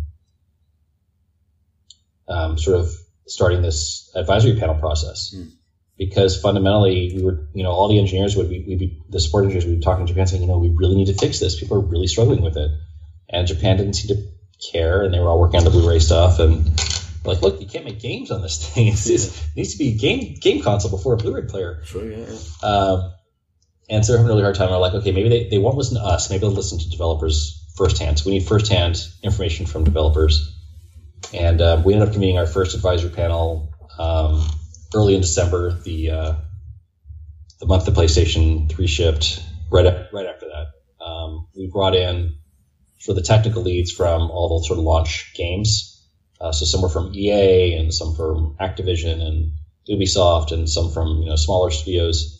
[2.28, 2.90] um, sort of
[3.26, 5.32] starting this advisory panel process.
[5.34, 5.48] Hmm.
[5.98, 9.44] Because fundamentally, we were, you know, all the engineers would be, we'd be, the support
[9.44, 11.58] engineers would be talking to Japan saying, you know, we really need to fix this.
[11.58, 12.70] People are really struggling with it.
[13.30, 14.22] And Japan didn't seem to
[14.72, 16.38] care, and they were all working on the Blu ray stuff.
[16.38, 16.64] And
[17.24, 18.88] like, look, you can't make games on this thing.
[18.88, 21.80] It's, it's- it needs to be a game, game console before a Blu ray player.
[22.10, 22.26] Yeah.
[22.62, 22.68] yeah.
[22.68, 23.12] Um,
[23.88, 24.68] and so they're having a really hard time.
[24.70, 26.28] We're like, okay, maybe they, they won't listen to us.
[26.28, 28.18] Maybe they'll listen to developers firsthand.
[28.18, 30.52] So we need firsthand information from developers.
[31.32, 34.46] And uh, we ended up convening our first advisory panel um,
[34.96, 36.34] early in December, the uh,
[37.60, 39.42] the month the PlayStation 3 shipped.
[39.70, 42.34] Right up, right after that, um, we brought in
[43.04, 46.06] for the technical leads from all the sort of launch games.
[46.40, 49.52] Uh, so some were from EA and some from Activision and
[49.88, 52.36] Ubisoft and some from you know smaller studios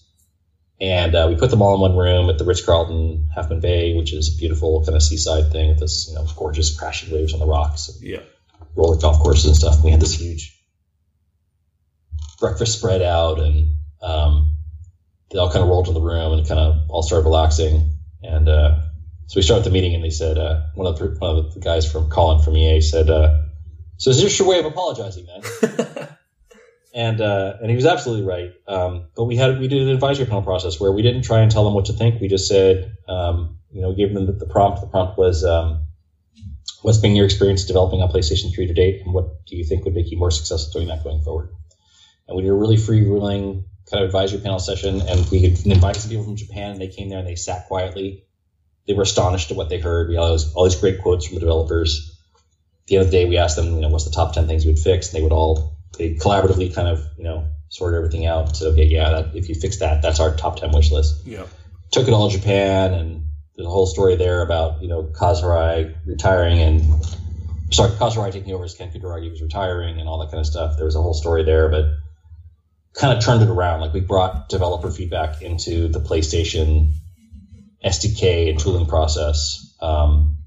[0.81, 3.61] and uh, we put them all in one room at the Ritz Carlton Half Moon
[3.61, 7.13] Bay, which is a beautiful kind of seaside thing with this you know gorgeous crashing
[7.13, 8.21] waves on the rocks, and Yeah.
[8.75, 9.83] roller golf courses and stuff.
[9.83, 10.56] We had this huge
[12.39, 14.57] breakfast spread out, and um,
[15.31, 17.93] they all kind of rolled to the room and kind of all started relaxing.
[18.23, 18.81] And uh,
[19.27, 21.61] so we started the meeting, and they said uh, one of the one of the
[21.61, 23.43] guys from Colin from EA said, uh,
[23.97, 26.09] "So is this your way of apologizing, then?"
[26.95, 28.53] and uh, and he was absolutely right.
[28.67, 31.51] Um, but we had we did an advisory panel process where we didn't try and
[31.51, 32.21] tell them what to think.
[32.21, 34.81] We just said, um, you know, we gave them the, the prompt.
[34.81, 35.85] The prompt was, um,
[36.83, 39.85] "What's been your experience developing on PlayStation 3 to date, and what do you think
[39.85, 41.51] would make you more successful doing that going forward?"
[42.29, 45.65] And we did a really free ruling kind of advisory panel session, and we had
[45.65, 48.25] invited some people from Japan, and they came there and they sat quietly.
[48.87, 50.09] They were astonished at what they heard.
[50.09, 52.13] We had all these, all these great quotes from the developers.
[52.83, 54.47] At the end of the day, we asked them, you know, what's the top ten
[54.47, 57.95] things you would fix, and they would all they collaboratively kind of you know sort
[57.95, 60.71] everything out and said, okay, yeah, that, if you fix that, that's our top ten
[60.73, 61.27] wish list.
[61.27, 61.47] Yeah.
[61.91, 63.25] Took it all to Japan, and
[63.57, 67.05] there's a whole story there about you know Kaz Hirai retiring and
[67.73, 70.47] sorry, Kaz Hirai taking over as Ken Kutaragi was retiring and all that kind of
[70.47, 70.77] stuff.
[70.77, 71.85] There was a whole story there, but
[72.99, 73.81] kind of turned it around.
[73.81, 76.93] Like we brought developer feedback into the PlayStation
[77.85, 79.75] SDK and tooling process.
[79.81, 80.39] Um,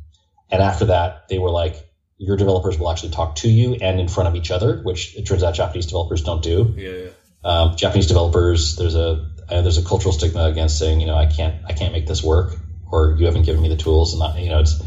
[0.51, 1.75] and after that, they were like,
[2.17, 5.25] your developers will actually talk to you and in front of each other, which it
[5.25, 6.73] turns out Japanese developers don't do.
[6.75, 6.91] Yeah.
[6.91, 7.09] yeah.
[7.43, 11.27] Um, Japanese developers, there's a uh, there's a cultural stigma against saying, you know, I
[11.27, 12.55] can't I can't make this work,
[12.91, 14.83] or you haven't given me the tools, and I, you know, it's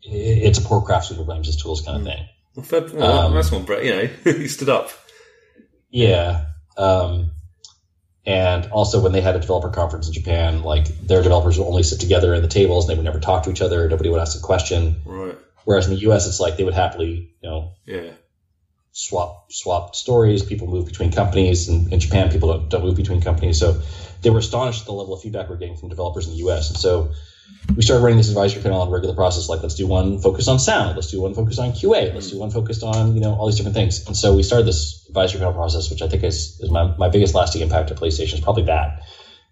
[0.00, 2.26] it's a poor craftsman who blames his tools kind of thing.
[2.54, 3.84] Well, fair, well, Um, that's one, Bret.
[3.84, 4.06] You know,
[4.38, 4.90] he stood up.
[5.90, 6.46] Yeah.
[6.76, 7.30] Um,
[8.24, 11.82] and also, when they had a developer conference in Japan, like their developers would only
[11.82, 13.88] sit together in the tables and they would never talk to each other.
[13.88, 15.00] Nobody would ask a question.
[15.04, 15.36] Right.
[15.64, 18.10] Whereas in the U.S., it's like they would happily, you know, Yeah.
[18.92, 20.42] swap swap stories.
[20.44, 23.58] People move between companies, and in Japan, people don't, don't move between companies.
[23.58, 23.80] So
[24.22, 26.70] they were astonished at the level of feedback we're getting from developers in the U.S.
[26.70, 27.10] And so
[27.74, 29.48] we started running this advisory panel on regular process.
[29.48, 30.94] Like, let's do one focused on sound.
[30.94, 32.12] Let's do one focused on QA.
[32.14, 34.06] Let's do one focused on you know all these different things.
[34.06, 37.10] And so we started this advisory panel process, which I think is, is my, my
[37.10, 39.02] biggest lasting impact to PlayStation is probably that.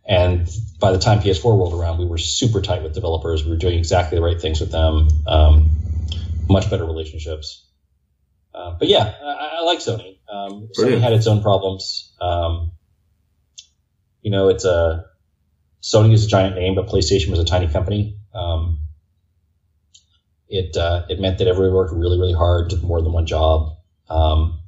[0.07, 0.49] And
[0.81, 3.45] by the time PS4 rolled around, we were super tight with developers.
[3.45, 5.09] We were doing exactly the right things with them.
[5.27, 5.71] Um,
[6.49, 7.67] much better relationships.
[8.55, 10.19] Uh, but yeah, I, I like Sony.
[10.33, 12.15] Um, Sony had its own problems.
[12.21, 12.73] Um,
[14.23, 15.05] you know, it's a
[15.83, 18.19] Sony is a giant name, but PlayStation was a tiny company.
[18.35, 18.81] Um,
[20.49, 23.77] it uh, it meant that everyone worked really really hard, did more than one job.
[24.09, 24.60] Um,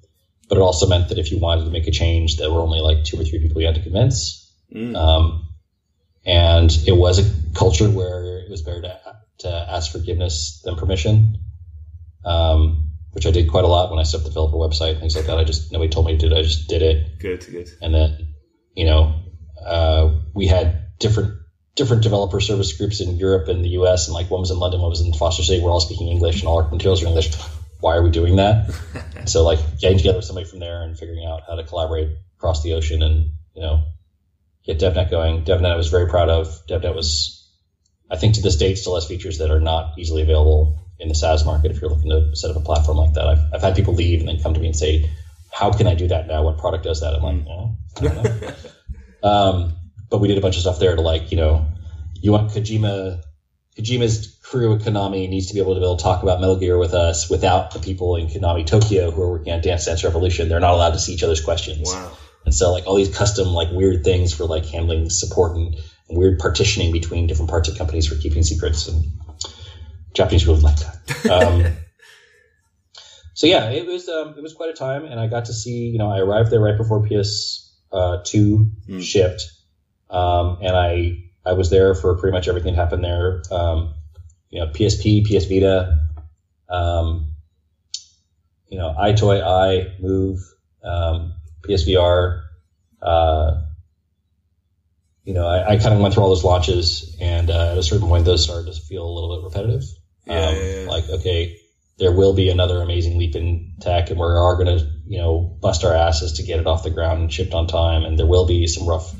[0.52, 2.80] but it also meant that if you wanted to make a change, there were only
[2.80, 4.54] like two or three people you had to convince.
[4.70, 4.94] Mm.
[4.94, 5.48] Um,
[6.26, 9.00] and it was a culture where it was better to,
[9.38, 11.38] to ask forgiveness than permission,
[12.26, 15.16] um, which I did quite a lot when I set up the developer website, things
[15.16, 15.38] like that.
[15.38, 16.38] I just, nobody told me to do it.
[16.38, 17.18] I just did it.
[17.18, 17.46] Good.
[17.50, 17.70] Good.
[17.80, 18.34] And then,
[18.74, 19.22] you know,
[19.58, 21.32] uh, we had different,
[21.76, 24.82] different developer service groups in Europe and the US, and like one was in London,
[24.82, 25.62] one was in Foster City.
[25.62, 27.30] We're all speaking English and all our materials are English.
[27.82, 28.72] Why are we doing that?
[29.26, 32.62] so like getting together with somebody from there and figuring out how to collaborate across
[32.62, 33.82] the ocean and, you know,
[34.64, 35.44] get DevNet going.
[35.44, 36.46] DevNet I was very proud of.
[36.68, 37.44] DevNet was,
[38.08, 41.14] I think to this date, still has features that are not easily available in the
[41.16, 43.26] SaaS market if you're looking to set up a platform like that.
[43.26, 45.10] I've, I've had people leave and then come to me and say,
[45.50, 46.44] how can I do that now?
[46.44, 47.14] What product does that?
[47.14, 48.42] I'm like, oh, I don't
[49.22, 49.28] know.
[49.28, 49.76] um,
[50.08, 51.66] but we did a bunch of stuff there to like, you know,
[52.14, 53.22] you want Kojima,
[53.78, 56.56] Kojima's crew at Konami needs to be able to be able to talk about Metal
[56.56, 60.04] Gear with us without the people in Konami Tokyo who are working on Dance Dance
[60.04, 60.48] Revolution.
[60.48, 61.88] They're not allowed to see each other's questions.
[61.90, 62.12] Wow.
[62.44, 65.74] And so like all these custom like weird things for like handling support and,
[66.08, 69.04] and weird partitioning between different parts of companies for keeping secrets and
[70.12, 71.30] Japanese really like that.
[71.30, 71.72] Um,
[73.34, 75.86] so yeah, it was um, it was quite a time, and I got to see
[75.86, 79.02] you know I arrived there right before PS uh, two Mm.
[79.02, 79.50] shipped,
[80.10, 83.42] um, and I I was there for pretty much everything that happened there.
[83.50, 83.94] Um,
[84.50, 85.98] you know, PSP, PS Vita,
[86.68, 87.32] um,
[88.68, 90.40] you know, EyeToy, i Move,
[90.82, 92.42] um, PSVR.
[93.00, 93.62] Uh,
[95.24, 97.82] you know, I, I kind of went through all those launches, and uh, at a
[97.82, 99.84] certain point, those started to feel a little bit repetitive.
[100.26, 100.88] Yeah, um, yeah, yeah.
[100.88, 101.56] Like, okay,
[101.98, 105.38] there will be another amazing leap in tech, and we are going to, you know,
[105.38, 108.26] bust our asses to get it off the ground and shipped on time, and there
[108.26, 109.14] will be some rough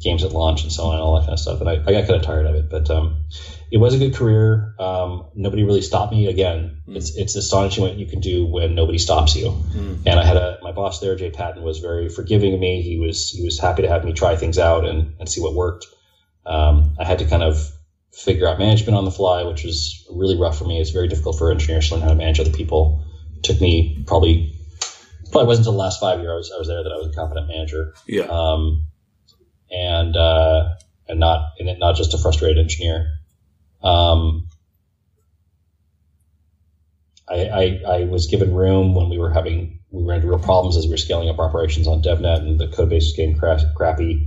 [0.00, 1.60] games at launch and so on and all that kind of stuff.
[1.60, 3.24] And I, I got kind of tired of it, but um,
[3.70, 4.74] it was a good career.
[4.78, 6.26] Um, nobody really stopped me.
[6.26, 9.48] Again, it's it's astonishing what you can do when nobody stops you.
[10.06, 12.82] And I had a my boss there, Jay Patton, was very forgiving of me.
[12.82, 15.54] He was he was happy to have me try things out and, and see what
[15.54, 15.86] worked.
[16.44, 17.72] Um, I had to kind of
[18.12, 20.80] figure out management on the fly, which was really rough for me.
[20.80, 23.02] It's very difficult for engineers to learn how to manage other people.
[23.36, 24.52] It took me probably
[25.32, 27.48] probably wasn't until the last five years I was there that I was a competent
[27.48, 28.24] manager Yeah.
[28.24, 28.84] um,
[29.70, 30.64] and uh,
[31.08, 33.06] and not and not just a frustrated engineer.
[33.82, 34.46] Um,
[37.28, 40.76] I, I, I was given room when we were having we ran into real problems
[40.76, 43.58] as we were scaling up operations on DevNet and the code base was getting cra-
[43.74, 44.20] crappy.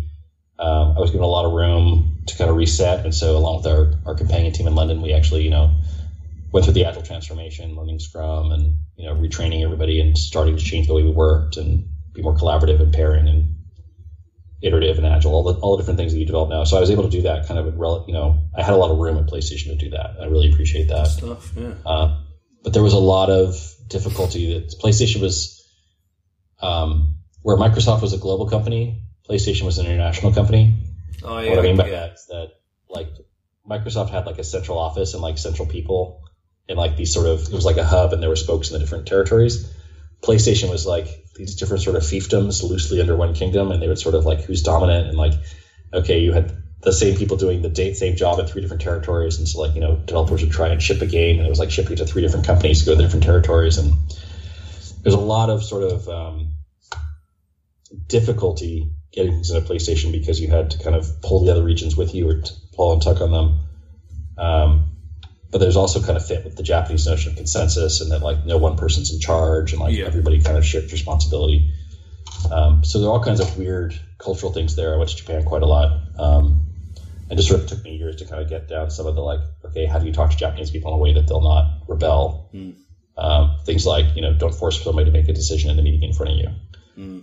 [0.60, 3.58] Um, I was given a lot of room to kind of reset, and so along
[3.58, 5.72] with our, our companion team in London, we actually you know
[6.52, 10.64] went through the agile transformation, learning Scrum, and you know retraining everybody and starting to
[10.64, 13.56] change the way we worked and be more collaborative and pairing and
[14.62, 16.64] iterative and agile, all the, all the different things that you develop now.
[16.64, 18.78] So I was able to do that kind of, rel- you know, I had a
[18.78, 20.18] lot of room at PlayStation to do that.
[20.22, 21.08] I really appreciate that.
[21.08, 21.52] Stuff.
[21.56, 21.74] Yeah.
[21.86, 22.22] Uh,
[22.64, 23.56] but there was a lot of
[23.88, 25.66] difficulty that PlayStation was,
[26.62, 30.76] um, where Microsoft was a global company, PlayStation was an international company.
[31.24, 31.52] Oh yeah.
[31.52, 31.92] What I mean by yeah.
[31.92, 32.52] that is that
[32.90, 33.10] like
[33.70, 36.24] Microsoft had like a central office and like central people
[36.68, 38.74] and like these sort of it was like a hub and there were spokes in
[38.74, 39.72] the different territories.
[40.22, 41.08] PlayStation was like
[41.40, 44.42] these different sort of fiefdoms loosely under one kingdom and they would sort of like
[44.42, 45.34] who's dominant and like
[45.94, 46.52] okay you had
[46.82, 49.82] the same people doing the same job in three different territories and so like you
[49.82, 52.22] know developers would try and ship a game and it was like shipping to three
[52.22, 53.94] different companies to go to different territories and
[55.02, 56.50] there's a lot of sort of um,
[58.08, 61.96] difficulty getting things into PlayStation because you had to kind of pull the other regions
[61.96, 63.60] with you or t- pull and tuck on them.
[64.38, 64.99] Um,
[65.52, 68.46] but there's also kind of fit with the Japanese notion of consensus and that like
[68.46, 70.06] no one person's in charge and like Yeah.
[70.06, 71.72] everybody kind of shares responsibility.
[72.52, 74.94] Um, so there are all kinds of weird cultural things there.
[74.94, 76.00] I went to Japan quite a lot.
[76.18, 76.66] Um,
[77.30, 79.22] and just sort of took me years to kind of get down some of the
[79.22, 81.84] like, okay, how do you talk to Japanese people in a way that they'll not
[81.88, 82.50] rebel?
[83.18, 86.02] Um, things like, you know, don't force somebody to make a decision in a meeting
[86.04, 86.50] in front of you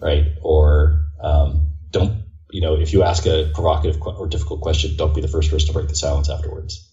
[0.01, 0.25] right?
[0.43, 5.21] Or um, don't, you know, if you ask a provocative or difficult question, don't be
[5.21, 6.89] the first person to break the silence afterwards.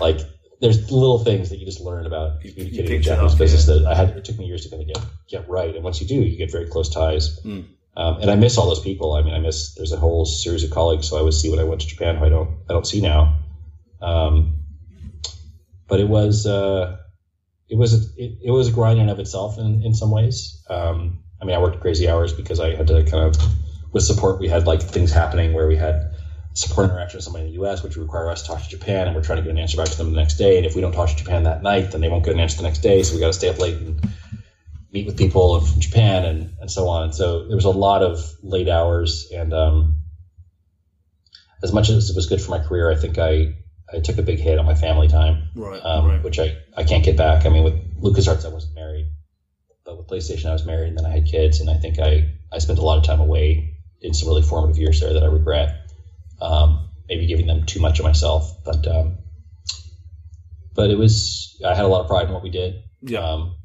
[0.00, 0.20] Like,
[0.60, 3.74] there's little things that you just learn about communicating in Japanese up, business yeah.
[3.74, 4.10] that I had.
[4.10, 6.36] It took me years to kind of get get right, and once you do, you
[6.36, 7.40] get very close ties.
[7.40, 7.64] Mm.
[7.96, 9.14] Um, and I miss all those people.
[9.14, 9.74] I mean, I miss.
[9.74, 12.16] There's a whole series of colleagues who I would see when I went to Japan
[12.16, 13.38] who I don't I don't see now.
[14.02, 14.56] Um,
[15.88, 16.98] but it was uh,
[17.68, 20.62] it was it, it was a grind in and of itself in, in some ways.
[20.68, 23.36] Um, I mean, I worked crazy hours because I had to kind of
[23.92, 24.40] with support.
[24.40, 26.14] We had like things happening where we had
[26.52, 29.06] support interaction with somebody in the U.S., which would require us to talk to Japan,
[29.06, 30.56] and we're trying to get an answer back to them the next day.
[30.56, 32.56] And if we don't talk to Japan that night, then they won't get an answer
[32.56, 33.02] the next day.
[33.02, 34.00] So we got to stay up late and
[34.92, 37.12] meet with people from Japan and, and so on.
[37.12, 39.96] So there was a lot of late hours, and um,
[41.62, 43.54] as much as it was good for my career, I think I
[43.92, 45.84] I took a big hit on my family time Right.
[45.84, 46.22] um, right.
[46.22, 47.44] which I, I can't get back.
[47.44, 49.10] I mean, with LucasArts, I wasn't married,
[49.84, 52.34] but with PlayStation, I was married, and then I had kids, and I think I,
[52.52, 55.26] I spent a lot of time away in some really formative years there that I
[55.26, 55.79] regret.
[56.40, 59.18] Um, maybe giving them too much of myself, but um,
[60.74, 62.82] but it was I had a lot of pride in what we did.
[63.02, 63.20] Yeah.
[63.20, 63.56] Um,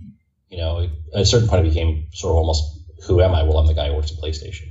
[0.50, 2.64] you know, at a certain point, it became sort of almost
[3.08, 3.44] who am I?
[3.44, 4.70] Well, I'm the guy who works at PlayStation.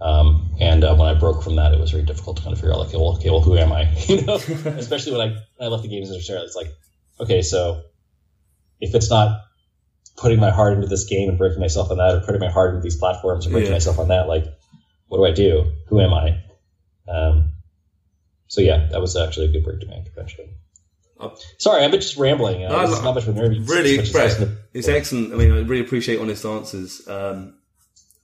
[0.00, 2.60] Um, and uh, when I broke from that, it was very difficult to kind of
[2.60, 3.90] figure out, like, well, okay, well, who am I?
[4.06, 4.34] you know,
[4.76, 5.26] especially when I,
[5.56, 6.68] when I left the games industry, it's like,
[7.18, 7.82] okay, so
[8.80, 9.40] if it's not
[10.16, 12.70] putting my heart into this game and breaking myself on that, or putting my heart
[12.74, 13.74] into these platforms and breaking Yeah.
[13.74, 14.44] myself on that, like,
[15.08, 15.72] what do I do?
[15.88, 16.42] Who am I?
[17.08, 17.52] Um,
[18.48, 20.48] so yeah, that was actually a good break to make eventually.
[21.20, 21.34] Oh.
[21.58, 22.64] Sorry, I've been just rambling.
[22.64, 23.58] Uh, No, this is not much of a nervy.
[23.60, 24.38] Really, Bret,
[24.72, 25.32] it's excellent.
[25.32, 27.06] I mean, I really appreciate honest answers.
[27.08, 27.54] Um,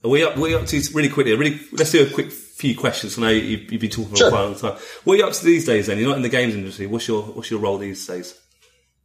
[0.03, 0.37] are we up?
[0.37, 1.35] We up to really quickly.
[1.35, 3.17] Really, let's do a quick few questions.
[3.17, 4.29] I know you've, you've been talking for Sure.
[4.29, 4.77] a while time.
[5.03, 5.87] What are you up to these days?
[5.87, 6.87] Then you're not in the games industry.
[6.87, 8.39] What's your What's your role these days?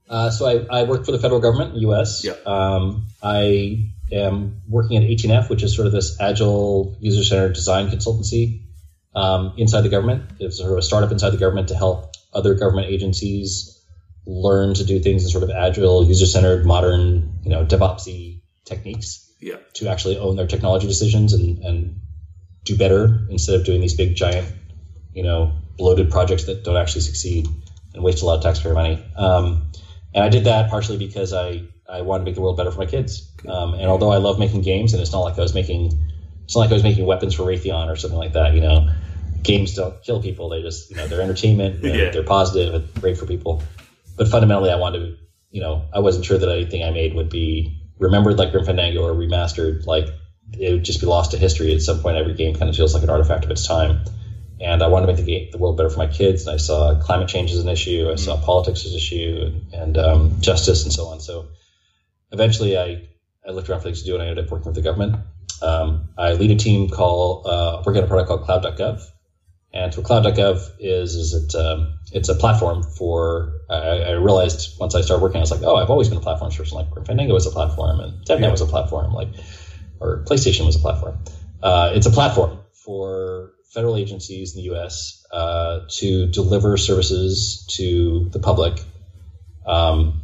[0.09, 2.25] Uh, so I, I work for the federal government, U.S.
[2.25, 2.33] Yeah.
[2.45, 8.63] Um, I am working at 18F, which is sort of this agile user-centered design consultancy
[9.15, 10.23] um, inside the government.
[10.39, 13.77] It's sort of a startup inside the government to help other government agencies
[14.27, 19.57] learn to do things in sort of agile, user-centered, modern, you know, DevOpsy techniques Yeah.
[19.75, 22.01] to actually own their technology decisions and, and
[22.65, 24.47] do better instead of doing these big giant,
[25.13, 27.49] you know, bloated projects that don't actually succeed
[27.95, 29.03] and waste a lot of taxpayer money.
[29.17, 29.71] Um,
[30.15, 32.79] and I did that partially because I, I wanted to make the world better for
[32.79, 33.23] my kids.
[33.49, 35.91] Um, and although I love making games, and it's not like I was making
[36.51, 38.55] it's not like I was making weapons for Raytheon or something like that.
[38.55, 38.91] You know,
[39.41, 42.11] games don't kill people; they just you know they're entertainment, they're, Yeah.
[42.11, 43.63] they're positive, and great for people.
[44.17, 45.17] But fundamentally, I wanted to
[45.53, 49.01] you know I wasn't sure that anything I made would be remembered like Grim Fandango
[49.01, 50.09] or remastered like
[50.59, 52.17] it would just be lost to history at some point.
[52.17, 54.01] Every game kind of feels like an artifact of its time.
[54.61, 56.47] And I wanted to make the, game, the world better for my kids.
[56.47, 58.11] And I saw climate change as an issue.
[58.11, 61.21] I saw politics as an issue, and, and um, justice, and so on.
[61.21, 61.47] So
[62.33, 63.07] eventually, I,
[63.47, 65.15] I looked around for things to do, and I ended up working with the government.
[65.63, 69.01] Um, I lead a team called uh, working on a product called Cloud.gov.
[69.73, 73.53] And what Cloud.gov is is it um, it's a platform for.
[73.69, 76.23] I, I realized once I started working, I was like, oh, I've always been a
[76.23, 76.77] platform person.
[76.77, 78.51] Like Fandango was a platform, and DevNet Yeah.
[78.51, 79.29] was a platform, like
[80.01, 81.19] or PlayStation was a platform.
[81.63, 85.25] Uh, it's a platform for federal agencies in the U.S.
[85.31, 88.83] Uh, to deliver services to the public
[89.67, 90.23] um,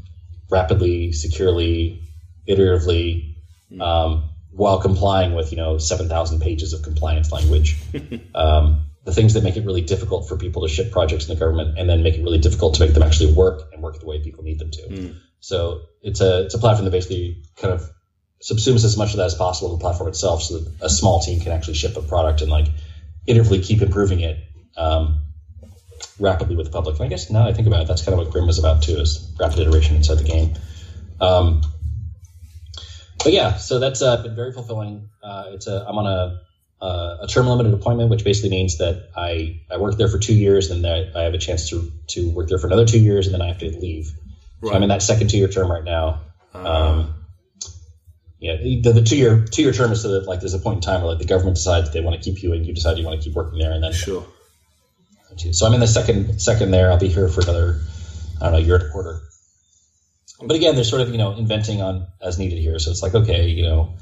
[0.50, 2.00] rapidly, securely,
[2.48, 3.34] iteratively,
[3.80, 4.24] um,
[4.56, 7.76] while complying with you know seven thousand pages of compliance language.
[8.34, 11.38] um, the things that make it really difficult for people to ship projects in the
[11.38, 14.06] government, and then make it really difficult to make them actually work and work the
[14.06, 14.82] way people need them to.
[15.38, 17.88] So it's a it's a platform that basically kind of
[18.42, 21.20] subsumes as much of that as possible in the platform itself, so that a small
[21.20, 22.66] team can actually ship a product and like
[23.28, 24.38] iteratively keep improving it
[24.76, 25.22] um,
[26.18, 26.96] rapidly with the public.
[26.96, 28.58] And I guess now that I think about it, that's kind of what Grim was
[28.58, 30.54] about too, is rapid iteration inside the game.
[31.20, 31.62] Um,
[33.26, 35.10] but yeah, so that's uh, been very fulfilling.
[35.20, 36.40] Uh, it's a I'm on a
[36.80, 40.34] uh, a term limited appointment, which basically means that I I work there for two
[40.34, 43.26] years, and then I have a chance to to work there for another two years,
[43.26, 44.12] and then I have to leave.
[44.62, 46.20] So I'm in that second two year term right now.
[46.54, 47.14] Um,
[48.38, 50.76] yeah, the, the two year two year term is so that like there's a point
[50.76, 52.96] in time where like the government decides they want to keep you, and you decide
[52.96, 54.24] you want to keep working there, and then Sure.
[55.52, 56.92] so I'm in the second second there.
[56.92, 57.80] I'll be here for another
[58.40, 59.20] I don't know year and a quarter.
[60.42, 62.78] But again, they're sort of you know inventing on as needed here.
[62.78, 63.94] So it's like okay, you know,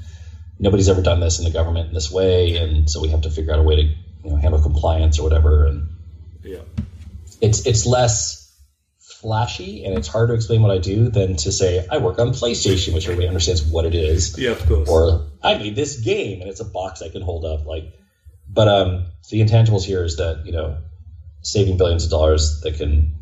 [0.59, 3.29] nobody's ever done this in the government in this way, and so we have to
[3.29, 5.65] figure out a way to you know handle compliance or whatever.
[5.65, 5.89] And
[6.43, 6.59] Yeah.
[7.41, 8.41] it's it's less
[8.99, 12.29] flashy and it's hard to explain what I do than to say I work on
[12.29, 14.89] PlayStation, which everybody understands what it is Yeah, of course.
[14.89, 17.65] or I made this game and it's a box I can hold up.
[17.65, 17.91] Like,
[18.47, 20.77] but um, the intangibles here is that you know,
[21.41, 23.15] saving billions of dollars that can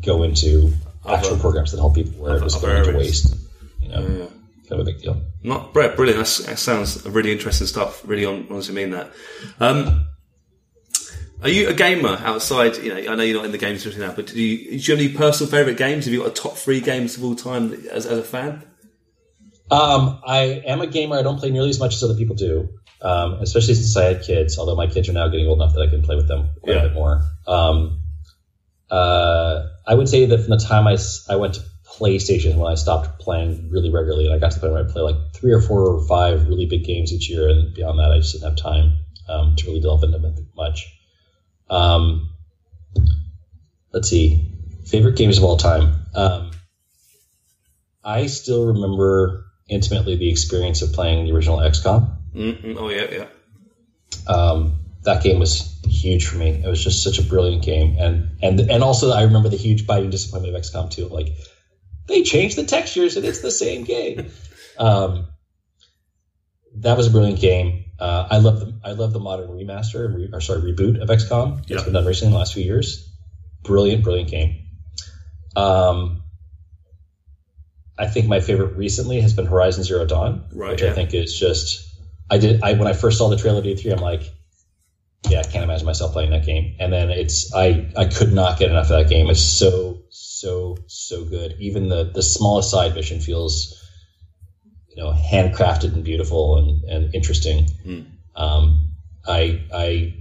[0.00, 0.72] go into
[1.06, 3.34] actual Other- programs that help people where it other- was going to waste.
[3.82, 4.26] You know, Yeah.
[4.68, 5.20] kind of a big deal.
[5.42, 6.18] Not Bret, brilliant.
[6.18, 8.02] That's, that sounds really interesting stuff.
[8.06, 9.10] Really hon- honestly mean that.
[9.60, 10.06] Um,
[11.42, 12.76] are you a gamer outside?
[12.78, 14.76] You know, I know you're not in the games industry now, but do you, do
[14.76, 16.06] you have any personal favourite games?
[16.06, 18.62] Have you got a top three games of all time as, as a fan?
[19.70, 21.16] Um, I am a gamer.
[21.16, 22.68] I don't play nearly as much as other people do,
[23.02, 24.58] um, especially since I had kids.
[24.58, 26.76] Although my kids are now getting old enough that I can play with them quite
[26.76, 26.82] Yeah.
[26.84, 27.22] a bit more.
[27.46, 28.00] Um,
[28.90, 30.96] uh, I would say that from the time I,
[31.28, 34.60] I went to PlayStation when I stopped playing really regularly, and I got to the
[34.60, 37.48] point where I play like three or four or five really big games each year,
[37.48, 38.98] and beyond that, I just didn't have time
[39.28, 40.98] um, to really delve into them much.
[41.68, 42.30] Um,
[43.92, 44.52] let's see,
[44.86, 46.06] favorite games of all time.
[46.14, 46.50] Um,
[48.02, 52.16] I still remember intimately the experience of playing the original XCOM.
[52.34, 52.76] Mm-mm.
[52.78, 54.32] Oh yeah, yeah.
[54.32, 56.62] Um, that game was huge for me.
[56.64, 59.86] It was just such a brilliant game, and and and also I remember the huge
[59.86, 61.08] biting disappointment of XCOM 2.
[61.08, 61.28] Like
[62.08, 64.30] they changed the textures and it's the same game.
[64.78, 65.26] um,
[66.76, 67.84] that was a brilliant game.
[67.98, 71.08] Uh, I love the I love the modern remaster and re, or sorry reboot of
[71.08, 71.68] XCOM.
[71.68, 71.76] Yeah.
[71.76, 73.10] It's been done recently in the last few years.
[73.62, 74.66] Brilliant, brilliant game.
[75.54, 76.22] Um,
[77.96, 80.90] I think my favorite recently has been Horizon Zero Dawn, Right, which yeah.
[80.90, 81.90] I think is just.
[82.30, 82.62] I did.
[82.62, 84.22] I when I first saw the trailer to E3, I'm like,
[85.28, 86.76] yeah, I can't imagine myself playing that game.
[86.78, 89.30] And then it's I I could not get enough of that game.
[89.30, 91.56] It's so so so good.
[91.58, 93.82] Even the the smallest side mission feels,
[94.88, 97.68] you know, handcrafted and beautiful and and interesting.
[98.36, 98.90] Um,
[99.26, 100.14] I I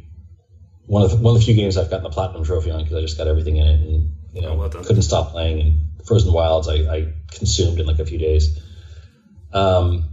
[0.86, 2.98] one of the, one of the few games I've gotten the platinum trophy on because
[2.98, 5.62] I just got everything in it and you know Oh, well couldn't stop playing.
[5.62, 8.60] And Frozen Wilds I, I consumed in like a few days.
[9.52, 10.13] Um,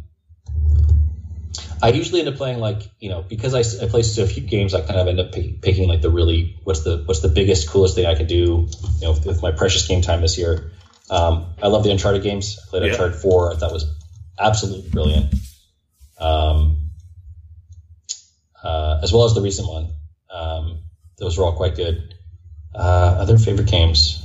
[1.83, 4.75] I usually end up playing like you know because I, I play so few games
[4.75, 7.69] I kind of end up pick, picking like the really what's the what's the biggest
[7.71, 10.73] coolest thing I can do you know with, with my precious game time this year.
[11.11, 12.59] Um, I love the Uncharted games.
[12.63, 12.91] I played Yeah.
[12.91, 13.53] Uncharted Four.
[13.53, 13.87] I thought was
[14.39, 15.35] absolutely brilliant.
[16.19, 16.91] Um,
[18.63, 19.89] uh, as well as the recent one.
[20.31, 20.81] Um,
[21.19, 22.15] those were all quite good.
[22.75, 22.79] Uh,
[23.19, 24.25] other favorite games.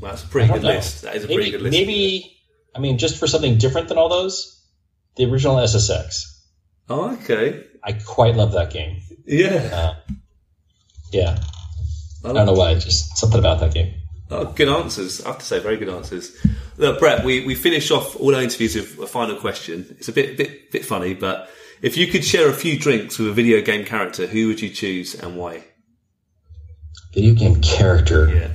[0.00, 0.68] Well, that's a pretty good know.
[0.68, 1.02] list.
[1.02, 1.72] That is a maybe, pretty good list.
[1.72, 2.36] Maybe
[2.74, 4.60] I mean just for something different than all those,
[5.16, 6.38] the original SSX.
[6.88, 7.64] Oh, okay.
[7.82, 9.00] I quite love that game.
[9.26, 9.70] Yeah.
[9.72, 10.14] Uh,
[11.12, 11.38] Yeah,
[12.24, 12.74] I don't know why.
[12.74, 13.94] Just something about that game.
[14.30, 15.22] Oh, good answers.
[15.24, 16.34] I have to say, very good answers.
[16.78, 19.94] Look, Bret, we, we finish off all our interviews with a final question.
[19.98, 21.50] It's a bit bit bit funny, but
[21.82, 24.70] if you could share a few drinks with a video game character, who would you
[24.70, 25.64] choose and why?
[27.12, 28.28] Video game character.
[28.34, 28.52] Yeah.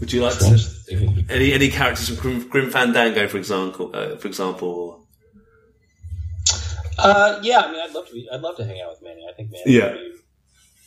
[0.00, 0.58] Would you like to
[0.90, 3.90] any any characters from Grim, Grim Fandango, for example?
[3.94, 5.06] Uh, for example.
[6.98, 8.12] Uh, yeah, I mean, I'd love to.
[8.12, 9.26] Be, I'd love to hang out with Manny.
[9.28, 9.86] I think Manny Yeah.
[9.92, 10.12] would be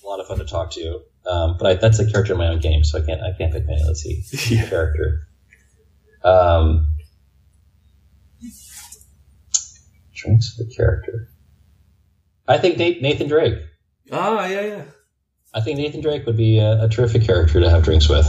[0.04, 1.00] a lot of fun to talk to.
[1.26, 3.22] Um, but I, that's a character in my own game, so I can't.
[3.22, 3.82] I can't pick Manny.
[3.86, 4.24] Let's see,
[4.56, 4.68] Yeah.
[4.70, 5.28] character.
[6.24, 6.88] Um,
[10.14, 11.30] drinks with a character.
[12.48, 13.58] I think Nathan Drake.
[14.12, 14.84] Ah, yeah, yeah.
[15.54, 18.26] I think Nathan Drake would be a, a terrific character to have drinks with.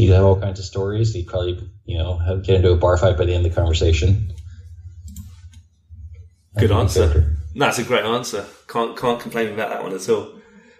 [0.00, 1.12] He'd have all kinds of stories.
[1.12, 3.60] He'd probably, you know, have, get into a bar fight by the end of the
[3.60, 4.32] conversation.
[6.58, 7.00] Good answer.
[7.00, 7.36] character.
[7.54, 8.46] That's a great answer.
[8.66, 10.32] Can't can't complain about that one at all.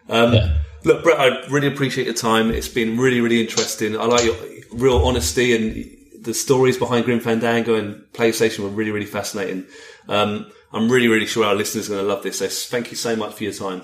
[0.09, 0.59] Um, Yeah.
[0.83, 2.51] Look, Bret, I really appreciate your time.
[2.51, 3.99] It's been really, really interesting.
[3.99, 4.37] I like your
[4.73, 9.67] real honesty and the stories behind Grim Fandango and PlayStation were really, really fascinating.
[10.09, 12.39] Um, I'm really, really sure our listeners are going to love this.
[12.39, 13.83] So thank you so much for your time.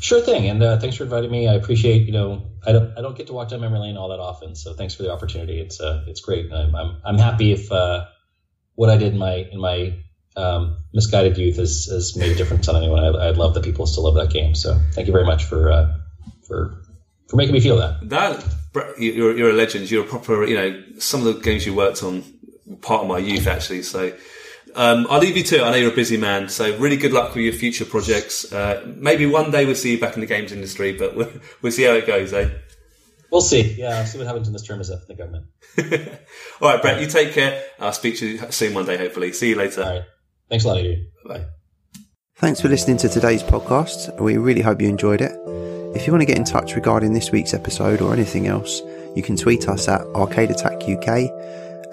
[0.00, 1.48] Sure thing, and uh, thanks for inviting me.
[1.48, 2.06] I appreciate.
[2.06, 4.54] You know, I don't I don't get to walk down memory lane all that often,
[4.54, 5.60] so thanks for the opportunity.
[5.60, 6.52] It's uh, it's great.
[6.52, 8.06] I'm I'm, I'm happy if uh,
[8.76, 9.98] what I did in my in my
[10.36, 13.02] um, misguided youth has, has made a difference on anyone.
[13.02, 14.54] I, I love that people still love that game.
[14.54, 15.96] So thank you very much for uh,
[16.46, 16.80] for
[17.28, 18.08] for making me feel that.
[18.08, 18.44] That
[18.98, 19.90] you- you're, you're a legend.
[19.90, 22.22] You're a proper, you know, some of the games you worked on,
[22.82, 23.82] part of my youth actually.
[23.82, 24.12] So
[24.74, 25.62] um, I'll leave you to it.
[25.62, 26.48] I know you're a busy man.
[26.48, 28.52] So really good luck with your future projects.
[28.52, 31.30] Uh, maybe one day we'll see you back in the games industry, but we'll,
[31.62, 32.50] we'll see how it goes, eh?
[33.30, 33.74] We'll see.
[33.78, 36.18] Yeah, I'll see what happens in this term as up in the government.
[36.62, 37.62] All right, Bret, you take care.
[37.78, 39.32] I'll speak to you soon one day, hopefully.
[39.32, 39.82] See you later.
[39.82, 40.02] All right.
[40.48, 41.10] Thanks a lot, Adrian.
[41.26, 41.44] Bye.
[42.36, 44.18] Thanks for listening to today's podcast.
[44.18, 45.32] We really hope you enjoyed it.
[45.94, 48.80] If you want to get in touch regarding this week's episode or anything else,
[49.14, 51.30] you can tweet us at Arcade Attack UK,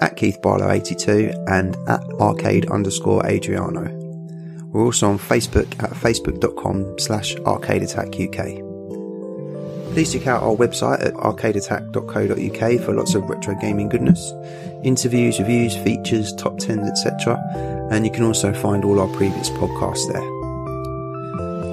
[0.00, 3.92] at Keith Barlow82, and at arcade underscore Adriano.
[4.72, 8.62] We're also on Facebook at facebook.com slash arcade attack UK.
[9.94, 14.32] Please check out our website at arcadeattack.co.uk for lots of retro gaming goodness,
[14.84, 17.42] interviews, reviews, features, top 10s, etc.
[17.90, 20.36] And you can also find all our previous podcasts there.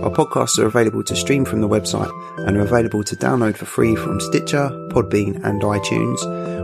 [0.04, 2.12] Our podcasts are available to stream from the website
[2.48, 6.22] and are available to download for free from Stitcher, Podbean, and iTunes,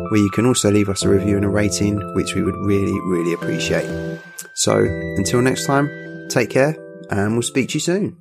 [0.10, 3.00] where you can also leave us a review and a rating, which we would really,
[3.08, 4.20] really appreciate.
[4.56, 4.78] So,
[5.18, 5.90] until next time,
[6.30, 6.76] take care,
[7.10, 8.19] and we'll speak to you soon.